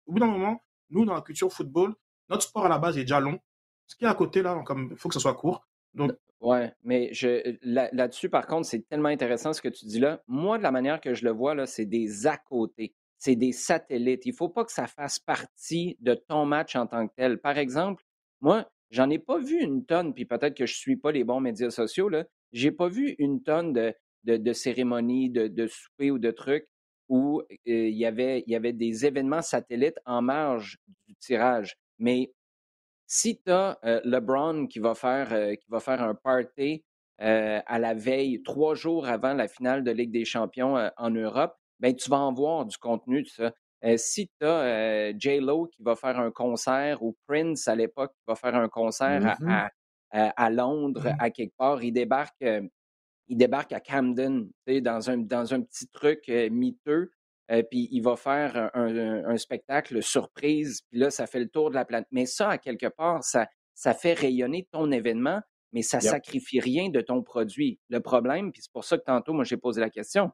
Au 0.07 0.13
bout 0.13 0.19
d'un 0.19 0.27
moment, 0.27 0.63
nous, 0.91 1.05
dans 1.05 1.15
la 1.15 1.23
culture 1.23 1.53
football, 1.53 1.95
notre 2.29 2.43
sport 2.43 2.67
à 2.67 2.69
la 2.69 2.79
base 2.79 2.99
est 2.99 3.03
déjà 3.03 3.21
long. 3.21 3.39
Ce 3.87 3.97
qui 3.97 4.05
est 4.05 4.09
à 4.09 4.15
côté, 4.15 4.43
là, 4.43 4.63
il 4.91 4.97
faut 4.97 5.09
que 5.09 5.15
ce 5.15 5.21
soit 5.21 5.35
court. 5.35 5.67
Donc, 5.95 6.13
Ouais, 6.41 6.73
mais 6.83 7.09
je 7.13 7.57
là-dessus, 7.63 8.29
par 8.29 8.49
contre, 8.49 8.67
c'est 8.67 8.89
tellement 8.89 9.11
intéressant 9.11 9.53
ce 9.53 9.63
que 9.63 9.69
tu 9.69 9.87
dis 9.87 10.01
là. 10.01 10.23
Moi, 10.27 10.59
de 10.59 10.65
la 10.65 10.73
manière 10.73 11.01
que 11.01 11.15
je 11.15 11.25
le 11.25 11.31
vois, 11.31 11.55
là, 11.55 11.67
c'est 11.67 11.85
des 11.85 12.27
à 12.27 12.37
côté 12.37 12.95
c'est 13.23 13.37
des 13.37 13.53
satellites. 13.53 14.27
Il 14.27 14.33
ne 14.33 14.37
faut 14.37 14.49
pas 14.49 14.65
que 14.65 14.73
ça 14.73 14.89
fasse 14.89 15.21
partie 15.21 15.97
de 16.01 16.15
ton 16.15 16.45
match 16.45 16.75
en 16.75 16.89
tant 16.89 17.07
que 17.07 17.15
tel. 17.15 17.39
Par 17.39 17.57
exemple, 17.57 18.03
moi, 18.41 18.69
j'en 18.91 19.09
ai 19.11 19.21
pas 19.21 19.39
vu 19.39 19.61
une 19.61 19.87
tonne, 19.87 20.13
puis 20.13 20.25
peut-être 20.25 20.57
que 20.57 20.67
je 20.67 20.73
ne 20.73 20.77
suis 20.77 20.97
pas 20.97 21.13
les 21.13 21.23
bons 21.23 21.39
médias 21.39 21.71
sociaux, 21.71 22.09
là. 22.09 22.25
J'ai 22.51 22.73
pas 22.73 22.89
vu 22.89 23.15
une 23.21 23.41
tonne 23.41 23.73
de, 23.73 23.95
de, 24.25 24.53
cérémonies, 24.53 25.31
de, 25.31 25.47
de 25.47 25.69
ou 26.11 26.19
de 26.19 26.31
trucs 26.33 26.67
où 27.09 27.43
euh, 27.43 27.45
il, 27.65 27.95
y 27.95 28.07
avait, 28.07 28.43
il 28.45 28.53
y 28.53 28.57
avait 28.57 28.73
des 28.73 29.07
événements 29.07 29.41
satellites 29.41 30.01
en 30.05 30.21
marge 30.21 30.79
du 31.07 31.15
tirage. 31.15 31.77
Mais 32.01 32.33
si 33.07 33.41
tu 33.41 33.53
as 33.53 33.79
euh, 33.85 34.01
LeBron 34.03 34.67
qui 34.67 34.81
va 34.81 34.97
faire, 34.97 35.33
euh, 35.33 35.55
qui 35.55 35.69
va 35.69 35.79
faire 35.79 36.03
un 36.03 36.17
party 36.17 36.85
à 37.19 37.79
la 37.79 37.95
veille, 37.95 38.43
trois 38.43 38.75
jours 38.75 39.07
avant 39.07 39.33
la 39.33 39.47
finale 39.47 39.85
de 39.85 39.93
Ligue 39.93 40.11
des 40.11 40.25
champions 40.25 40.91
en 40.97 41.11
Europe, 41.11 41.57
ben, 41.83 41.95
tu 41.97 42.09
vas 42.09 42.21
en 42.21 42.33
voir 42.33 42.65
du 42.65 42.79
contenu 42.79 43.23
de 43.23 43.29
ça. 43.29 43.53
Euh, 43.85 43.97
si 43.97 44.29
tu 44.41 44.47
as 44.47 44.63
euh, 44.63 45.13
J-Lo 45.19 45.67
qui 45.67 45.83
va 45.83 45.97
faire 45.97 46.19
un 46.21 46.31
concert 46.31 47.03
ou 47.03 47.17
Prince 47.27 47.67
à 47.67 47.75
l'époque 47.75 48.13
qui 48.13 48.23
va 48.29 48.37
faire 48.37 48.55
un 48.55 48.69
concert 48.69 49.27
à, 49.27 49.35
mm-hmm. 49.35 50.33
à, 50.37 50.51
Londres, 50.51 51.09
à 51.19 51.31
quelque 51.31 51.57
part, 51.57 51.83
il 51.83 51.93
débarque, 51.93 52.41
euh, 52.43 52.63
il 53.27 53.37
débarque 53.37 53.73
à 53.73 53.81
Camden, 53.81 54.49
dans 54.69 55.11
un, 55.11 55.19
dans 55.19 55.53
un 55.53 55.63
petit 55.63 55.89
truc 55.89 56.29
miteux, 56.29 57.11
puis 57.71 57.89
il 57.91 58.01
va 58.01 58.15
faire 58.15 58.71
un, 58.75 59.37
spectacle 59.37 60.03
surprise, 60.03 60.83
puis 60.89 61.01
là, 61.01 61.11
ça 61.11 61.27
fait 61.27 61.41
le 61.41 61.49
tour 61.49 61.71
de 61.71 61.75
la 61.75 61.85
planète. 61.85 62.09
Mais 62.13 62.27
ça, 62.27 62.51
à 62.51 62.59
quelque 62.59 62.89
part, 62.89 63.25
ça, 63.25 63.49
ça 63.75 63.95
fait 63.95 64.13
rayonner 64.13 64.69
ton 64.71 64.93
événement, 64.93 65.41
mais 65.73 65.83
ça 65.83 65.97
ne 65.97 66.03
sacrifie 66.03 66.61
rien 66.61 66.91
de 66.91 67.01
ton 67.01 67.23
produit. 67.23 67.81
Le 67.89 68.01
problème, 68.01 68.53
puis 68.53 68.63
c'est 68.63 68.73
pour 68.73 68.85
ça 68.85 68.99
que 68.99 69.05
tantôt, 69.05 69.33
moi, 69.33 69.45
j'ai 69.45 69.57
posé 69.57 69.81
la 69.81 69.91
question, 69.91 70.31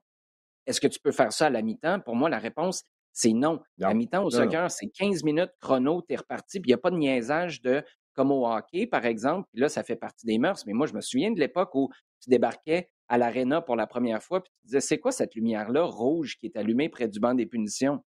est-ce 0.69 0.81
que 0.81 0.87
tu 0.87 1.01
peux 1.01 1.13
faire 1.13 1.33
ça 1.33 1.47
à 1.47 1.51
la 1.51 1.63
mi-temps? 1.63 2.01
Pour 2.01 2.15
moi, 2.15 2.29
la 2.29 2.39
réponse, 2.39 2.85
c'est 3.13 3.33
non. 3.33 3.61
La 3.79 3.95
mi-temps 3.95 4.23
au 4.23 4.31
soccer, 4.31 4.71
c'est 4.71 4.89
15 4.89 5.25
minutes 5.25 5.51
chrono, 5.61 6.03
tu 6.07 6.15
es 6.15 6.17
reparti, 6.17 6.61
puis 6.61 6.69
il 6.69 6.73
n'y 6.73 6.75
a 6.75 6.79
pas 6.79 6.91
de 6.91 6.97
niaisage 6.97 7.63
de 7.63 7.83
comme 8.15 8.33
au 8.33 8.47
hockey, 8.47 8.87
par 8.87 9.07
exemple, 9.07 9.49
puis 9.53 9.61
là, 9.61 9.69
ça 9.69 9.83
fait 9.83 9.97
partie 9.97 10.27
des 10.27 10.39
mœurs. 10.39 10.67
Mais 10.67 10.73
moi, 10.73 10.87
je 10.87 10.95
me 10.95 11.01
souviens 11.01 11.31
de 11.31 11.39
l'époque 11.39 11.75
où 11.75 11.89
tu 12.21 12.31
débarquais 12.31 12.91
à 13.09 13.17
l'aréna 13.17 13.63
pour 13.63 13.77
la 13.77 13.87
première 13.87 14.23
fois, 14.23 14.43
puis 14.43 14.53
tu 14.61 14.67
disais, 14.67 14.81
c'est 14.81 14.99
quoi 14.99 15.13
cette 15.13 15.35
lumière-là 15.37 15.85
rouge 15.85 16.37
qui 16.37 16.47
est 16.47 16.57
allumée 16.57 16.89
près 16.89 17.09
du 17.09 17.21
banc 17.21 17.35
des 17.35 17.47
punitions? 17.47 18.05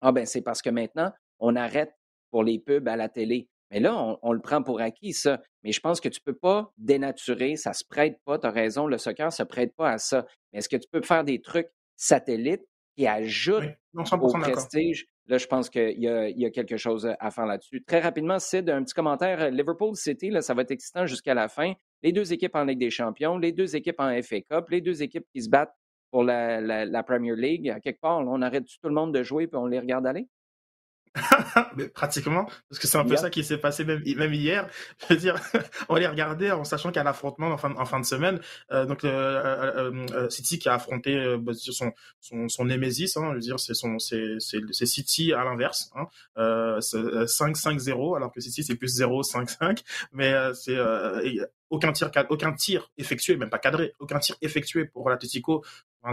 Ah 0.00 0.12
ben, 0.12 0.26
c'est 0.26 0.42
parce 0.42 0.62
que 0.62 0.70
maintenant, 0.70 1.10
on 1.40 1.56
arrête 1.56 1.92
pour 2.30 2.44
les 2.44 2.58
pubs 2.58 2.86
à 2.88 2.96
la 2.96 3.08
télé. 3.08 3.48
Mais 3.70 3.80
là, 3.80 3.96
on, 3.96 4.18
on, 4.22 4.32
le 4.32 4.40
prend 4.40 4.62
pour 4.62 4.80
acquis, 4.80 5.12
ça. 5.12 5.40
Mais 5.62 5.72
je 5.72 5.80
pense 5.80 6.00
que 6.00 6.08
tu 6.08 6.20
ne 6.24 6.32
peux 6.32 6.38
pas 6.38 6.72
dénaturer, 6.78 7.56
ça 7.56 7.70
ne 7.70 7.74
se 7.74 7.84
prête 7.84 8.18
pas, 8.24 8.38
tu 8.38 8.46
as 8.46 8.50
raison, 8.50 8.86
le 8.86 8.96
soccer 8.96 9.26
ne 9.26 9.32
se 9.32 9.42
prête 9.42 9.74
pas 9.76 9.90
à 9.90 9.98
ça. 9.98 10.24
Mais 10.52 10.60
est-ce 10.60 10.68
que 10.68 10.76
tu 10.76 10.88
peux 10.90 11.02
faire 11.02 11.24
des 11.24 11.40
trucs 11.40 11.68
satellite 11.98 12.62
qui 12.96 13.06
ajoute 13.06 13.64
au 13.94 14.32
prestige. 14.32 15.06
Là, 15.26 15.36
je 15.36 15.46
pense 15.46 15.68
qu'il 15.68 15.98
y, 15.98 16.46
a 16.46 16.50
quelque 16.50 16.78
chose 16.78 17.14
à 17.20 17.30
faire 17.30 17.44
là-dessus. 17.44 17.84
Très 17.84 18.00
rapidement, 18.00 18.38
Sid, 18.38 18.70
un 18.70 18.82
petit 18.82 18.94
commentaire. 18.94 19.50
Liverpool 19.50 19.94
City, 19.94 20.30
là, 20.30 20.40
ça 20.40 20.54
va 20.54 20.62
être 20.62 20.70
excitant 20.70 21.04
jusqu'à 21.04 21.34
la 21.34 21.48
fin. 21.48 21.74
Les 22.02 22.12
deux 22.12 22.32
équipes 22.32 22.54
en 22.54 22.64
Ligue 22.64 22.78
des 22.78 22.90
Champions, 22.90 23.36
les 23.36 23.52
deux 23.52 23.76
équipes 23.76 24.00
en 24.00 24.10
FA 24.22 24.40
Cup, 24.40 24.70
les 24.70 24.80
deux 24.80 25.02
équipes 25.02 25.26
qui 25.34 25.42
se 25.42 25.50
battent 25.50 25.74
pour 26.10 26.24
la, 26.24 27.02
Premier 27.02 27.36
League. 27.36 27.68
À 27.68 27.80
quelque 27.80 28.00
part, 28.00 28.20
on 28.20 28.40
arrête 28.40 28.64
tout 28.64 28.88
le 28.88 28.94
monde 28.94 29.12
de 29.12 29.22
jouer 29.22 29.46
puis 29.46 29.58
on 29.58 29.66
les 29.66 29.78
regarde 29.78 30.06
aller? 30.06 30.26
mais 31.76 31.88
pratiquement, 31.88 32.44
parce 32.68 32.78
que 32.80 32.86
c'est 32.86 32.98
un 32.98 33.04
peu 33.04 33.16
ça 33.16 33.30
qui 33.30 33.44
s'est 33.44 33.58
passé 33.58 33.84
même, 33.84 34.02
même 34.16 34.34
hier. 34.34 34.68
Je 35.08 35.14
veux 35.14 35.20
dire, 35.20 35.36
on 35.88 35.96
les 35.96 36.06
regardait 36.06 36.50
en 36.50 36.64
sachant 36.64 36.90
qu'il 36.90 36.96
y 36.96 37.00
a 37.00 37.04
l'affrontement 37.04 37.48
en 37.48 37.58
fin, 37.58 37.74
en 37.76 37.84
fin 37.84 38.00
de 38.00 38.04
semaine. 38.04 38.40
Euh, 38.72 38.86
donc 38.86 39.04
euh, 39.04 39.10
euh, 39.42 40.06
euh, 40.12 40.28
City 40.30 40.58
qui 40.58 40.68
a 40.68 40.74
affronté 40.74 41.36
bah, 41.38 41.52
son, 41.54 41.92
son, 42.20 42.48
son 42.48 42.64
Nemesis, 42.64 43.16
hein, 43.16 43.28
je 43.30 43.34
veux 43.34 43.40
dire, 43.40 43.60
c'est 43.60 43.74
son 43.74 43.98
c'est 43.98 44.36
c'est 44.38 44.86
City 44.86 45.32
à 45.32 45.44
l'inverse, 45.44 45.90
hein, 45.94 46.06
5-5-0 46.36 48.16
alors 48.16 48.32
que 48.32 48.40
City 48.40 48.62
c'est 48.62 48.76
plus 48.76 49.00
0-5-5, 49.00 49.82
mais 50.12 50.34
c'est 50.54 50.76
aucun 51.70 51.92
tir 51.92 52.10
aucun 52.30 52.52
tir 52.52 52.90
effectué, 52.96 53.36
même 53.36 53.50
pas 53.50 53.58
cadré, 53.58 53.92
aucun 53.98 54.18
tir 54.18 54.36
effectué 54.42 54.84
pour 54.84 55.08
l'Atletico 55.10 55.62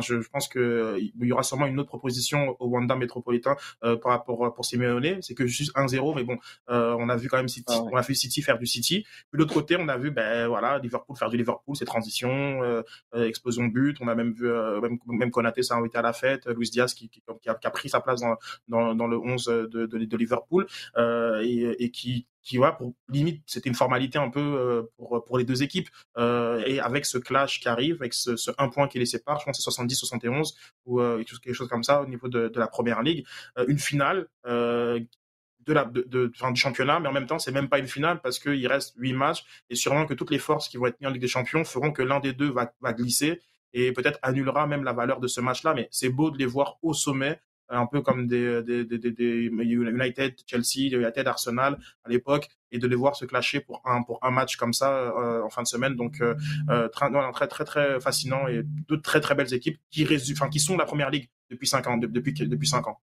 je, 0.02 0.22
je, 0.22 0.30
pense 0.30 0.48
que 0.48 0.98
il 1.00 1.28
y 1.28 1.32
aura 1.32 1.44
sûrement 1.44 1.66
une 1.66 1.80
autre 1.80 1.90
proposition 1.90 2.56
au 2.60 2.68
Wanda 2.68 2.96
métropolitain 2.96 3.56
euh, 3.84 3.96
par 3.96 4.12
rapport 4.12 4.54
pour 4.54 4.66
Simeone. 4.66 5.22
C'est 5.22 5.36
que 5.36 5.46
juste 5.46 5.76
1-0, 5.76 6.16
mais 6.16 6.24
bon, 6.24 6.38
euh, 6.70 6.96
on 7.00 7.10
a 7.10 7.16
vu 7.16 7.30
quand 7.30 7.38
même 7.38 7.48
City, 7.48 7.66
ah 7.76 7.84
on 7.92 7.96
a 7.96 8.02
vu 8.02 8.16
City 8.16 8.42
faire 8.42 8.58
du 8.58 8.66
City. 8.66 9.04
Puis 9.04 9.38
de 9.38 9.38
l'autre 9.40 9.54
côté, 9.54 9.76
on 9.80 9.88
a 9.88 9.98
vu 9.98 10.12
ben 10.12 10.48
voilà 10.48 10.80
Liverpool 10.80 11.16
faire 11.18 11.30
du 11.30 11.38
Liverpool, 11.38 11.76
ses 11.76 11.86
transitions, 11.86 12.64
euh, 12.64 12.82
euh 13.16 13.28
explosion 13.28 13.68
de 13.68 13.74
but. 13.74 13.98
On 14.02 14.08
a 14.08 14.16
même 14.16 14.34
vu 14.34 14.48
euh, 14.50 14.82
même, 14.82 14.98
même 15.08 15.32
Konaté 15.32 15.64
s'est 15.64 15.74
invité 15.74 15.98
à 15.98 16.02
la 16.02 16.14
fête, 16.14 16.48
Luis 16.48 16.70
Diaz 16.70 16.94
qui, 16.94 17.10
qui, 17.10 17.22
qui, 17.42 17.50
a, 17.50 17.56
qui, 17.56 17.68
a, 17.68 17.72
pris 17.72 17.90
sa 17.90 18.02
place 18.02 18.22
dans, 18.22 18.38
dans, 18.68 18.96
dans 18.96 19.08
le 19.08 19.18
11 19.18 19.46
de, 19.46 19.86
de, 19.86 19.86
de 19.86 20.18
Liverpool 20.18 20.66
et, 20.98 21.76
et 21.80 21.92
qui 21.92 22.28
qui 22.46 22.58
vois 22.58 22.74
pour 22.74 22.94
limite 23.10 23.44
c'était 23.46 23.68
une 23.68 23.76
formalité 23.76 24.18
un 24.18 24.30
peu 24.30 24.40
euh, 24.40 24.84
pour 24.96 25.26
pour 25.26 25.38
les 25.38 25.44
deux 25.44 25.64
équipes 25.64 25.90
euh, 26.18 26.64
et 26.66 26.80
avec 26.80 27.06
ce 27.06 27.18
clash 27.18 27.60
qui 27.60 27.68
arrive 27.68 27.98
avec 28.00 28.14
ce, 28.14 28.38
ce 28.38 28.52
un 28.58 28.70
point 28.70 28.88
qui 28.88 29.00
les 29.00 29.06
sépare 29.06 29.40
je 29.40 29.46
pense 29.46 29.58
c'est 29.58 29.64
70 29.64 29.96
71 29.96 30.56
ou 30.86 31.02
euh, 31.02 31.24
quelque 31.24 31.54
chose 31.54 31.68
comme 31.68 31.84
ça 31.84 32.02
au 32.02 32.06
niveau 32.06 32.30
de, 32.30 32.48
de 32.48 32.60
la 32.60 32.68
première 32.68 33.02
ligue 33.02 33.26
une 33.68 33.80
finale 33.80 34.28
de 34.46 35.74
la 35.74 35.86
de, 35.86 36.28
du 36.28 36.56
championnat 36.56 37.00
mais 37.00 37.10
en 37.10 37.14
même 37.14 37.26
temps 37.26 37.40
c'est 37.40 37.52
même 37.52 37.68
pas 37.68 37.80
une 37.80 37.88
finale 37.88 38.22
parce 38.22 38.40
qu'il 38.40 38.68
reste 38.68 38.94
huit 38.98 39.14
matchs 39.14 39.44
et 39.70 39.76
sûrement 39.76 40.06
que 40.06 40.14
toutes 40.14 40.32
les 40.32 40.40
forces 40.40 40.70
qui 40.70 40.78
vont 40.78 40.86
être 40.86 41.02
mises 41.02 41.10
en 41.10 41.12
Ligue 41.12 41.22
des 41.22 41.28
Champions 41.28 41.66
feront 41.66 41.92
que 41.92 42.04
l'un 42.04 42.20
des 42.20 42.34
deux 42.34 42.52
va, 42.52 42.72
va 42.82 42.94
glisser 42.94 43.42
et 43.76 43.92
peut-être 43.92 44.18
annulera 44.22 44.66
même 44.68 44.84
la 44.84 44.94
valeur 44.94 45.20
de 45.20 45.28
ce 45.28 45.42
match-là. 45.42 45.74
Mais 45.74 45.88
c'est 45.92 46.10
beau 46.10 46.32
de 46.32 46.38
les 46.38 46.46
voir 46.46 46.78
au 46.82 46.94
sommet 46.94 47.42
un 47.70 47.86
peu 47.88 48.02
comme 48.02 48.28
des, 48.28 48.62
des, 48.64 48.86
des, 48.86 48.98
des, 49.12 49.50
United, 49.52 50.36
Chelsea, 50.46 50.92
United, 50.92 51.28
Arsenal 51.28 51.78
à 52.04 52.10
l'époque, 52.10 52.48
et 52.72 52.80
de 52.80 52.88
les 52.88 52.96
voir 52.96 53.16
se 53.16 53.26
clasher 53.26 53.62
pour 53.62 53.82
un 53.86 54.04
pour 54.04 54.20
un 54.24 54.32
match 54.32 54.58
comme 54.58 54.74
ça 54.74 54.92
euh, 54.92 55.44
en 55.44 55.50
fin 55.50 55.64
de 55.64 55.68
semaine. 55.68 55.96
Donc 55.96 56.22
euh, 56.22 56.36
euh 56.70 56.88
très, 56.90 57.10
très 57.32 57.48
très 57.48 57.66
très 57.66 58.00
fascinant 58.00 58.48
et 58.48 58.62
deux 58.64 59.02
très 59.02 59.22
très 59.22 59.36
belles 59.36 59.54
équipes 59.54 59.78
qui 59.92 60.08
enfin 60.32 60.50
qui 60.50 60.60
sont 60.60 60.78
la 60.78 60.86
première 60.86 61.10
ligue 61.10 61.30
depuis 61.50 61.68
5 61.68 61.88
ans. 61.88 61.98
Depuis, 61.98 62.34
depuis 62.34 62.68
5 62.68 62.88
ans 62.88 63.00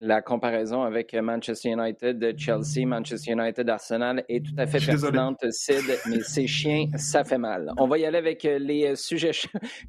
la 0.00 0.22
comparaison 0.22 0.82
avec 0.82 1.14
Manchester 1.14 1.70
United, 1.70 2.34
Chelsea, 2.38 2.86
Manchester 2.86 3.32
United, 3.32 3.68
Arsenal 3.68 4.24
est 4.28 4.44
tout 4.44 4.54
à 4.56 4.66
fait 4.66 4.84
pertinente, 4.84 5.44
Sid, 5.50 5.84
mais 6.08 6.20
ces 6.22 6.46
chiens, 6.46 6.86
ça 6.96 7.22
fait 7.22 7.38
mal. 7.38 7.70
On 7.76 7.86
va 7.86 7.98
y 7.98 8.06
aller 8.06 8.18
avec 8.18 8.44
euh, 8.46 8.58
les 8.58 8.86
euh, 8.86 8.94
sujets. 8.94 9.32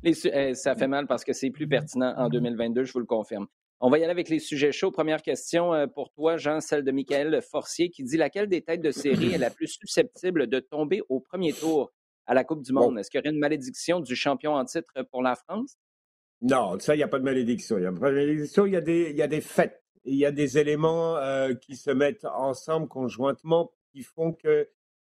Les, 0.04 0.14
euh, 0.28 0.54
ça 0.54 0.76
fait 0.76 0.88
mal 0.88 1.08
parce 1.08 1.24
que 1.24 1.34
c'est 1.34 1.50
plus 1.50 1.68
pertinent 1.68 2.14
en 2.18 2.28
2022, 2.30 2.84
je 2.84 2.94
vous 2.94 3.00
le 3.00 3.06
confirme. 3.06 3.48
On 3.84 3.90
va 3.90 3.98
y 3.98 4.04
aller 4.04 4.12
avec 4.12 4.30
les 4.30 4.40
sujets 4.40 4.72
chauds. 4.72 4.92
Première 4.92 5.22
question 5.22 5.88
pour 5.90 6.12
toi, 6.12 6.38
Jean, 6.38 6.62
celle 6.62 6.84
de 6.84 6.92
Michael 6.92 7.42
Forcier, 7.42 7.90
qui 7.90 8.04
dit 8.04 8.18
laquelle 8.18 8.48
des 8.48 8.62
têtes 8.62 8.82
de 8.82 8.92
série 8.92 9.34
est 9.34 9.40
la 9.40 9.50
plus 9.50 9.68
susceptible 9.68 10.48
de 10.48 10.60
tomber 10.60 11.02
au 11.10 11.20
premier 11.20 11.52
tour 11.52 11.92
à 12.28 12.34
la 12.34 12.44
Coupe 12.44 12.62
du 12.62 12.74
Monde? 12.74 13.00
Est-ce 13.00 13.10
qu'il 13.10 13.18
y 13.18 13.22
aurait 13.22 13.34
une 13.34 13.40
malédiction 13.40 14.00
du 14.00 14.16
champion 14.16 14.54
en 14.54 14.66
titre 14.66 14.94
pour 15.12 15.24
la 15.24 15.36
France? 15.36 15.78
Non, 16.42 16.80
ça, 16.80 16.94
il 16.96 17.00
n'y 17.00 17.04
a 17.04 17.08
pas 17.08 17.20
de 17.20 17.24
malédiction. 17.24 17.78
Il 17.78 17.82
n'y 17.82 17.88
a 17.88 17.92
pas 17.92 18.12
de 18.12 18.16
malédiction, 18.16 18.66
il 18.68 18.74
y 18.74 18.78
a 18.78 18.82
des, 18.82 19.10
il 19.10 19.18
y 19.18 19.22
a 19.24 19.28
des 19.28 19.42
fêtes 19.42 19.82
il 20.04 20.16
y 20.16 20.26
a 20.26 20.32
des 20.32 20.58
éléments 20.58 21.18
euh, 21.18 21.54
qui 21.54 21.76
se 21.76 21.92
mettent 21.92 22.26
ensemble 22.26 22.88
conjointement 22.88 23.72
qui 23.92 24.04
font 24.04 24.34
que 24.34 24.70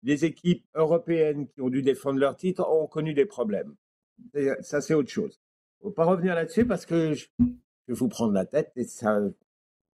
les 0.04 0.26
équipes 0.26 0.66
européennes 0.76 1.48
qui 1.48 1.62
ont 1.62 1.70
dû 1.70 1.82
défendre 1.82 2.20
leur 2.20 2.36
titre 2.36 2.68
ont 2.70 2.88
connu 2.88 3.14
des 3.14 3.26
problèmes. 3.26 3.76
ça, 4.62 4.82
c'est 4.82 4.94
autre 4.94 5.10
chose. 5.10 5.42
Il 5.82 5.88
ne 5.88 5.90
faut 5.90 5.96
pas 5.96 6.06
revenir 6.06 6.36
là-dessus 6.36 6.66
parce 6.66 6.86
que 6.86 7.14
je, 7.14 7.26
vais 7.88 7.94
vous 7.94 8.08
prendre 8.08 8.34
la 8.34 8.46
tête 8.46 8.72
et 8.76 8.84
ça. 8.84 9.20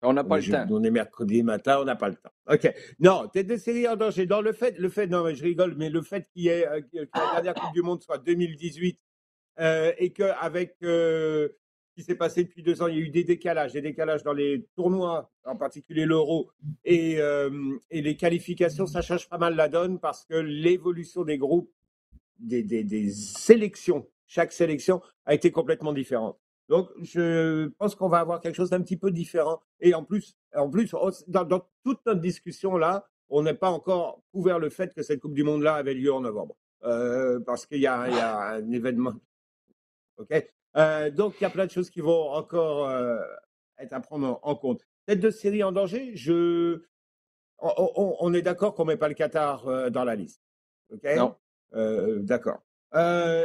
On 0.02 0.14
n'a 0.14 0.24
pas 0.24 0.38
le 0.38 0.44
temps. 0.50 0.66
On 0.70 0.84
est 0.84 0.92
mercredi 0.92 1.44
matin, 1.44 1.80
on 1.82 1.86
n'a 1.86 1.96
pas 1.96 2.10
le 2.10 2.16
temps. 2.16 2.32
OK. 2.50 2.74
Non, 3.00 3.28
tête 3.28 3.48
de 3.48 3.58
série 3.58 3.88
en 3.88 3.98
danger. 3.98 4.26
Dans 4.26 4.42
le 4.42 4.54
fait, 4.54 4.78
le 4.80 4.90
fait, 4.90 5.08
non, 5.08 5.24
mais 5.24 5.36
je 5.36 5.44
rigole, 5.44 5.76
mais 5.78 5.90
le 5.90 6.02
fait 6.02 6.28
qu'il 6.32 6.44
y 6.44 6.48
ait, 6.48 6.68
euh, 6.68 6.82
que 6.82 7.00
la 7.14 7.42
dernière 7.42 7.54
Coupe 7.56 7.74
du 7.74 7.82
Monde 7.82 8.02
soit 8.02 8.18
2018 8.18 8.98
euh, 9.60 9.92
et 9.98 10.14
qu'avec 10.14 10.78
euh, 10.84 11.50
qui 12.00 12.06
s'est 12.06 12.16
passé 12.16 12.46
depuis 12.46 12.64
deux 12.64 12.82
ans. 12.82 12.88
Il 12.88 12.96
y 12.96 12.98
a 12.98 13.02
eu 13.02 13.10
des 13.10 13.26
décalages, 13.26 13.74
des 13.74 13.82
décalages 13.82 14.24
dans 14.24 14.32
les 14.32 14.66
tournois, 14.74 15.30
en 15.44 15.58
particulier 15.58 16.06
l'Euro, 16.06 16.50
et, 16.86 17.20
euh, 17.20 17.78
et, 17.92 18.02
les 18.02 18.16
qualifications, 18.16 18.88
ça 18.88 19.02
change 19.02 19.28
pas 19.28 19.38
mal 19.38 19.56
la 19.56 19.68
donne 19.68 20.00
parce 20.00 20.24
que 20.24 20.36
l'évolution 20.36 21.26
des 21.26 21.38
groupes, 21.38 21.70
des, 22.38 22.64
des, 22.64 22.86
des, 22.86 23.10
sélections, 23.10 24.08
chaque 24.28 24.54
sélection 24.54 25.02
a 25.26 25.34
été 25.34 25.52
complètement 25.52 25.92
différente. 25.92 26.40
Donc, 26.70 26.90
je 27.02 27.68
pense 27.80 27.96
qu'on 27.96 28.08
va 28.08 28.20
avoir 28.20 28.40
quelque 28.40 28.56
chose 28.56 28.70
d'un 28.70 28.82
petit 28.82 28.98
peu 28.98 29.12
différent. 29.12 29.60
Et 29.82 29.94
en 29.96 30.04
plus, 30.04 30.38
en 30.56 30.70
plus 30.70 30.94
dans, 31.28 31.44
dans 31.44 31.68
toute 31.84 32.00
notre 32.06 32.22
discussion 32.22 32.78
là, 32.78 33.08
on 33.30 33.42
n'a 33.42 33.54
pas 33.54 33.72
encore 33.72 34.22
couvert 34.32 34.60
le 34.60 34.70
fait 34.70 34.94
que 34.94 35.02
cette 35.02 35.20
Coupe 35.20 35.34
du 35.34 35.44
Monde-là 35.44 35.76
avait 35.76 35.94
lieu 35.94 36.14
en 36.14 36.22
novembre. 36.22 36.56
Euh, 36.84 37.40
parce 37.42 37.66
qu'il 37.66 37.80
y, 37.80 37.82
y, 37.82 37.88
a 37.88 38.54
un 38.54 38.72
événement. 38.72 39.14
OK? 40.18 40.32
Euh, 40.78 41.10
donc, 41.10 41.36
il 41.40 41.44
y 41.44 41.46
a 41.46 41.50
plein 41.50 41.66
de 41.66 41.72
choses 41.72 41.90
qui 41.90 42.02
vont 42.02 42.30
encore 42.32 42.88
euh, 42.88 43.20
être 43.80 43.94
à 43.94 44.00
prendre 44.00 44.40
en, 44.44 44.56
compte. 44.56 44.86
Tête 45.06 45.20
de 45.20 45.32
série 45.32 45.64
en 45.64 45.72
danger, 45.72 46.16
je... 46.16 46.84
on, 47.60 48.34
est 48.34 48.42
d'accord 48.42 48.76
qu'on 48.76 48.86
ne 48.86 48.90
met 48.90 48.98
pas 48.98 49.10
le 49.10 49.16
Qatar 49.16 49.92
dans 49.92 50.04
la 50.04 50.16
liste. 50.16 50.42
OK? 50.92 51.04
Non. 51.18 51.36
d'accord. 52.24 52.62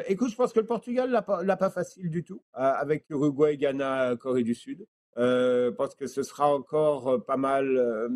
Écoute, 0.09 0.31
je 0.31 0.37
pense 0.37 0.53
que 0.53 0.61
le 0.61 0.67
Portugal 0.67 1.11
l'a 1.11 1.23
pas, 1.23 1.57
pas 1.57 1.71
facile 1.71 2.11
du 2.11 2.25
tout, 2.25 2.43
avec 2.53 3.05
Uruguay, 3.11 3.57
Ghana, 3.57 4.17
Corée 4.17 4.43
du 4.43 4.55
Sud. 4.55 4.87
je 5.17 5.71
pense 5.71 5.95
que 5.95 6.07
ce 6.07 6.23
sera 6.23 6.55
encore 6.55 7.25
pas 7.25 7.37
mal, 7.37 8.11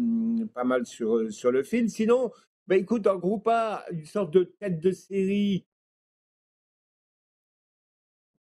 pas 0.54 0.64
mal 0.64 0.86
sur, 0.86 1.30
sur 1.32 1.50
le 1.50 1.62
fil. 1.62 1.90
Sinon, 1.90 2.30
bah, 2.68 2.76
écoute, 2.76 3.06
en 3.06 3.16
groupe 3.16 3.48
A, 3.48 3.84
une 3.90 4.04
sorte 4.04 4.30
de 4.30 4.44
tête 4.44 4.78
de 4.78 4.92
série 4.92 5.64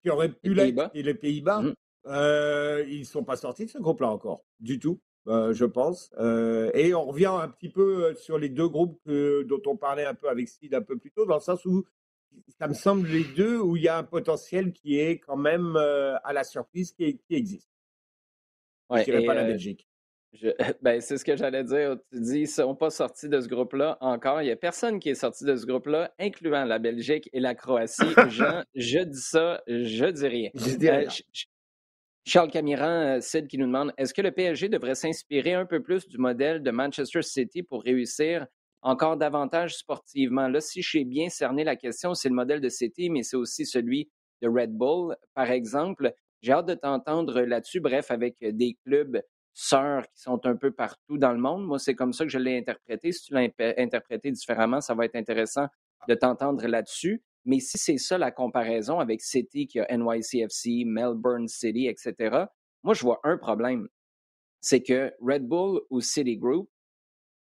qui 0.01 0.11
aurait 0.11 0.33
pu 0.33 0.55
l'être, 0.55 0.91
et 0.95 1.03
les 1.03 1.15
Pays-Bas, 1.15 1.63
mmh. 1.63 1.75
euh, 2.07 2.85
ils 2.89 3.01
ne 3.01 3.05
sont 3.05 3.25
pas 3.25 3.37
sortis 3.37 3.65
de 3.65 3.71
ce 3.71 3.79
groupe-là 3.79 4.11
encore, 4.11 4.45
du 4.61 4.79
tout, 4.79 5.01
euh, 5.27 5.53
je 5.53 5.65
pense. 5.65 6.13
Euh, 6.19 6.71
et 6.75 6.95
on 6.95 7.05
revient 7.05 7.33
un 7.33 7.49
petit 7.49 7.69
peu 7.69 8.15
sur 8.15 8.39
les 8.39 8.49
deux 8.49 8.69
groupes 8.69 9.01
dont 9.07 9.63
on 9.67 9.77
parlait 9.77 10.05
un 10.05 10.15
peu 10.15 10.29
avec 10.29 10.49
Sid 10.49 10.73
un 10.75 10.83
peu 10.83 10.97
plus 10.99 11.11
tôt, 11.11 11.27
dans 11.27 11.37
le 11.37 11.41
sens 11.41 11.65
où 11.65 11.85
ça 12.59 12.69
me 12.69 12.75
semble 12.75 13.09
les 13.09 13.25
deux 13.25 13.59
où 13.59 13.77
il 13.77 13.83
y 13.85 13.89
a 13.89 13.97
un 13.97 14.05
potentiel 14.05 14.73
qui 14.73 14.99
est 14.99 15.19
quand 15.19 15.37
même 15.37 15.77
à 15.77 16.33
la 16.33 16.45
surprise 16.45 16.93
qui, 16.93 17.19
existe. 17.31 17.71
je 18.91 18.97
ne 18.99 19.05
dirais 19.05 19.25
pas 19.25 19.35
la 19.35 19.45
Belgique. 19.45 19.87
ben, 20.83 21.01
c'est 21.01 21.19
ce 21.19 21.25
que 21.25 21.37
j'allais 21.37 21.65
dire. 21.65 21.97
Tu 22.11 22.21
dis, 22.21 22.39
ils 22.39 22.43
ne 22.43 22.47
sont 22.47 22.75
pas 22.75 22.91
sortis 22.91 23.29
de 23.29 23.41
ce 23.41 23.49
groupe-là 23.49 23.99
encore. 24.01 24.41
Il 24.41 24.47
n'y 24.47 24.51
a 24.51 24.57
personne 24.57 24.99
qui 24.99 25.11
est 25.11 25.15
sorti 25.15 25.45
de 25.45 25.57
ce 25.57 25.67
groupe-là, 25.67 26.13
incluant 26.19 26.65
la 26.65 26.79
Belgique 26.79 27.29
et 27.33 27.41
la 27.41 27.55
Croatie. 27.55 28.03
Jean, 28.29 28.63
je 28.75 29.01
dis 29.01 29.21
ça, 29.21 29.63
je 29.67 30.07
dis 30.07 30.27
rien. 30.27 30.51
Euh, 30.57 31.07
Charles 32.25 32.51
Camiran, 32.51 33.17
euh, 33.17 33.21
Sid 33.21 33.49
qui 33.49 33.59
nous 33.59 33.67
demande 33.67 33.93
est-ce 33.99 34.15
que 34.15 34.23
le 34.23 34.31
PSG 34.31 34.69
devrait 34.69 34.95
s'inspirer 34.95 35.55
un 35.55 35.67
peu 35.67 35.83
plus 35.83 36.09
du 36.09 36.19
modèle 36.19 36.63
de 36.63 36.71
Manchester 36.71 37.23
City 37.23 37.63
pour 37.63 37.83
réussir 37.83 38.47
encore 38.83 39.17
davantage 39.17 39.77
sportivement? 39.77 40.49
Là, 40.49 40.61
si 40.61 40.83
j'ai 40.83 41.05
bien 41.05 41.29
cerné 41.29 41.65
la 41.65 41.77
question, 41.77 42.15
c'est 42.15 42.29
le 42.29 42.35
modèle 42.35 42.61
de 42.61 42.69
City, 42.69 43.11
mais 43.11 43.23
c'est 43.23 43.37
aussi 43.37 43.65
celui 43.65 44.11
de 44.43 44.49
Red 44.49 44.73
Bull, 44.73 45.17
par 45.35 45.51
exemple. 45.51 46.13
J'ai 46.43 46.53
hâte 46.53 46.67
de 46.67 46.75
t'entendre 46.75 47.41
là-dessus. 47.43 47.81
Bref, 47.81 48.11
avec 48.11 48.37
des 48.41 48.77
clubs 48.85 49.23
sœurs 49.55 50.03
qui 50.09 50.23
sont 50.23 50.45
un 50.47 50.57
peu 50.57 50.73
partout 50.73 51.19
dans 51.19 51.33
le 51.33 51.39
monde. 51.39 51.65
Moi, 51.65 51.79
c'est 51.79 51.95
comme 51.95 52.13
ça 52.13 52.25
que 52.25 52.31
je 52.31 52.39
l'ai 52.39 52.59
interprété. 52.59 53.13
Si 53.13 53.27
tu 53.27 53.35
l'as 53.35 53.49
interprété 53.79 54.31
différemment, 54.31 54.81
ça 54.81 54.95
va 54.95 55.05
être 55.05 55.17
intéressant 55.17 55.67
de 56.09 56.15
t'entendre 56.15 56.67
là-dessus. 56.67 57.23
Mais 57.45 57.61
si 57.61 57.79
c'est 57.79 57.99
ça 57.99 58.19
la 58.19 58.31
comparaison 58.31 58.99
avec 58.99 59.21
City 59.21 59.67
qui 59.67 59.81
a 59.81 59.87
NYCFC, 59.97 60.85
Melbourne 60.87 61.49
City, 61.49 61.87
etc., 61.87 62.47
moi, 62.83 62.95
je 62.95 63.03
vois 63.03 63.21
un 63.23 63.37
problème. 63.37 63.89
C'est 64.61 64.83
que 64.83 65.13
Red 65.21 65.47
Bull 65.47 65.81
ou 65.91 66.01
City 66.01 66.37
Group, 66.37 66.69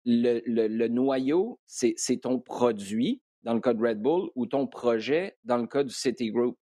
le, 0.06 0.42
le 0.46 0.88
noyau, 0.88 1.60
c'est 1.66 2.22
ton 2.22 2.40
produit 2.40 3.22
dans 3.44 3.54
le 3.54 3.60
cas 3.60 3.74
de 3.74 3.82
Red 3.82 4.02
Bull 4.02 4.30
ou 4.36 4.46
ton 4.46 4.68
projet 4.68 5.38
dans 5.44 5.58
le 5.58 5.68
cas 5.68 5.84
du 5.84 5.94
City 5.94 6.32
Group. 6.32 6.58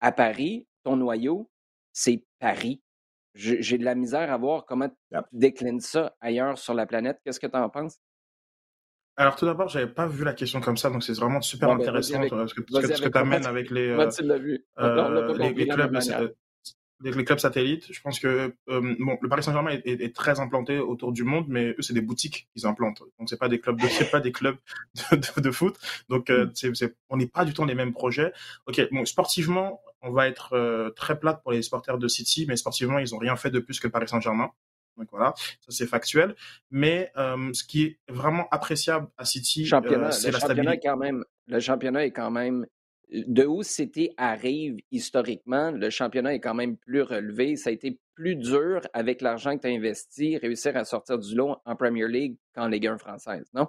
À 0.00 0.12
Paris, 0.12 0.66
ton 0.84 0.96
noyau, 0.96 1.50
c'est 1.92 2.24
Paris 2.38 2.82
j'ai 3.38 3.78
de 3.78 3.84
la 3.84 3.94
misère 3.94 4.32
à 4.32 4.36
voir 4.36 4.64
comment 4.66 4.88
tu 4.88 5.18
déclines 5.32 5.80
ça 5.80 6.14
ailleurs 6.20 6.58
sur 6.58 6.74
la 6.74 6.86
planète. 6.86 7.18
Qu'est-ce 7.24 7.40
que 7.40 7.46
tu 7.46 7.56
en 7.56 7.68
penses? 7.68 7.98
Alors 9.16 9.36
tout 9.36 9.46
d'abord, 9.46 9.68
j'avais 9.68 9.92
pas 9.92 10.06
vu 10.06 10.24
la 10.24 10.32
question 10.32 10.60
comme 10.60 10.76
ça, 10.76 10.90
donc 10.90 11.02
c'est 11.02 11.12
vraiment 11.14 11.40
super 11.40 11.68
ben, 11.68 11.80
intéressant 11.80 12.22
ce 12.22 12.54
que, 12.54 13.08
tu 13.08 13.18
amènes 13.18 13.46
avec 13.46 13.70
les, 13.70 13.88
euh, 13.88 14.08
euh, 14.78 15.34
les, 15.36 15.66
clubs 15.66 15.98
satellites. 17.38 17.92
Je 17.92 18.00
pense 18.00 18.18
que 18.18 18.52
euh, 18.68 18.94
bon, 18.98 19.18
le 19.20 19.28
Paris 19.28 19.42
Saint-Germain 19.42 19.78
est, 19.84 20.14
très 20.14 20.40
implanté 20.40 20.78
autour 20.78 21.12
du 21.12 21.24
monde, 21.24 21.46
mais 21.48 21.70
eux 21.70 21.82
c'est 21.82 21.94
des 21.94 22.00
boutiques 22.00 22.48
qu'ils 22.52 22.66
implantent. 22.66 23.02
Donc 23.18 23.28
c'est 23.28 23.38
pas 23.38 23.48
des 23.48 23.60
clubs, 23.60 23.80
c'est 23.88 24.10
pas 24.10 24.20
des 24.20 24.32
clubs 24.32 24.56
de, 25.36 25.50
foot. 25.50 25.76
Donc 26.08 26.30
mmh. 26.30 26.52
on 27.10 27.16
n'est 27.16 27.26
pas 27.26 27.44
du 27.44 27.52
tout 27.52 27.64
les 27.64 27.74
mêmes 27.74 27.92
projets. 27.92 28.32
Ok, 28.66 28.80
bon 28.90 29.04
sportivement, 29.04 29.80
on 30.02 30.10
va 30.10 30.28
être 30.28 30.54
euh, 30.54 30.90
très 30.90 31.18
plate 31.18 31.42
pour 31.42 31.52
les 31.52 31.62
supporters 31.62 31.98
de 31.98 32.08
City, 32.08 32.46
mais 32.48 32.56
sportivement, 32.56 32.98
ils 32.98 33.10
n'ont 33.12 33.18
rien 33.18 33.36
fait 33.36 33.50
de 33.50 33.58
plus 33.58 33.80
que 33.80 33.88
Paris 33.88 34.08
Saint-Germain. 34.08 34.50
Donc 34.96 35.08
voilà, 35.12 35.32
ça 35.36 35.68
c'est 35.68 35.86
factuel. 35.86 36.34
Mais 36.70 37.12
euh, 37.16 37.52
ce 37.52 37.64
qui 37.64 37.84
est 37.84 37.98
vraiment 38.08 38.48
appréciable 38.50 39.08
à 39.16 39.24
City, 39.24 39.68
euh, 39.72 40.10
c'est 40.10 40.32
la 40.32 40.40
stabilité. 40.40 40.80
Quand 40.82 40.96
même, 40.96 41.24
le 41.46 41.60
championnat 41.60 42.04
est 42.04 42.10
quand 42.10 42.30
même 42.30 42.66
de 43.10 43.44
où 43.44 43.62
City 43.62 44.10
arrive 44.16 44.76
historiquement, 44.90 45.70
le 45.70 45.90
championnat 45.90 46.34
est 46.34 46.40
quand 46.40 46.54
même 46.54 46.76
plus 46.76 47.02
relevé. 47.02 47.56
Ça 47.56 47.70
a 47.70 47.72
été 47.72 47.98
plus 48.14 48.36
dur 48.36 48.80
avec 48.92 49.20
l'argent 49.22 49.56
que 49.56 49.62
tu 49.62 49.68
as 49.68 49.70
investi, 49.70 50.36
réussir 50.36 50.76
à 50.76 50.84
sortir 50.84 51.18
du 51.18 51.34
lot 51.34 51.56
en 51.64 51.76
Premier 51.76 52.08
League 52.08 52.36
qu'en 52.54 52.68
Ligue 52.68 52.86
1 52.86 52.98
française, 52.98 53.48
non? 53.54 53.68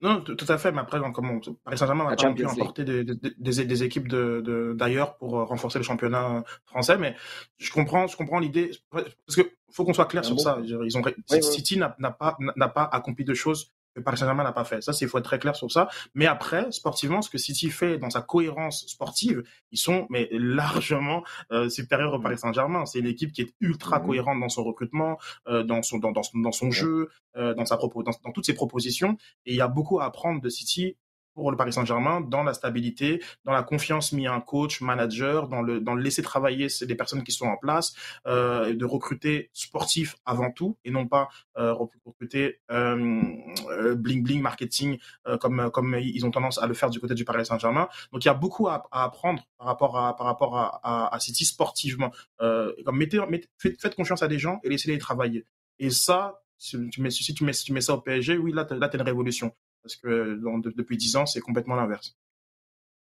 Non, 0.00 0.20
tout 0.20 0.36
à 0.48 0.58
fait, 0.58 0.70
mais 0.70 0.80
après, 0.80 1.00
comme 1.14 1.40
Paris 1.64 1.78
Saint-Germain 1.78 2.10
n'a 2.10 2.16
pas 2.16 2.32
pu 2.32 2.44
importer 2.44 2.84
des, 2.84 3.04
des, 3.04 3.82
équipes 3.84 4.08
d'ailleurs 4.08 5.12
de, 5.12 5.18
pour 5.18 5.38
euh, 5.38 5.44
renforcer 5.44 5.78
le 5.78 5.84
championnat 5.84 6.44
français, 6.66 6.98
mais 6.98 7.16
je 7.56 7.72
comprends, 7.72 8.06
je 8.06 8.16
comprends 8.16 8.38
l'idée, 8.38 8.70
parce 8.90 9.36
que 9.36 9.50
faut 9.72 9.84
qu'on 9.84 9.94
soit 9.94 10.04
clair 10.04 10.24
sur 10.24 10.38
ça. 10.38 10.58
Ils 10.62 10.98
ont, 10.98 11.02
City 11.40 11.78
n'a 11.78 11.88
pas, 11.88 12.36
n'a 12.56 12.68
pas 12.68 12.84
accompli 12.84 13.24
de 13.24 13.34
choses 13.34 13.72
Paris 14.02 14.18
Saint-Germain 14.18 14.44
n'a 14.44 14.52
pas 14.52 14.64
fait. 14.64 14.82
Ça, 14.82 14.92
il 15.00 15.08
faut 15.08 15.18
être 15.18 15.24
très 15.24 15.38
clair 15.38 15.56
sur 15.56 15.70
ça. 15.70 15.88
Mais 16.14 16.26
après, 16.26 16.70
sportivement, 16.72 17.22
ce 17.22 17.30
que 17.30 17.38
City 17.38 17.70
fait 17.70 17.98
dans 17.98 18.10
sa 18.10 18.22
cohérence 18.22 18.86
sportive, 18.86 19.42
ils 19.70 19.78
sont 19.78 20.06
mais 20.10 20.28
largement 20.32 21.22
euh, 21.52 21.68
supérieurs 21.68 22.14
au 22.14 22.20
Paris 22.20 22.38
Saint-Germain. 22.38 22.86
C'est 22.86 22.98
une 22.98 23.06
équipe 23.06 23.32
qui 23.32 23.42
est 23.42 23.54
ultra 23.60 23.98
mmh 23.98 24.06
cohérente 24.06 24.40
dans 24.40 24.48
son 24.48 24.64
recrutement, 24.64 25.18
euh, 25.48 25.62
dans 25.62 25.82
son 25.82 25.98
dans, 25.98 26.12
dans, 26.12 26.22
dans 26.34 26.52
son 26.52 26.70
jeu, 26.70 27.08
euh, 27.36 27.54
dans 27.54 27.64
sa 27.64 27.76
propos, 27.76 28.02
dans, 28.02 28.12
dans, 28.24 28.32
toutes 28.32 28.46
ses 28.46 28.54
propositions. 28.54 29.16
Et 29.46 29.52
il 29.52 29.56
y 29.56 29.60
a 29.60 29.68
beaucoup 29.68 30.00
à 30.00 30.04
apprendre 30.04 30.40
de 30.40 30.48
City 30.48 30.96
pour 31.34 31.50
le 31.50 31.56
Paris 31.56 31.72
Saint-Germain 31.72 32.20
dans 32.20 32.42
la 32.42 32.54
stabilité, 32.54 33.22
dans 33.44 33.52
la 33.52 33.62
confiance 33.62 34.12
mise 34.12 34.28
à 34.28 34.34
un 34.34 34.40
coach, 34.40 34.80
manager, 34.80 35.48
dans 35.48 35.62
le, 35.62 35.80
dans 35.80 35.94
le 35.94 36.02
laisser 36.02 36.22
travailler 36.22 36.68
des 36.82 36.94
personnes 36.94 37.22
qui 37.24 37.32
sont 37.32 37.46
en 37.46 37.56
place, 37.56 37.94
euh, 38.26 38.74
de 38.74 38.84
recruter 38.84 39.50
sportifs 39.52 40.16
avant 40.24 40.50
tout 40.50 40.76
et 40.84 40.90
non 40.90 41.06
pas 41.06 41.28
euh, 41.58 41.72
recruter 41.72 42.60
euh, 42.70 43.22
euh, 43.70 43.94
bling 43.94 44.22
bling 44.22 44.40
marketing 44.40 44.98
euh, 45.26 45.36
comme 45.36 45.70
comme 45.70 45.96
ils 46.00 46.24
ont 46.24 46.30
tendance 46.30 46.58
à 46.58 46.66
le 46.66 46.74
faire 46.74 46.90
du 46.90 47.00
côté 47.00 47.14
du 47.14 47.24
Paris 47.24 47.46
Saint-Germain. 47.46 47.88
Donc 48.12 48.24
il 48.24 48.28
y 48.28 48.30
a 48.30 48.34
beaucoup 48.34 48.68
à, 48.68 48.86
à, 48.90 49.04
apprendre 49.04 49.42
par 49.58 49.66
rapport 49.66 49.98
à 49.98 50.16
par 50.16 50.26
rapport 50.26 50.56
à, 50.56 50.80
à, 50.82 51.14
à 51.14 51.20
City 51.20 51.44
sportivement. 51.44 52.10
comme 52.38 52.96
mettez, 52.96 53.20
mettez, 53.28 53.48
faites 53.58 53.94
confiance 53.94 54.22
à 54.22 54.28
des 54.28 54.38
gens 54.38 54.60
et 54.62 54.68
laissez-les 54.68 54.98
travailler. 54.98 55.46
Et 55.78 55.90
ça, 55.90 56.42
si 56.58 56.76
tu 56.90 57.02
mets, 57.02 57.10
si 57.10 57.34
tu 57.34 57.44
mets, 57.44 57.52
si 57.52 57.64
tu 57.64 57.72
mets 57.72 57.80
ça 57.80 57.94
au 57.94 58.00
PSG, 58.00 58.38
oui, 58.38 58.52
là, 58.52 58.66
là, 58.70 58.88
t'as 58.88 58.98
une 58.98 59.04
révolution. 59.04 59.52
Parce 59.84 59.96
que 59.96 60.40
depuis 60.76 60.96
dix 60.96 61.14
ans, 61.14 61.26
c'est 61.26 61.40
complètement 61.40 61.76
l'inverse. 61.76 62.16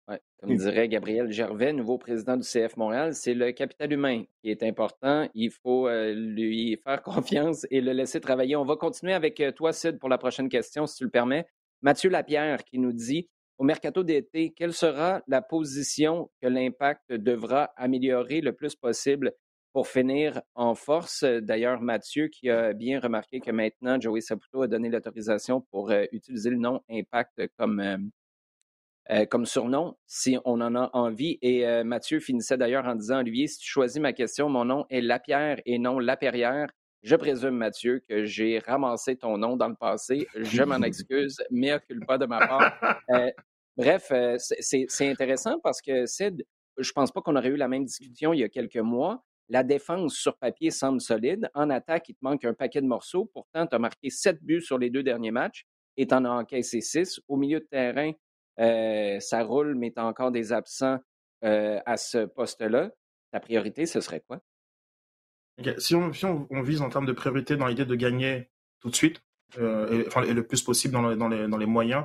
Ouais, 0.08 0.20
comme 0.40 0.56
dirait 0.56 0.88
Gabriel 0.88 1.30
Gervais, 1.30 1.72
nouveau 1.74 1.98
président 1.98 2.36
du 2.36 2.42
CF 2.42 2.76
Montréal, 2.78 3.14
c'est 3.14 3.34
le 3.34 3.52
capital 3.52 3.92
humain 3.92 4.24
qui 4.40 4.50
est 4.50 4.62
important. 4.62 5.28
Il 5.34 5.50
faut 5.50 5.86
euh, 5.86 6.14
lui 6.14 6.76
faire 6.82 7.02
confiance 7.04 7.66
et 7.70 7.82
le 7.82 7.92
laisser 7.92 8.20
travailler. 8.20 8.56
On 8.56 8.64
va 8.64 8.76
continuer 8.76 9.12
avec 9.12 9.38
euh, 9.40 9.52
toi, 9.52 9.72
Sid, 9.74 9.98
pour 9.98 10.08
la 10.08 10.18
prochaine 10.18 10.48
question, 10.48 10.86
si 10.86 10.96
tu 10.96 11.04
le 11.04 11.10
permets. 11.10 11.46
Mathieu 11.82 12.08
Lapierre 12.10 12.64
qui 12.64 12.78
nous 12.78 12.92
dit 12.92 13.28
au 13.58 13.62
mercato 13.62 14.02
d'été, 14.02 14.54
quelle 14.56 14.72
sera 14.72 15.22
la 15.28 15.42
position 15.42 16.30
que 16.40 16.48
l'impact 16.48 17.12
devra 17.12 17.70
améliorer 17.76 18.40
le 18.40 18.54
plus 18.54 18.74
possible? 18.74 19.34
Pour 19.72 19.86
finir 19.86 20.40
en 20.54 20.74
force, 20.74 21.22
d'ailleurs, 21.24 21.80
Mathieu 21.80 22.28
qui 22.28 22.50
a 22.50 22.72
bien 22.72 22.98
remarqué 22.98 23.40
que 23.40 23.50
maintenant, 23.50 24.00
Joey 24.00 24.20
Saputo 24.20 24.62
a 24.62 24.68
donné 24.68 24.88
l'autorisation 24.88 25.60
pour 25.60 25.90
euh, 25.90 26.04
utiliser 26.12 26.50
le 26.50 26.56
nom 26.56 26.82
Impact 26.90 27.48
comme, 27.56 27.78
euh, 27.78 27.96
euh, 29.10 29.26
comme 29.26 29.46
surnom, 29.46 29.96
si 30.06 30.38
on 30.44 30.60
en 30.60 30.74
a 30.74 30.90
envie. 30.92 31.38
Et 31.40 31.64
Mathieu 31.84 32.18
finissait 32.20 32.56
d'ailleurs 32.56 32.86
en 32.86 32.96
disant, 32.96 33.20
Olivier, 33.20 33.46
si 33.46 33.58
tu 33.58 33.70
choisis 33.70 34.00
ma 34.00 34.12
question, 34.12 34.48
mon 34.48 34.64
nom 34.64 34.86
est 34.90 35.00
Lapierre 35.00 35.60
et 35.66 35.78
non 35.78 35.98
Lapierrière. 35.98 36.70
Je 37.02 37.16
présume, 37.16 37.56
Mathieu, 37.56 38.02
que 38.08 38.24
j'ai 38.24 38.58
ramassé 38.58 39.16
ton 39.16 39.38
nom 39.38 39.56
dans 39.56 39.68
le 39.68 39.76
passé. 39.76 40.26
Je 40.34 40.62
m'en 40.62 40.82
excuse, 40.82 41.42
mais 41.50 41.72
occupe 41.72 42.04
pas 42.06 42.18
de 42.18 42.26
ma 42.26 42.46
part. 42.46 43.00
bref, 43.76 44.12
c'est 44.38 45.08
intéressant 45.08 45.60
parce 45.60 45.80
que 45.80 46.06
Sid, 46.06 46.44
je 46.76 46.92
pense 46.92 47.12
pas 47.12 47.20
qu'on 47.20 47.36
aurait 47.36 47.48
eu 47.48 47.56
la 47.56 47.68
même 47.68 47.84
discussion 47.84 48.32
il 48.32 48.40
y 48.40 48.44
a 48.44 48.48
quelques 48.48 48.76
mois. 48.76 49.24
La 49.50 49.64
défense 49.64 50.14
sur 50.14 50.36
papier 50.36 50.70
semble 50.70 51.00
solide. 51.00 51.50
En 51.54 51.70
attaque, 51.70 52.08
il 52.08 52.14
te 52.14 52.20
manque 52.22 52.44
un 52.44 52.54
paquet 52.54 52.80
de 52.80 52.86
morceaux. 52.86 53.28
Pourtant, 53.34 53.66
tu 53.66 53.74
as 53.74 53.80
marqué 53.80 54.08
sept 54.08 54.40
buts 54.42 54.62
sur 54.62 54.78
les 54.78 54.90
deux 54.90 55.02
derniers 55.02 55.32
matchs 55.32 55.66
et 55.96 56.06
tu 56.06 56.14
en 56.14 56.24
as 56.24 56.30
encaissé 56.30 56.80
six. 56.80 57.20
Au 57.26 57.36
milieu 57.36 57.58
de 57.58 57.66
terrain, 57.68 58.12
euh, 58.60 59.18
ça 59.18 59.42
roule, 59.42 59.74
mais 59.74 59.90
tu 59.90 60.00
as 60.00 60.06
encore 60.06 60.30
des 60.30 60.52
absents 60.52 60.98
euh, 61.44 61.80
à 61.84 61.96
ce 61.96 62.26
poste-là. 62.26 62.92
Ta 63.32 63.40
priorité, 63.40 63.86
ce 63.86 64.00
serait 64.00 64.22
quoi? 64.24 64.40
Si, 65.78 65.96
on, 65.96 66.10
vise 66.62 66.80
en 66.80 66.88
termes 66.88 67.06
de 67.06 67.12
priorité 67.12 67.56
dans 67.56 67.66
l'idée 67.66 67.84
de 67.84 67.94
gagner 67.96 68.50
tout 68.78 68.88
de 68.88 68.96
suite, 68.96 69.20
euh, 69.58 70.04
et, 70.24 70.32
le 70.32 70.46
plus 70.46 70.62
possible 70.62 70.94
dans 70.94 71.28
les 71.58 71.66
moyens, 71.66 72.04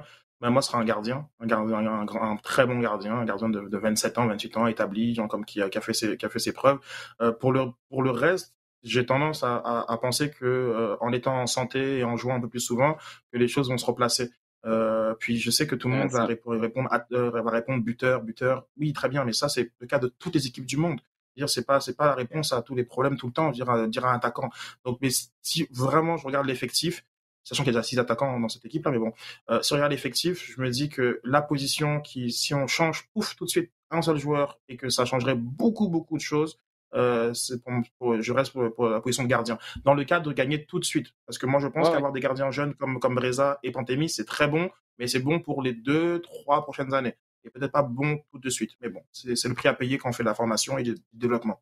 moi, 0.50 0.62
ce 0.62 0.70
sera 0.70 0.80
un 0.80 0.86
gardien, 0.86 1.28
un, 1.40 1.46
gardien 1.46 1.78
un, 1.78 2.38
très 2.38 2.66
bon 2.66 2.80
gardien, 2.80 3.16
un 3.16 3.26
gardien 3.26 3.50
de, 3.50 3.78
27 3.78 4.18
ans, 4.18 4.28
28 4.28 4.58
ans, 4.58 4.68
établi, 4.68 5.16
genre 5.16 5.28
comme 5.28 5.46
qui 5.46 5.62
a, 5.62 5.70
qui 5.70 5.78
a, 5.78 5.82
fait, 5.82 5.94
ses, 5.94 6.18
qui 6.18 6.26
a 6.26 6.30
fait 6.30 6.40
ses 6.40 6.54
preuves. 6.54 6.80
Euh, 7.22 7.32
pour, 7.32 7.52
le, 7.52 7.66
pour 7.90 8.04
le 8.04 8.12
reste, 8.12 8.56
j'ai 8.84 9.06
tendance 9.06 9.44
à, 9.44 9.58
à, 9.88 9.98
penser 9.98 10.30
que 10.30 10.46
euh, 10.46 10.96
en 11.02 11.12
étant 11.12 11.42
en 11.42 11.48
santé 11.48 12.00
et 12.00 12.04
en 12.04 12.18
jouant 12.18 12.36
un 12.36 12.42
peu 12.42 12.50
plus 12.50 12.60
souvent, 12.60 12.98
que 13.32 13.38
les 13.38 13.48
choses 13.48 13.70
vont 13.70 13.78
se 13.78 13.86
replacer. 13.86 14.32
Euh, 14.66 15.14
puis 15.20 15.38
je 15.38 15.52
sais 15.52 15.68
que 15.68 15.76
tout 15.76 15.90
le 15.90 15.96
monde 15.96 16.10
va 16.10 16.26
répondre, 16.26 16.60
va 16.60 17.52
répondre 17.52 17.84
buteur, 17.84 18.22
buteur. 18.22 18.66
Oui, 18.78 18.94
très 18.94 19.10
bien, 19.10 19.24
mais 19.24 19.34
ça 19.34 19.50
c'est 19.50 19.72
le 19.80 19.88
cas 19.88 20.00
de 20.00 20.08
toutes 20.08 20.36
les 20.36 20.48
équipes 20.48 20.66
du 20.66 20.78
monde 20.78 21.00
dire 21.36 21.50
c'est 21.50 21.66
pas 21.66 21.80
c'est 21.80 21.96
pas 21.96 22.06
la 22.06 22.16
réponse 22.16 22.54
à 22.54 22.62
tous 22.62 22.76
les 22.76 22.86
problèmes 22.86 23.18
tout 23.18 23.28
le 23.28 23.34
temps 23.34 23.52
dire 23.52 23.88
dire 23.90 24.06
un 24.06 24.16
attaquant 24.16 24.50
donc 24.86 25.00
mais 25.02 25.10
si 25.42 25.68
vraiment 25.72 26.16
je 26.18 26.26
regarde 26.26 26.48
l'effectif 26.48 27.06
sachant 27.46 27.64
qu'il 27.64 27.74
y 27.74 27.78
a 27.78 27.84
six 27.84 27.98
attaquants 27.98 28.40
dans 28.40 28.50
cette 28.50 28.66
équipe-là, 28.66 28.92
mais 28.92 29.00
bon, 29.00 29.14
euh, 29.50 29.62
si 29.62 29.72
on 29.72 29.76
regarde 29.76 29.92
l'effectif, 29.92 30.52
je 30.54 30.62
me 30.62 30.70
dis 30.70 30.90
que 30.90 31.22
la 31.24 31.42
position 31.42 32.02
qui, 32.02 32.32
si 32.32 32.54
on 32.54 32.68
change, 32.68 33.08
ouf, 33.16 33.36
tout 33.36 33.46
de 33.46 33.50
suite, 33.50 33.72
un 33.92 34.02
seul 34.02 34.18
joueur 34.18 34.60
et 34.68 34.76
que 34.78 34.90
ça 34.90 35.06
changerait 35.06 35.36
beaucoup, 35.36 35.88
beaucoup 35.88 36.18
de 36.18 36.22
choses, 36.22 36.60
euh, 36.96 37.34
c'est 37.34 37.62
pour, 37.64 38.22
je 38.22 38.34
reste 38.34 38.54
pour, 38.54 38.90
la 38.90 39.00
position 39.00 39.24
de 39.24 39.30
gardien. 39.30 39.58
Dans 39.84 39.94
le 39.94 40.04
cadre 40.04 40.28
de 40.28 40.34
gagner 40.34 40.66
tout 40.66 40.80
de 40.80 40.86
suite, 40.86 41.14
parce 41.26 41.38
que 41.38 41.46
moi 41.46 41.60
je 41.60 41.68
pense 41.68 41.90
qu'avoir 41.90 42.12
des 42.12 42.20
gardiens 42.20 42.52
jeunes 42.52 42.74
comme 42.74 43.00
comme 43.00 43.16
Breza 43.16 43.60
et 43.64 43.72
Pantemi, 43.72 44.10
c'est 44.10 44.26
très 44.26 44.48
bon, 44.48 44.70
mais 44.98 45.08
c'est 45.08 45.20
bon 45.20 45.40
pour 45.40 45.62
les 45.62 45.74
deux, 45.74 46.22
trois 46.22 46.64
prochaines 46.64 46.94
années, 46.94 47.16
et 47.44 47.50
peut-être 47.50 47.72
pas 47.72 47.84
bon 47.84 48.20
tout 48.32 48.40
de 48.40 48.50
suite. 48.50 48.72
Mais 48.82 48.90
bon, 48.90 49.02
c'est 49.12 49.48
le 49.48 49.54
prix 49.54 49.68
à 49.68 49.74
payer 49.74 49.98
quand 49.98 50.10
on 50.10 50.14
fait 50.14 50.24
la 50.24 50.34
formation 50.34 50.78
et 50.78 50.84
le 50.84 50.96
développement. 51.14 51.62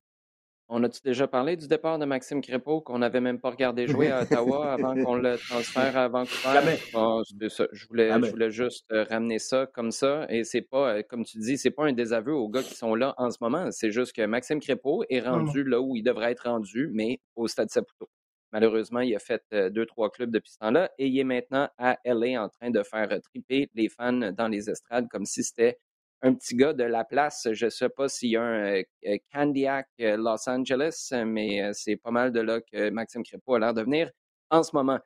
On 0.75 0.81
a-tu 0.81 1.01
déjà 1.03 1.27
parlé 1.27 1.55
du 1.55 1.67
départ 1.67 1.99
de 1.99 2.05
Maxime 2.05 2.41
Crépeau 2.41 2.81
qu'on 2.81 2.97
n'avait 2.97 3.21
même 3.21 3.39
pas 3.39 3.51
regardé 3.51 3.85
jouer 4.07 4.09
à 4.09 4.23
Ottawa 4.23 4.73
avant 4.73 4.95
qu'on 4.95 5.13
le 5.13 5.37
transfère 5.37 5.95
à 5.95 6.07
Vancouver? 6.07 6.77
Je, 6.91 7.87
voulais, 7.87 8.09
je 8.11 8.31
voulais 8.31 8.49
juste 8.49 8.91
euh, 8.91 9.03
ramener 9.03 9.37
ça 9.37 9.67
comme 9.71 9.91
ça. 9.91 10.25
Et 10.29 10.43
c'est 10.43 10.63
pas, 10.63 10.95
euh, 10.95 11.03
comme 11.07 11.25
tu 11.25 11.37
dis, 11.37 11.59
c'est 11.59 11.69
pas 11.69 11.85
un 11.85 11.93
désaveu 11.93 12.33
aux 12.33 12.49
gars 12.49 12.63
qui 12.63 12.73
sont 12.73 12.95
là 12.95 13.13
en 13.19 13.29
ce 13.29 13.37
moment. 13.39 13.69
C'est 13.69 13.91
juste 13.91 14.15
que 14.15 14.25
Maxime 14.25 14.59
Crépeau 14.59 15.03
est 15.11 15.19
rendu 15.19 15.63
là 15.63 15.79
où 15.79 15.95
il 15.95 16.01
devrait 16.01 16.31
être 16.31 16.49
rendu, 16.49 16.89
mais 16.91 17.19
au 17.35 17.47
Stade 17.47 17.69
Saputo. 17.69 18.09
Malheureusement, 18.51 19.01
il 19.01 19.15
a 19.15 19.19
fait 19.19 19.43
euh, 19.53 19.69
deux, 19.69 19.85
trois 19.85 20.09
clubs 20.09 20.31
depuis 20.31 20.53
ce 20.53 20.57
temps-là 20.57 20.89
et 20.97 21.05
il 21.05 21.19
est 21.19 21.23
maintenant 21.23 21.69
à 21.77 21.99
LA 22.03 22.43
en 22.43 22.49
train 22.49 22.71
de 22.71 22.81
faire 22.81 23.09
triper 23.21 23.69
les 23.75 23.89
fans 23.89 24.31
dans 24.31 24.47
les 24.47 24.71
estrades 24.71 25.07
comme 25.07 25.25
si 25.25 25.43
c'était 25.43 25.77
un 26.23 26.33
petit 26.33 26.55
gars 26.55 26.73
de 26.73 26.83
la 26.83 27.03
place. 27.03 27.47
Je 27.51 27.65
ne 27.65 27.69
sais 27.69 27.89
pas 27.89 28.07
s'il 28.07 28.31
y 28.31 28.37
a 28.37 28.41
un 28.41 28.77
euh, 28.77 28.83
euh, 29.05 29.17
Candiac 29.31 29.87
euh, 29.99 30.17
Los 30.17 30.49
Angeles, 30.49 31.11
mais 31.25 31.71
c'est 31.73 31.97
pas 31.97 32.11
mal 32.11 32.31
de 32.31 32.39
là 32.39 32.61
que 32.61 32.89
Maxime 32.89 33.23
Crépeau 33.23 33.55
a 33.55 33.59
l'air 33.59 33.73
de 33.73 33.81
venir 33.83 34.09
en 34.49 34.63
ce 34.63 34.75
moment. 34.75 34.99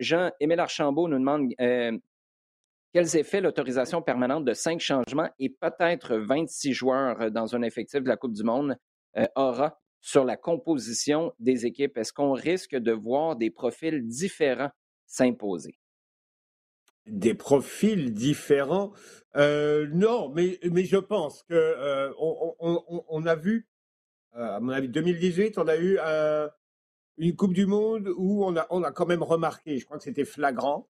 Jean-Émile 0.00 0.60
Archambault 0.60 1.08
nous 1.08 1.18
demande 1.18 1.52
quels 2.92 3.16
effets 3.16 3.42
l'autorisation 3.42 4.00
permanente 4.00 4.46
de 4.46 4.54
cinq 4.54 4.80
changements 4.80 5.28
et 5.38 5.50
peut-être 5.50 6.16
26 6.16 6.72
joueurs 6.72 7.30
dans 7.30 7.54
un 7.54 7.60
effectif 7.62 8.02
de 8.02 8.08
la 8.08 8.16
Coupe 8.16 8.32
du 8.32 8.44
Monde 8.44 8.76
aura 9.36 9.78
sur 10.00 10.24
la 10.24 10.38
composition 10.38 11.34
des 11.38 11.66
équipes? 11.66 11.98
Est-ce 11.98 12.14
qu'on 12.14 12.32
risque 12.32 12.76
de 12.76 12.92
voir 12.92 13.36
des 13.36 13.50
profils 13.50 14.02
différents 14.06 14.70
s'imposer? 15.06 15.78
Des 17.08 17.34
profils 17.34 18.12
différents. 18.12 18.92
Euh, 19.36 19.86
non, 19.92 20.30
mais, 20.34 20.58
mais 20.70 20.84
je 20.84 20.96
pense 20.96 21.42
que 21.44 21.54
euh, 21.54 22.12
on, 22.18 22.54
on, 22.60 23.04
on, 23.08 23.26
a 23.26 23.36
vu, 23.36 23.68
euh, 24.36 24.56
à 24.56 24.60
mon 24.60 24.72
avis, 24.72 24.88
2018, 24.88 25.58
on 25.58 25.68
a 25.68 25.76
eu 25.76 25.98
une 27.18 27.36
Coupe 27.36 27.52
du 27.52 27.66
Monde 27.66 28.08
où 28.16 28.44
on 28.44 28.56
a, 28.56 28.66
on 28.70 28.82
a 28.82 28.92
quand 28.92 29.06
même 29.06 29.22
remarqué, 29.22 29.78
je 29.78 29.84
crois 29.84 29.98
que 29.98 30.04
c'était 30.04 30.24
flagrant, 30.24 30.88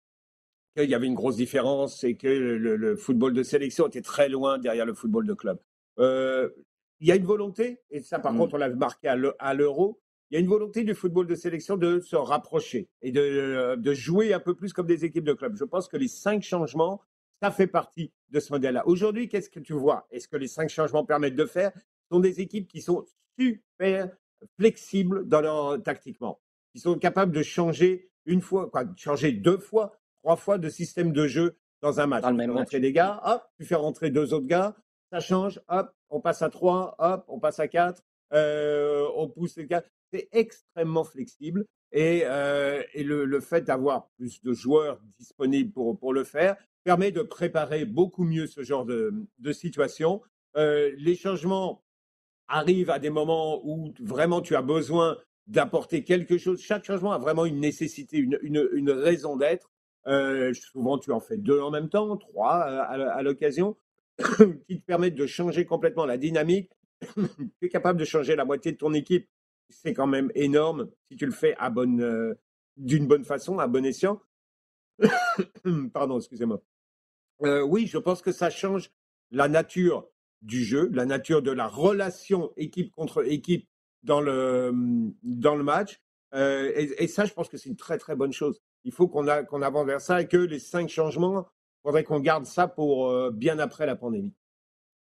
qu'il 0.77 0.89
y 0.89 0.95
avait 0.95 1.07
une 1.07 1.15
grosse 1.15 1.37
différence 1.37 2.03
et 2.05 2.17
que 2.17 2.29
le, 2.29 2.77
le, 2.77 2.97
football 2.97 3.35
de 3.35 3.43
sélection 3.43 3.87
était 3.87 4.03
très 4.03 4.29
loin 4.29 4.59
derrière 4.59 4.87
le 4.87 4.95
football 4.95 5.27
de 5.27 5.35
club. 5.35 5.59
Il 5.99 7.09
y 7.09 7.13
a 7.13 7.17
une 7.17 7.25
volonté, 7.25 7.81
et 7.91 8.01
ça 8.01 8.21
par 8.21 8.33
mmh. 8.33 8.39
contre 8.39 8.55
on 8.55 8.59
l'avait 8.59 8.77
marqué 8.77 9.09
à 9.09 9.55
l'euro, 9.55 10.02
il 10.33 10.37
y 10.37 10.39
a 10.39 10.41
une 10.41 10.49
volonté 10.49 10.83
du 10.83 10.95
football 10.95 11.27
de 11.27 11.35
sélection 11.35 11.77
de 11.77 12.01
se 12.01 12.17
rapprocher 12.17 12.89
et 13.03 13.13
de, 13.13 13.77
de, 13.77 13.93
jouer 13.93 14.33
un 14.33 14.41
peu 14.41 14.55
plus 14.55 14.73
comme 14.73 14.87
des 14.87 15.05
équipes 15.05 15.25
de 15.25 15.35
club. 15.35 15.57
Je 15.59 15.65
pense 15.65 15.89
que 15.89 15.99
les 15.99 16.09
cinq 16.09 16.43
changements, 16.43 17.03
ça 17.43 17.51
fait 17.51 17.67
partie 17.67 18.15
de 18.31 18.41
ce 18.41 18.51
modèle-là. 18.51 18.83
Aujourd'hui, 18.87 19.29
qu'est-ce 19.29 19.51
que 19.51 19.61
tu 19.61 19.75
vois? 19.75 20.07
Est-ce 20.11 20.29
que 20.29 20.39
les 20.39 20.49
cinq 20.49 20.71
changements 20.71 21.05
permettent 21.05 21.37
de 21.37 21.45
faire? 21.45 21.71
Ce 21.75 22.15
sont 22.17 22.21
des 22.21 22.41
équipes 22.41 22.67
qui 22.67 22.81
sont 22.81 23.05
super 23.39 24.09
flexibles 24.59 25.29
dans 25.29 25.43
leur, 25.43 25.83
tactiquement, 25.83 26.41
qui 26.73 26.81
sont 26.81 26.99
capables 26.99 27.33
de 27.33 27.43
changer 27.43 28.11
une 28.25 28.41
fois, 28.41 28.71
quoi, 28.71 28.85
changer 28.97 29.33
deux 29.33 29.59
fois, 29.59 30.01
trois 30.23 30.37
fois 30.37 30.57
de 30.57 30.71
système 30.71 31.13
de 31.13 31.27
jeu 31.27 31.59
dans 31.83 32.01
un 32.01 32.07
match. 32.07 32.23
Dans 32.23 32.31
le 32.31 32.37
même 32.37 32.53
rentrer 32.53 32.81
des 32.81 32.95
gars, 32.95 33.21
hop, 33.27 33.43
tu 33.59 33.67
fais 33.67 33.75
rentrer 33.75 34.11
deux 34.11 34.33
autres 34.33 34.47
gars, 34.47 34.75
ça 35.13 35.21
change, 35.21 35.61
hop, 35.69 35.95
on 36.09 36.23
passe 36.23 36.41
à 36.41 36.49
trois, 36.49 36.95
hop, 36.99 37.27
on 37.29 37.39
passe 37.39 37.61
à 37.61 37.69
quatre, 37.69 38.03
euh, 38.33 39.07
on 39.17 39.29
pousse 39.29 39.57
les 39.57 39.67
gars 39.67 39.85
c'est 40.13 40.29
extrêmement 40.33 41.05
flexible 41.05 41.65
et, 41.93 42.23
euh, 42.25 42.83
le, 42.95 43.41
fait 43.41 43.63
d'avoir 43.63 44.09
plus 44.17 44.43
de 44.43 44.53
joueurs 44.53 45.01
disponibles 45.19 45.73
pour, 45.73 46.13
le 46.13 46.25
faire 46.25 46.57
permet 46.85 47.11
de 47.13 47.23
préparer 47.23 47.85
beaucoup 47.85 48.25
mieux 48.25 48.47
ce 48.47 48.63
genre 48.63 48.87
de, 48.87 49.27
situation. 49.53 50.23
Euh, 50.57 50.93
les 50.99 51.15
changements 51.15 51.83
arrivent 52.49 52.91
à 52.91 52.99
des 52.99 53.11
moments 53.11 53.61
où 53.65 53.93
vraiment 54.01 54.41
tu 54.41 54.57
as 54.57 54.63
besoin 54.63 55.19
d'apporter 55.47 56.05
quelque 56.05 56.39
chose. 56.39 56.61
Chaque 56.61 56.85
changement 56.85 57.13
a 57.13 57.19
vraiment 57.19 57.45
une 57.45 57.61
nécessité, 57.61 58.19
une, 58.19 58.91
raison 58.91 59.37
d'être. 59.37 59.71
Souvent, 60.55 60.99
tu 60.99 61.13
en 61.13 61.21
fais 61.21 61.37
deux 61.37 61.61
en 61.61 61.71
même 61.71 61.89
temps, 61.89 62.17
trois 62.17 62.55
à, 62.55 62.85
à 62.85 63.23
l'occasion, 63.23 63.77
qui 64.69 64.81
te 64.81 64.85
permettent 64.85 65.15
de 65.15 65.27
changer 65.27 65.67
complètement 65.67 66.07
la 66.07 66.17
dynamique. 66.17 66.71
tu 67.17 67.67
es 67.67 67.69
capable 67.69 67.99
de 67.99 68.05
changer 68.05 68.37
la 68.37 68.45
moitié 68.45 68.73
de 68.73 68.77
ton 68.77 68.95
équipe 68.95 69.29
c'est 69.73 69.95
quand 69.95 70.07
même 70.07 70.31
énorme 70.35 70.91
si 71.09 71.17
tu 71.17 71.27
le 71.27 71.33
fais 71.33 71.57
euh, 71.61 72.35
d'une 72.77 73.07
bonne 73.07 73.25
façon, 73.25 73.59
à 73.59 73.67
bon 73.67 73.85
escient. 73.85 74.21
Pardon, 75.93 76.19
excusez-moi. 76.19 76.63
oui, 77.41 77.87
je 77.87 77.99
pense 77.99 78.23
que 78.23 78.33
ça 78.33 78.51
change 78.51 78.91
la 79.31 79.49
nature 79.49 80.07
du 80.43 80.63
jeu, 80.63 80.91
la 80.93 81.07
nature 81.07 81.43
de 81.43 81.51
la 81.51 81.67
relation 81.67 82.53
équipe 82.57 82.93
contre 82.93 83.27
équipe 83.27 83.69
dans 84.03 84.21
le, 84.21 84.73
dans 85.23 85.57
le 85.57 85.65
match. 85.65 86.01
et, 86.35 87.07
ça, 87.09 87.25
je 87.25 87.33
pense 87.33 87.49
que 87.49 87.57
c'est 87.57 87.69
une 87.69 87.77
très 87.77 87.99
très 87.99 88.17
bonne 88.17 88.33
chose. 88.33 88.61
Il 88.85 88.93
faut 88.93 89.09
qu'on 89.09 89.27
avance 89.29 89.87
vers 89.87 90.01
ça 90.01 90.21
et 90.21 90.29
que 90.29 90.37
les 90.37 90.59
cinq 90.59 90.89
changements, 90.89 91.47
il 91.79 91.83
faudrait 91.85 92.05
qu'on 92.05 92.21
garde 92.21 92.47
ça 92.47 92.69
pour 92.69 93.31
bien 93.33 93.59
après 93.59 93.87
la 93.87 93.97
pandémie. 93.97 94.35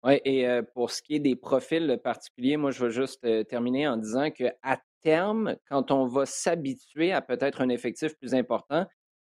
Oui, 0.02 0.18
et 0.24 0.46
pour 0.74 0.90
ce 0.90 1.02
qui 1.02 1.16
est 1.16 1.20
des 1.20 1.36
profils 1.36 1.98
particuliers, 2.02 2.56
moi, 2.56 2.70
je 2.70 2.84
veux 2.84 2.90
juste 2.90 3.26
terminer 3.48 3.86
en 3.86 3.98
disant 3.98 4.30
qu'à 4.30 4.80
terme, 5.02 5.56
quand 5.68 5.90
on 5.90 6.06
va 6.06 6.24
s'habituer 6.24 7.12
à 7.12 7.20
peut-être 7.20 7.60
un 7.60 7.68
effectif 7.68 8.16
plus 8.16 8.34
important, 8.34 8.86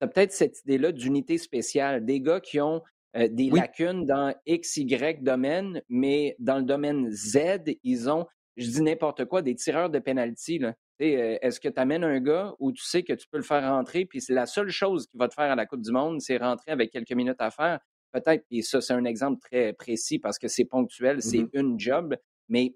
tu 0.01 0.07
peut-être 0.07 0.31
cette 0.31 0.59
idée-là 0.65 0.91
d'unité 0.91 1.37
spéciale, 1.37 2.05
des 2.05 2.21
gars 2.21 2.39
qui 2.39 2.59
ont 2.59 2.81
des 3.15 3.49
lacunes 3.49 4.05
dans 4.05 4.33
X, 4.45 4.77
Y 4.77 5.23
domaine, 5.23 5.81
mais 5.89 6.35
dans 6.39 6.57
le 6.57 6.63
domaine 6.63 7.09
Z, 7.11 7.39
ils 7.83 8.09
ont, 8.09 8.27
je 8.55 8.67
dis 8.67 8.81
n'importe 8.83 9.25
quoi, 9.25 9.41
des 9.41 9.55
tireurs 9.55 9.89
de 9.89 9.99
penalty. 9.99 10.61
Est-ce 10.99 11.59
que 11.59 11.69
tu 11.69 11.79
amènes 11.79 12.03
un 12.03 12.19
gars 12.19 12.53
où 12.59 12.71
tu 12.71 12.83
sais 12.83 13.01
que 13.01 13.13
tu 13.13 13.27
peux 13.27 13.37
le 13.37 13.43
faire 13.43 13.67
rentrer, 13.67 14.05
puis 14.05 14.21
c'est 14.21 14.33
la 14.33 14.45
seule 14.45 14.69
chose 14.69 15.07
qu'il 15.07 15.19
va 15.19 15.27
te 15.27 15.33
faire 15.33 15.51
à 15.51 15.55
la 15.55 15.65
Coupe 15.65 15.81
du 15.81 15.91
Monde, 15.91 16.21
c'est 16.21 16.37
rentrer 16.37 16.71
avec 16.71 16.91
quelques 16.91 17.13
minutes 17.13 17.39
à 17.41 17.49
faire? 17.49 17.79
Peut-être, 18.11 18.45
et 18.51 18.61
ça, 18.61 18.81
c'est 18.81 18.93
un 18.93 19.05
exemple 19.05 19.39
très 19.39 19.73
précis 19.73 20.19
parce 20.19 20.37
que 20.37 20.47
c'est 20.47 20.65
ponctuel, 20.65 21.17
mmh 21.17 21.21
c'est 21.21 21.45
une 21.53 21.79
job, 21.79 22.15
mais 22.49 22.75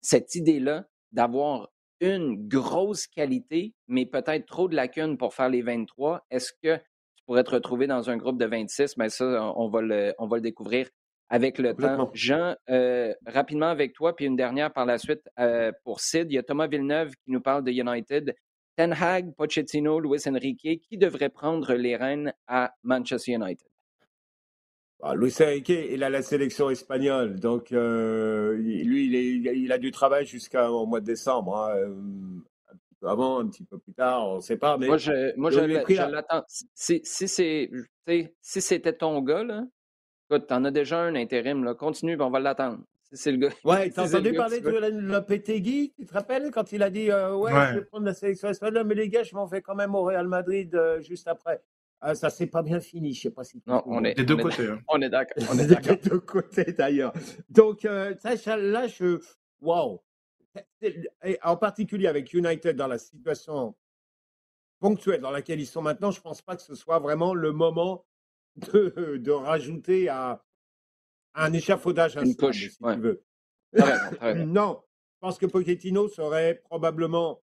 cette 0.00 0.34
idée-là 0.34 0.86
d'avoir 1.12 1.70
une 2.00 2.48
grosse 2.48 3.06
qualité, 3.06 3.74
mais 3.88 4.04
peut-être 4.04 4.46
trop 4.46 4.68
de 4.68 4.74
lacunes 4.74 5.16
pour 5.16 5.34
faire 5.34 5.48
les 5.48 5.62
23, 5.62 6.26
est-ce 6.30 6.52
que 6.62 6.76
tu 6.76 7.24
pourrais 7.24 7.44
te 7.44 7.50
retrouver 7.50 7.86
dans 7.86 8.10
un 8.10 8.16
groupe 8.16 8.38
de 8.38 8.46
26? 8.46 8.96
Mais 8.96 9.04
ben, 9.04 9.08
ça, 9.08 9.52
on 9.56 9.68
va 9.68 9.80
le, 9.80 10.14
on 10.18 10.26
va 10.26 10.36
le 10.36 10.42
découvrir 10.42 10.88
avec 11.28 11.58
le 11.58 11.74
temps. 11.74 12.10
Jean, 12.12 12.54
euh, 12.68 13.14
rapidement 13.26 13.68
avec 13.68 13.94
toi, 13.94 14.14
puis 14.14 14.26
une 14.26 14.36
dernière 14.36 14.72
par 14.72 14.86
la 14.86 14.98
suite 14.98 15.22
euh, 15.38 15.72
pour 15.84 16.00
Sid. 16.00 16.30
Il 16.30 16.34
y 16.34 16.38
a 16.38 16.42
Thomas 16.42 16.66
Villeneuve 16.66 17.12
qui 17.24 17.30
nous 17.30 17.40
parle 17.40 17.64
de 17.64 17.72
United. 17.72 18.34
Ten 18.76 18.92
Hag, 18.92 19.34
Pochettino, 19.34 20.00
Luis 20.00 20.28
Enrique, 20.28 20.82
qui 20.82 20.98
devrait 20.98 21.28
prendre 21.28 21.74
les 21.74 21.96
rênes 21.96 22.34
à 22.46 22.74
Manchester 22.82 23.32
United? 23.32 23.66
Ah, 25.06 25.14
Luis 25.14 25.36
Enrique, 25.38 25.68
il 25.68 26.02
a 26.02 26.08
la 26.08 26.22
sélection 26.22 26.70
espagnole, 26.70 27.38
donc 27.38 27.72
euh, 27.72 28.54
lui, 28.56 29.42
il, 29.44 29.70
a 29.70 29.76
du 29.76 29.90
travail 29.90 30.24
jusqu'au 30.24 30.86
mois 30.86 31.00
de 31.00 31.04
décembre. 31.04 31.58
Hein, 31.58 31.76
euh, 31.76 31.94
un 32.72 32.76
petit 32.76 32.94
peu 32.98 33.08
avant, 33.10 33.40
un 33.40 33.48
petit 33.48 33.64
peu 33.64 33.78
plus 33.78 33.92
tard, 33.92 34.26
on 34.26 34.36
ne 34.36 34.40
sait 34.40 34.56
pas. 34.56 34.78
Mais 34.78 34.86
moi, 34.86 34.96
je, 34.96 35.36
moi, 35.36 35.50
je, 35.50 35.60
l'attends. 35.60 36.42
Si, 36.74 37.02
si 37.04 37.28
c'était 38.62 38.92
ton 38.94 39.20
gars, 39.20 39.44
là, 39.44 39.66
écoute, 40.30 40.46
t'en 40.46 40.64
as 40.64 40.70
déjà 40.70 41.00
un 41.00 41.14
intérim, 41.16 41.64
là, 41.64 41.74
continue, 41.74 42.18
on 42.18 42.30
va 42.30 42.40
l'attendre. 42.40 42.78
Si 43.02 43.18
c'est 43.18 43.32
le 43.32 43.36
gars. 43.36 43.54
Ouais, 43.62 43.90
t'as 43.94 44.06
entendu 44.08 44.32
parler 44.32 44.60
de 44.60 44.70
Lopetegui, 44.70 45.92
tu 45.98 46.06
te 46.06 46.14
rappelles, 46.14 46.50
quand 46.50 46.72
il 46.72 46.82
a 46.82 46.88
dit 46.88 47.10
euh, 47.10 47.36
ouais, 47.36 47.52
je 47.52 47.80
vais 47.80 47.84
prendre 47.84 48.06
la 48.06 48.14
sélection 48.14 48.48
espagnole, 48.48 48.86
mais 48.86 48.94
les 48.94 49.10
gars, 49.10 49.22
je 49.22 49.34
m'en 49.34 49.44
vais 49.44 49.60
quand 49.60 49.74
même 49.74 49.94
au 49.94 50.02
Real 50.02 50.28
Madrid 50.28 50.74
juste 51.00 51.28
après. 51.28 51.60
Ah, 52.06 52.14
ça 52.14 52.28
s'est 52.28 52.48
pas 52.48 52.62
bien 52.62 52.80
fini, 52.80 53.14
je 53.14 53.22
sais 53.22 53.30
pas 53.30 53.44
si. 53.44 53.62
Non, 53.66 53.82
on 53.86 54.04
est 54.04 54.12
des 54.12 54.26
deux 54.26 54.36
côtés. 54.36 54.66
Hein. 54.66 54.82
On 54.88 55.00
est 55.00 55.08
d'accord. 55.08 55.42
On 55.50 55.58
est 55.58 55.66
d'accord. 55.66 55.96
des 55.96 56.10
deux 56.10 56.20
côtés 56.20 56.72
d'ailleurs. 56.74 57.14
Donc 57.48 57.86
euh, 57.86 58.14
ça, 58.18 58.58
là, 58.58 58.86
je, 58.86 59.22
waouh. 59.62 60.02
En 61.42 61.56
particulier 61.56 62.06
avec 62.06 62.34
United 62.34 62.76
dans 62.76 62.88
la 62.88 62.98
situation 62.98 63.74
ponctuelle 64.80 65.22
dans 65.22 65.30
laquelle 65.30 65.60
ils 65.60 65.66
sont 65.66 65.80
maintenant, 65.80 66.10
je 66.10 66.20
pense 66.20 66.42
pas 66.42 66.56
que 66.56 66.62
ce 66.62 66.74
soit 66.74 66.98
vraiment 66.98 67.32
le 67.32 67.52
moment 67.52 68.04
de, 68.56 69.16
de 69.16 69.30
rajouter 69.30 70.10
à, 70.10 70.44
un 71.32 71.54
échafaudage 71.54 72.16
Une 72.16 72.36
couche, 72.36 72.68
si 72.68 72.76
tu 72.76 73.00
veux. 73.00 73.24
non, 74.44 74.82
je 75.14 75.18
pense 75.20 75.38
que 75.38 75.46
Pochettino 75.46 76.08
serait 76.08 76.60
probablement, 76.64 77.42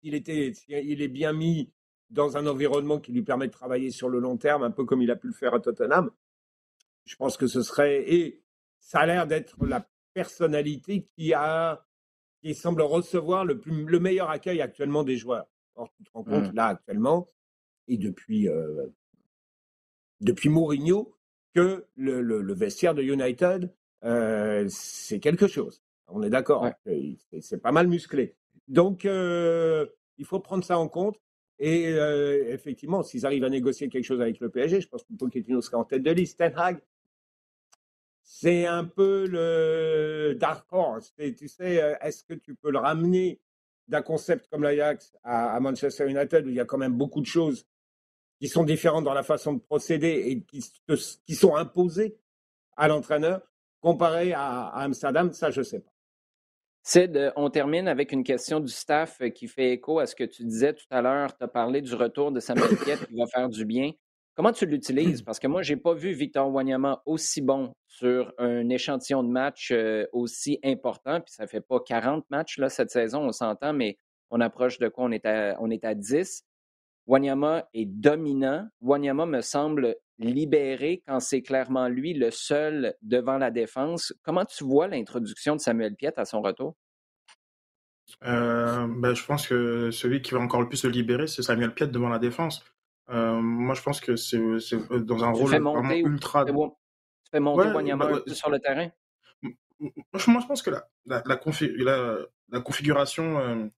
s'il 0.00 0.14
était, 0.14 0.52
il 0.68 1.02
est 1.02 1.08
bien 1.08 1.34
mis 1.34 1.70
dans 2.10 2.36
un 2.36 2.46
environnement 2.46 3.00
qui 3.00 3.12
lui 3.12 3.22
permet 3.22 3.46
de 3.46 3.52
travailler 3.52 3.90
sur 3.90 4.08
le 4.08 4.18
long 4.18 4.36
terme, 4.36 4.62
un 4.62 4.70
peu 4.70 4.84
comme 4.84 5.02
il 5.02 5.10
a 5.10 5.16
pu 5.16 5.26
le 5.26 5.32
faire 5.32 5.54
à 5.54 5.60
Tottenham. 5.60 6.10
Je 7.04 7.16
pense 7.16 7.36
que 7.36 7.46
ce 7.46 7.62
serait 7.62 8.02
et 8.12 8.42
ça 8.80 9.00
a 9.00 9.06
l'air 9.06 9.26
d'être 9.26 9.64
la 9.64 9.88
personnalité 10.14 11.06
qui 11.16 11.34
a 11.34 11.84
qui 12.42 12.54
semble 12.54 12.82
recevoir 12.82 13.44
le 13.44 13.58
plus 13.58 13.84
le 13.84 14.00
meilleur 14.00 14.30
accueil 14.30 14.60
actuellement 14.60 15.04
des 15.04 15.16
joueurs. 15.16 15.46
Or, 15.74 15.90
tu 15.96 16.04
te 16.04 16.10
rends 16.12 16.24
compte 16.24 16.52
mmh. 16.52 16.56
là 16.56 16.66
actuellement 16.66 17.28
et 17.88 17.98
depuis 17.98 18.48
euh, 18.48 18.86
depuis 20.20 20.48
Mourinho 20.48 21.14
que 21.54 21.86
le, 21.96 22.20
le, 22.22 22.54
vestiaire 22.54 22.94
de 22.94 23.02
United 23.02 23.72
euh, 24.04 24.66
c'est 24.68 25.20
quelque 25.20 25.46
chose. 25.46 25.82
On 26.08 26.22
est 26.22 26.30
d'accord. 26.30 26.68
C'est 27.40 27.60
pas 27.60 27.72
mal 27.72 27.88
musclé. 27.88 28.36
Donc 28.68 29.04
euh, 29.04 29.86
il 30.18 30.24
faut 30.24 30.40
prendre 30.40 30.64
ça 30.64 30.78
en 30.78 30.88
compte. 30.88 31.20
Et 31.58 31.88
euh, 31.88 32.52
effectivement, 32.52 33.02
s'ils 33.02 33.24
arrivent 33.24 33.44
à 33.44 33.48
négocier 33.48 33.88
quelque 33.88 34.04
chose 34.04 34.20
avec 34.20 34.40
le 34.40 34.50
PSG, 34.50 34.82
je 34.82 34.88
pense 34.88 35.04
que 35.04 35.14
Pochettino 35.14 35.60
sera 35.62 35.78
en 35.78 35.84
tête 35.84 36.02
de 36.02 36.10
liste. 36.10 36.38
Ten 36.38 36.52
Hag, 36.54 36.78
c'est 38.22 38.66
un 38.66 38.84
peu 38.84 39.26
le 39.26 40.34
dark 40.34 40.66
horse. 40.70 41.14
tu 41.16 41.48
sais, 41.48 41.82
euh, 41.82 41.94
est-ce 42.02 42.24
que 42.24 42.34
tu 42.34 42.54
peux 42.54 42.70
le 42.70 42.78
ramener 42.78 43.40
d'un 43.88 44.02
concept 44.02 44.48
comme 44.48 44.64
l'Ajax 44.64 45.16
à, 45.22 45.58
Manchester 45.60 46.10
United 46.10 46.44
où 46.44 46.50
il 46.50 46.56
y 46.56 46.60
a 46.60 46.64
quand 46.64 46.78
même 46.78 46.96
beaucoup 46.96 47.20
de 47.20 47.26
choses 47.26 47.66
qui 48.38 48.48
sont 48.48 48.64
différentes 48.64 49.04
dans 49.04 49.14
la 49.14 49.22
façon 49.22 49.54
de 49.54 49.60
procéder 49.60 50.08
et 50.26 50.42
qui, 50.42 51.34
sont 51.34 51.56
imposées 51.56 52.18
à 52.76 52.88
l'entraîneur 52.88 53.40
comparé 53.80 54.34
à, 54.34 54.66
à 54.66 54.82
Amsterdam? 54.82 55.32
Ça, 55.32 55.50
je 55.50 55.60
ne 55.60 55.64
sais 55.64 55.80
pas. 55.80 55.95
Sid, 56.88 57.32
on 57.34 57.50
termine 57.50 57.88
avec 57.88 58.12
une 58.12 58.22
question 58.22 58.60
du 58.60 58.72
staff 58.72 59.20
euh, 59.20 59.28
qui 59.30 59.48
fait 59.48 59.72
écho 59.72 59.98
à 59.98 60.06
ce 60.06 60.14
que 60.14 60.22
tu 60.22 60.44
disais 60.44 60.72
tout 60.72 60.86
à 60.90 61.02
l'heure. 61.02 61.36
Tu 61.36 61.42
as 61.42 61.48
parlé 61.48 61.82
du 61.82 61.92
retour 61.96 62.30
de 62.30 62.38
Samuel 62.38 62.76
Piet 62.76 62.96
qui 63.08 63.16
va 63.16 63.26
faire 63.26 63.48
du 63.48 63.64
bien. 63.64 63.90
Comment 64.36 64.52
tu 64.52 64.66
l'utilises? 64.66 65.20
Parce 65.20 65.40
que 65.40 65.48
moi, 65.48 65.62
je 65.62 65.74
n'ai 65.74 65.80
pas 65.80 65.94
vu 65.94 66.12
Victor 66.12 66.48
Wanyama 66.48 67.02
aussi 67.04 67.42
bon 67.42 67.72
sur 67.88 68.32
un 68.38 68.68
échantillon 68.68 69.24
de 69.24 69.30
match 69.30 69.72
euh, 69.72 70.06
aussi 70.12 70.60
important. 70.62 71.20
Puis 71.20 71.34
ça 71.34 71.42
ne 71.42 71.48
fait 71.48 71.60
pas 71.60 71.80
40 71.80 72.24
matchs 72.30 72.58
là, 72.58 72.68
cette 72.68 72.92
saison, 72.92 73.22
on 73.22 73.32
s'entend, 73.32 73.72
mais 73.72 73.98
on 74.30 74.40
approche 74.40 74.78
de 74.78 74.86
quoi? 74.86 75.06
On 75.06 75.10
est 75.10 75.26
à, 75.26 75.56
on 75.58 75.72
est 75.72 75.84
à 75.84 75.96
10. 75.96 76.44
Wanyama 77.08 77.68
est 77.74 77.86
dominant. 77.86 78.64
Wanyama 78.80 79.26
me 79.26 79.40
semble 79.40 79.96
libéré 80.18 81.02
quand 81.06 81.20
c'est 81.20 81.42
clairement 81.42 81.88
lui 81.88 82.14
le 82.14 82.30
seul 82.30 82.94
devant 83.02 83.38
la 83.38 83.50
défense. 83.50 84.14
Comment 84.22 84.44
tu 84.44 84.64
vois 84.64 84.88
l'introduction 84.88 85.56
de 85.56 85.60
Samuel 85.60 85.94
Piet 85.94 86.18
à 86.18 86.24
son 86.24 86.40
retour? 86.40 86.74
Euh, 88.24 88.86
ben, 88.88 89.14
je 89.14 89.24
pense 89.24 89.46
que 89.46 89.90
celui 89.90 90.22
qui 90.22 90.32
va 90.32 90.40
encore 90.40 90.62
le 90.62 90.68
plus 90.68 90.78
se 90.78 90.86
libérer, 90.86 91.26
c'est 91.26 91.42
Samuel 91.42 91.74
Piet 91.74 91.88
devant 91.88 92.08
la 92.08 92.18
défense. 92.18 92.64
Euh, 93.10 93.40
moi, 93.40 93.74
je 93.74 93.82
pense 93.82 94.00
que 94.00 94.16
c'est 94.16 94.36
euh, 94.38 95.00
dans 95.00 95.24
un 95.24 95.30
rôle 95.30 95.48
vraiment 95.48 95.80
ultra. 95.92 96.44
Tu 96.44 96.52
fais 97.30 97.40
monter 97.40 97.68
Wanyama 97.68 98.06
bah, 98.06 98.34
sur 98.34 98.50
le 98.50 98.58
terrain? 98.58 98.88
Moi, 99.78 99.92
je 100.14 100.46
pense 100.46 100.62
que 100.62 100.70
la, 100.70 100.88
la, 101.04 101.22
la, 101.26 102.60
configuration, 102.60 103.70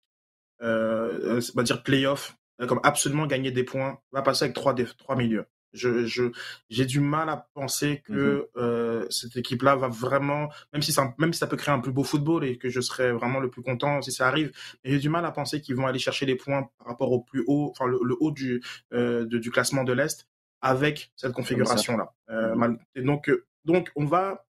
euh, 0.61 1.41
va 1.55 1.63
dire 1.63 1.83
playoff, 1.83 2.37
comme 2.67 2.79
absolument 2.83 3.25
gagner 3.25 3.51
des 3.51 3.63
points, 3.63 3.99
va 4.11 4.21
passer 4.21 4.45
avec 4.45 4.55
trois, 4.55 4.75
trois 4.97 5.15
milieux. 5.15 5.45
Je, 5.77 6.31
j'ai 6.69 6.85
du 6.85 6.99
mal 6.99 7.29
à 7.29 7.47
penser 7.53 8.01
que 8.05 8.13
mmh 8.13 8.45
euh, 8.57 9.05
cette 9.09 9.37
équipe-là 9.37 9.75
va 9.75 9.87
vraiment, 9.87 10.49
même 10.73 10.81
si 10.81 10.91
ça, 10.91 11.13
même 11.17 11.33
si 11.33 11.39
ça 11.39 11.47
peut 11.47 11.57
créer 11.57 11.73
un 11.73 11.79
plus 11.79 11.91
beau 11.91 12.03
football 12.03 12.43
et 12.43 12.57
que 12.57 12.69
je 12.69 12.81
serais 12.81 13.11
vraiment 13.11 13.39
le 13.39 13.49
plus 13.49 13.61
content 13.61 14.01
si 14.01 14.11
ça 14.11 14.27
arrive, 14.27 14.51
mais 14.83 14.91
j'ai 14.91 14.99
du 14.99 15.09
mal 15.09 15.25
à 15.25 15.31
penser 15.31 15.61
qu'ils 15.61 15.75
vont 15.75 15.87
aller 15.87 15.99
chercher 15.99 16.25
les 16.25 16.35
points 16.35 16.69
par 16.77 16.87
rapport 16.87 17.11
au 17.11 17.21
plus 17.21 17.43
haut, 17.47 17.69
enfin 17.71 17.85
le, 17.85 17.99
haut 18.19 18.31
du 18.31 18.63
euh, 18.93 19.25
du 19.25 19.51
classement 19.51 19.83
de 19.83 19.93
l'est 19.93 20.27
avec 20.61 21.11
cette 21.15 21.33
configuration-là. 21.33 22.13
Euh, 22.29 22.55
mmh 22.55 22.77
donc 23.03 23.31
donc 23.65 23.91
on 23.95 24.05
va 24.05 24.45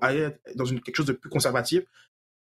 aller 0.00 0.28
dans 0.54 0.64
une 0.64 0.80
quelque 0.80 0.96
chose 0.96 1.06
de 1.06 1.12
plus 1.12 1.30
conservatif. 1.30 1.84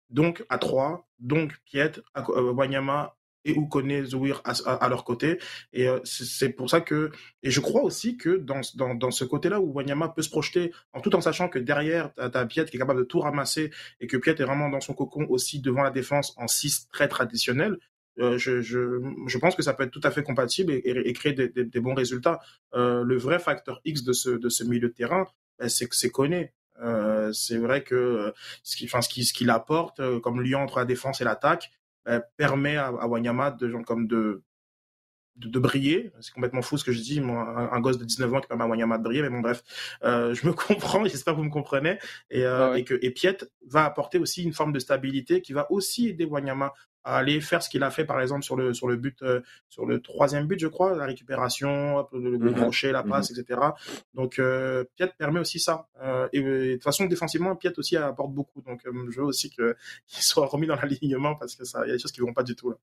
Donc 0.09 0.45
à 0.49 0.57
3, 0.57 1.07
donc 1.19 1.57
Piet, 1.65 1.93
Wanyama 2.15 3.15
et 3.45 3.53
où 3.53 3.67
connaît 3.67 4.03
Zouir 4.03 4.41
à, 4.43 4.89
leur 4.89 5.03
côté. 5.03 5.39
Et 5.71 5.87
euh, 5.87 5.99
c'est 6.03 6.49
pour 6.49 6.69
ça 6.69 6.81
que, 6.81 7.11
et 7.43 7.51
je 7.51 7.59
crois 7.59 7.83
aussi 7.83 8.17
que 8.17 8.37
dans, 8.37 8.61
dans, 8.75 8.95
dans 8.95 9.11
ce 9.11 9.23
côté-là 9.23 9.61
où 9.61 9.71
Wanyama 9.71 10.09
peut 10.09 10.21
se 10.21 10.29
projeter, 10.29 10.71
en 10.93 10.99
tout 10.99 11.15
en 11.15 11.21
sachant 11.21 11.47
que 11.47 11.59
derrière, 11.59 12.13
tu 12.15 12.21
as, 12.21 12.45
Piet 12.45 12.65
qui 12.65 12.77
est 12.77 12.79
capable 12.79 12.99
de 12.99 13.05
tout 13.05 13.19
ramasser 13.19 13.71
et 13.99 14.07
que 14.07 14.17
Piet 14.17 14.35
est 14.39 14.43
vraiment 14.43 14.69
dans 14.69 14.81
son 14.81 14.93
cocon 14.93 15.25
aussi 15.29 15.61
devant 15.61 15.83
la 15.83 15.91
défense 15.91 16.33
en 16.37 16.47
6 16.47 16.89
très 16.91 17.07
traditionnel. 17.07 17.77
Euh, 18.19 18.37
je, 18.37 18.61
je, 18.61 19.01
je, 19.27 19.37
pense 19.37 19.55
que 19.55 19.61
ça 19.61 19.73
peut 19.73 19.83
être 19.83 19.91
tout 19.91 20.01
à 20.03 20.11
fait 20.11 20.23
compatible 20.23 20.71
et, 20.71 21.13
créer 21.13 21.33
des, 21.33 21.49
des, 21.49 21.79
bons 21.79 21.93
résultats. 21.93 22.39
Euh, 22.73 23.03
le 23.03 23.17
vrai 23.17 23.39
facteur 23.39 23.81
X 23.83 24.03
de 24.03 24.13
ce, 24.13 24.29
de 24.29 24.49
ce 24.49 24.63
milieu 24.63 24.87
de 24.87 24.93
terrain, 24.93 25.27
ben, 25.59 25.67
c'est 25.67 25.87
que 25.87 25.95
c'est 25.95 26.11
connu. 26.11 26.53
Euh, 26.81 27.31
c'est 27.33 27.57
vrai 27.57 27.83
que 27.83 28.33
ce 28.63 28.75
qu'il 28.77 28.89
ce 28.89 29.09
qui, 29.09 29.25
ce 29.25 29.33
qu'il 29.33 29.49
apporte 29.49 30.01
comme 30.21 30.41
lien 30.41 30.59
entre 30.59 30.79
la 30.79 30.85
défense 30.85 31.21
et 31.21 31.23
l'attaque, 31.25 31.71
permet 32.37 32.77
à, 32.77 33.07
Wanyama 33.07 33.51
de, 33.51 33.71
comme 33.83 34.07
de, 34.07 34.43
de, 35.37 35.59
briller. 35.59 36.11
C'est 36.21 36.33
complètement 36.33 36.61
fou 36.61 36.77
ce 36.77 36.85
que 36.85 36.91
je 36.91 37.01
dis. 37.01 37.19
Moi, 37.19 37.69
un, 37.71 37.79
gosse 37.81 37.97
de 37.97 38.05
19 38.05 38.33
ans 38.33 38.41
qui 38.41 38.47
permet 38.47 38.63
à 38.63 38.67
Wanyama 38.67 38.97
de 38.97 39.03
briller, 39.03 39.21
mais 39.21 39.29
bon, 39.29 39.41
bref, 39.41 39.63
euh, 40.03 40.33
je 40.33 40.47
me 40.47 40.53
comprends. 40.53 41.03
J'espère 41.05 41.33
que 41.33 41.39
vous 41.39 41.45
me 41.45 41.51
comprenez. 41.51 41.99
Et, 42.29 42.45
euh, 42.45 42.75
et 42.75 42.83
que 42.83 42.97
et 43.01 43.11
Piet 43.11 43.37
va 43.67 43.85
apporter 43.85 44.19
aussi 44.19 44.43
une 44.43 44.53
forme 44.53 44.73
de 44.73 44.79
stabilité 44.79 45.41
qui 45.41 45.53
va 45.53 45.71
aussi 45.71 46.09
aider 46.09 46.25
Wanyama 46.25 46.73
à 47.05 47.17
aller 47.17 47.39
faire 47.39 47.61
ce 47.63 47.69
qu'il 47.69 47.83
a 47.83 47.91
fait 47.91 48.03
par 48.03 48.19
exemple 48.19 48.43
sur 48.43 48.55
le 48.55 48.73
sur 48.73 48.87
le 48.87 48.97
but 48.97 49.21
euh, 49.21 49.41
sur 49.69 49.85
le 49.85 50.01
troisième 50.01 50.47
but 50.47 50.59
je 50.59 50.67
crois 50.67 50.95
la 50.95 51.05
récupération 51.05 52.05
le, 52.11 52.37
le 52.37 52.51
crochet 52.51 52.91
la 52.91 53.03
passe 53.03 53.31
mhm. 53.31 53.39
etc 53.39 53.59
donc 54.13 54.39
euh, 54.39 54.83
Piet 54.95 55.11
permet 55.17 55.39
aussi 55.39 55.59
ça. 55.59 55.87
Euh, 56.01 56.27
et, 56.33 56.41
de 56.41 56.73
toute 56.73 56.83
façon 56.83 57.05
défensivement 57.05 57.55
Piet 57.55 57.77
aussi 57.77 57.97
apporte 57.97 58.33
beaucoup. 58.33 58.61
Donc 58.61 58.81
je 58.83 59.19
veux 59.19 59.25
aussi 59.25 59.49
qu'il 59.51 59.75
soit 60.07 60.47
remis 60.47 60.67
dans 60.67 60.75
l'alignement 60.75 61.35
parce 61.35 61.55
que 61.55 61.63
ça 61.63 61.81
il 61.85 61.89
y 61.89 61.91
a 61.91 61.93
des 61.93 61.99
choses 61.99 62.11
qui 62.11 62.21
vont 62.21 62.33
pas 62.33 62.43
du 62.43 62.55
tout 62.55 62.71
là. 62.71 62.77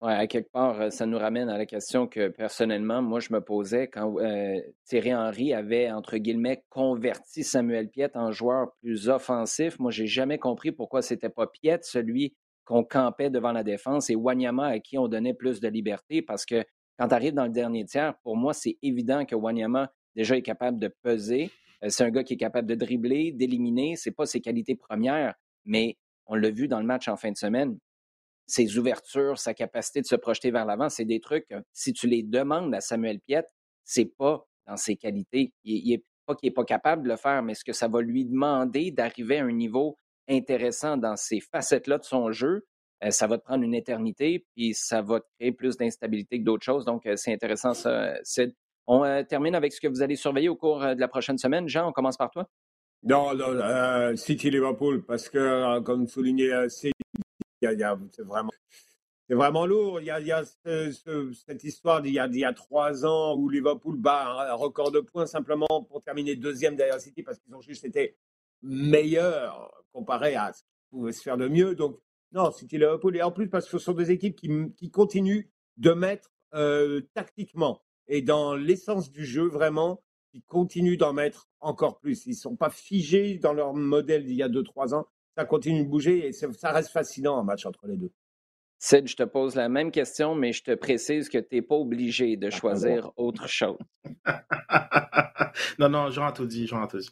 Ouais, 0.00 0.12
à 0.12 0.28
quelque 0.28 0.52
part, 0.52 0.92
ça 0.92 1.06
nous 1.06 1.18
ramène 1.18 1.48
à 1.48 1.58
la 1.58 1.66
question 1.66 2.06
que 2.06 2.28
personnellement, 2.28 3.02
moi, 3.02 3.18
je 3.18 3.32
me 3.32 3.40
posais 3.40 3.88
quand 3.88 4.14
Thierry 4.84 5.12
Henry 5.12 5.52
avait, 5.52 5.90
entre 5.90 6.18
guillemets, 6.18 6.62
converti 6.68 7.42
Samuel 7.42 7.88
Piet 7.88 8.16
en 8.16 8.30
joueur 8.30 8.76
plus 8.80 9.08
offensif. 9.08 9.76
Moi, 9.80 9.90
j'ai 9.90 10.06
jamais 10.06 10.38
compris 10.38 10.70
pourquoi 10.70 11.02
c'était 11.02 11.30
pas 11.30 11.48
Piet, 11.48 11.80
celui 11.82 12.36
qu'on 12.68 12.84
campait 12.84 13.30
devant 13.30 13.52
la 13.52 13.64
défense 13.64 14.10
et 14.10 14.14
Wanyama 14.14 14.66
à 14.66 14.78
qui 14.78 14.98
on 14.98 15.08
donnait 15.08 15.32
plus 15.32 15.58
de 15.58 15.68
liberté 15.68 16.20
parce 16.20 16.44
que 16.44 16.66
quand 16.98 17.08
tu 17.08 17.14
arrives 17.14 17.32
dans 17.32 17.46
le 17.46 17.50
dernier 17.50 17.86
tiers, 17.86 18.14
pour 18.18 18.36
moi, 18.36 18.52
c'est 18.52 18.76
évident 18.82 19.24
que 19.24 19.34
Wanyama 19.34 19.90
déjà 20.14 20.36
est 20.36 20.42
capable 20.42 20.78
de 20.78 20.88
peser. 21.02 21.50
Euh, 21.82 21.88
c'est 21.88 22.04
un 22.04 22.10
gars 22.10 22.24
qui 22.24 22.34
est 22.34 22.38
capable 22.38 22.68
de 22.68 22.74
dribbler, 22.74 23.32
d'éliminer. 23.32 23.96
Ce 23.96 24.10
n'est 24.10 24.14
pas 24.14 24.26
ses 24.26 24.42
qualités 24.42 24.74
premières, 24.76 25.34
mais 25.64 25.96
on 26.26 26.34
l'a 26.34 26.50
vu 26.50 26.68
dans 26.68 26.78
le 26.80 26.84
match 26.84 27.08
en 27.08 27.16
fin 27.16 27.30
de 27.32 27.38
semaine. 27.38 27.78
Ses 28.46 28.76
ouvertures, 28.76 29.38
sa 29.38 29.54
capacité 29.54 30.02
de 30.02 30.06
se 30.06 30.16
projeter 30.16 30.50
vers 30.50 30.66
l'avant, 30.66 30.90
c'est 30.90 31.06
des 31.06 31.20
trucs, 31.20 31.48
si 31.72 31.94
tu 31.94 32.06
les 32.06 32.22
demandes 32.22 32.74
à 32.74 32.82
Samuel 32.82 33.18
Piet, 33.20 33.44
c'est 33.84 34.12
pas 34.18 34.46
dans 34.66 34.76
ses 34.76 34.96
qualités. 34.96 35.54
Il, 35.64 35.88
n'est 35.88 36.04
pas 36.26 36.34
qu'il 36.34 36.48
n'est 36.48 36.54
pas 36.54 36.64
capable 36.64 37.04
de 37.04 37.08
le 37.08 37.16
faire, 37.16 37.42
mais 37.42 37.54
ce 37.54 37.64
que 37.64 37.72
ça 37.72 37.88
va 37.88 38.02
lui 38.02 38.26
demander 38.26 38.90
d'arriver 38.90 39.38
à 39.38 39.44
un 39.44 39.52
niveau 39.52 39.96
intéressant 40.28 40.96
dans 40.96 41.16
ces 41.16 41.40
facettes-là 41.40 41.98
de 41.98 42.04
son 42.04 42.30
jeu, 42.30 42.66
euh, 43.04 43.10
ça 43.10 43.26
va 43.26 43.38
te 43.38 43.44
prendre 43.44 43.62
une 43.62 43.74
éternité, 43.74 44.44
puis 44.54 44.74
ça 44.74 45.02
va 45.02 45.20
te 45.20 45.26
créer 45.38 45.52
plus 45.52 45.76
d'instabilité 45.76 46.38
que 46.40 46.44
d'autres 46.44 46.64
choses. 46.64 46.84
Donc, 46.84 47.06
euh, 47.06 47.14
c'est 47.16 47.32
intéressant 47.32 47.72
Sid. 48.22 48.54
On 48.86 49.04
euh, 49.04 49.22
termine 49.22 49.54
avec 49.54 49.72
ce 49.72 49.80
que 49.80 49.88
vous 49.88 50.02
allez 50.02 50.16
surveiller 50.16 50.48
au 50.48 50.56
cours 50.56 50.80
de 50.80 50.98
la 51.00 51.08
prochaine 51.08 51.38
semaine. 51.38 51.68
Jean, 51.68 51.88
on 51.88 51.92
commence 51.92 52.16
par 52.16 52.30
toi. 52.30 52.48
Non, 53.04 53.34
non 53.34 54.16
City 54.16 54.50
Liverpool, 54.50 55.04
parce 55.04 55.28
que, 55.28 55.78
comme 55.80 56.08
souligné, 56.08 56.50
c'est 56.68 56.90
vraiment. 58.18 58.50
C'est 59.28 59.34
vraiment 59.34 59.66
lourd. 59.66 60.00
Il 60.00 60.06
y 60.06 60.10
a, 60.10 60.42
cette 60.42 61.62
histoire 61.62 62.00
d'il 62.00 62.14
y, 62.14 62.44
a 62.44 62.52
trois 62.54 63.04
ans 63.04 63.36
où 63.36 63.50
Liverpool 63.50 63.96
bat 63.98 64.50
un 64.50 64.54
record 64.54 64.90
de 64.90 65.00
points 65.00 65.26
simplement 65.26 65.84
pour 65.86 66.02
terminer 66.02 66.34
deuxième 66.34 66.76
derrière 66.76 66.98
City 66.98 67.22
parce 67.22 67.38
qu'ils 67.38 67.54
ont 67.54 67.60
juste 67.60 67.84
été 67.84 68.16
meilleur 68.62 69.72
comparé 69.92 70.34
à 70.34 70.52
ce 70.52 70.62
qui 70.62 70.68
pouvait 70.90 71.12
se 71.12 71.22
faire 71.22 71.36
de 71.36 71.48
mieux. 71.48 71.74
Donc, 71.74 71.98
non, 72.32 72.50
City 72.50 72.76
Liverpool. 72.76 73.16
Et 73.16 73.22
en 73.22 73.32
plus, 73.32 73.48
parce 73.48 73.66
que 73.66 73.72
ce 73.72 73.78
sont 73.78 73.92
des 73.92 74.10
équipes 74.10 74.36
qui, 74.36 74.50
qui 74.76 74.90
continuent 74.90 75.48
de 75.76 75.92
mettre 75.92 76.30
euh, 76.54 77.02
tactiquement 77.14 77.82
et 78.08 78.22
dans 78.22 78.54
l'essence 78.54 79.10
du 79.10 79.24
jeu, 79.24 79.46
vraiment, 79.46 80.02
qui 80.32 80.42
continuent 80.42 80.96
d'en 80.96 81.12
mettre 81.12 81.48
encore 81.60 81.98
plus. 81.98 82.26
Ils 82.26 82.30
ne 82.30 82.36
sont 82.36 82.56
pas 82.56 82.70
figés 82.70 83.38
dans 83.38 83.52
leur 83.52 83.74
modèle 83.74 84.24
d'il 84.24 84.36
y 84.36 84.42
a 84.42 84.48
2-3 84.48 84.94
ans. 84.94 85.06
Ça 85.36 85.44
continue 85.44 85.84
de 85.84 85.88
bouger 85.88 86.26
et 86.26 86.32
ça 86.32 86.72
reste 86.72 86.90
fascinant 86.90 87.38
un 87.38 87.44
match 87.44 87.64
entre 87.66 87.86
les 87.86 87.96
deux. 87.96 88.10
Sid, 88.80 89.08
je 89.08 89.16
te 89.16 89.24
pose 89.24 89.56
la 89.56 89.68
même 89.68 89.90
question, 89.90 90.34
mais 90.34 90.52
je 90.52 90.62
te 90.62 90.74
précise 90.74 91.28
que 91.28 91.38
tu 91.38 91.56
n'es 91.56 91.62
pas 91.62 91.74
obligé 91.74 92.36
de 92.36 92.48
choisir 92.48 93.10
autre 93.16 93.48
chose. 93.48 93.78
non, 95.78 95.88
non, 95.88 96.10
Jean 96.10 96.26
a 96.26 96.32
tout 96.32 96.46
dit, 96.46 96.66
Jean 96.66 96.82
a 96.82 96.86
tout 96.86 96.98
dit. 96.98 97.10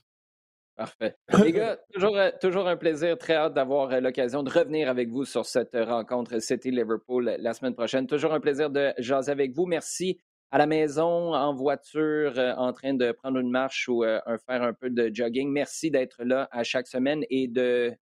Parfait. 0.77 1.16
Les 1.43 1.53
gars, 1.53 1.79
toujours, 1.93 2.16
euh, 2.18 2.31
toujours 2.39 2.68
un 2.68 2.77
plaisir. 2.77 3.16
Très 3.16 3.35
hâte 3.35 3.55
d'avoir 3.55 3.91
euh, 3.91 4.01
l'occasion 4.01 4.43
de 4.43 4.51
revenir 4.51 4.91
avec 4.91 5.09
vous 5.09 5.24
sur 5.24 5.47
cette 5.47 5.74
rencontre 5.74 6.39
City-Liverpool 6.39 7.37
la 7.39 7.55
semaine 7.55 7.74
prochaine. 7.74 8.07
Toujours 8.07 8.35
un 8.35 8.41
plaisir 8.41 8.68
de 8.68 8.93
jaser 8.99 9.33
avec 9.33 9.53
vous. 9.53 9.64
Merci 9.64 10.20
à 10.51 10.59
la 10.59 10.66
maison, 10.66 11.35
en 11.35 11.55
voiture, 11.55 12.39
euh, 12.39 12.53
en 12.57 12.74
train 12.74 12.93
de 12.93 13.11
prendre 13.12 13.39
une 13.39 13.51
marche 13.51 13.89
ou 13.89 14.05
faire 14.05 14.62
un 14.62 14.74
peu 14.74 14.91
de 14.91 15.11
jogging. 15.12 15.51
Merci 15.51 15.91
d'être 15.91 16.22
là 16.22 16.47
à 16.53 16.62
chaque 16.62 16.89
semaine 16.89 17.24
et 17.31 17.49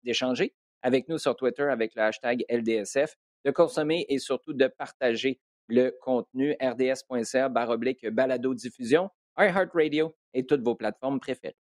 d'échanger 0.02 0.52
avec 0.82 1.08
nous 1.08 1.18
sur 1.18 1.36
Twitter 1.36 1.62
avec 1.62 1.94
le 1.94 2.02
hashtag 2.02 2.44
LDSF, 2.50 3.14
de 3.44 3.50
consommer 3.52 4.04
et 4.08 4.18
surtout 4.18 4.52
de 4.52 4.66
partager 4.66 5.40
le 5.68 5.96
contenu 6.02 6.56
rds.ca 6.60 7.48
baroblique 7.48 8.06
balado 8.08 8.52
diffusion, 8.52 9.08
iHeartRadio 9.38 10.14
et 10.34 10.44
toutes 10.44 10.62
vos 10.62 10.74
plateformes 10.74 11.20
préférées. 11.20 11.56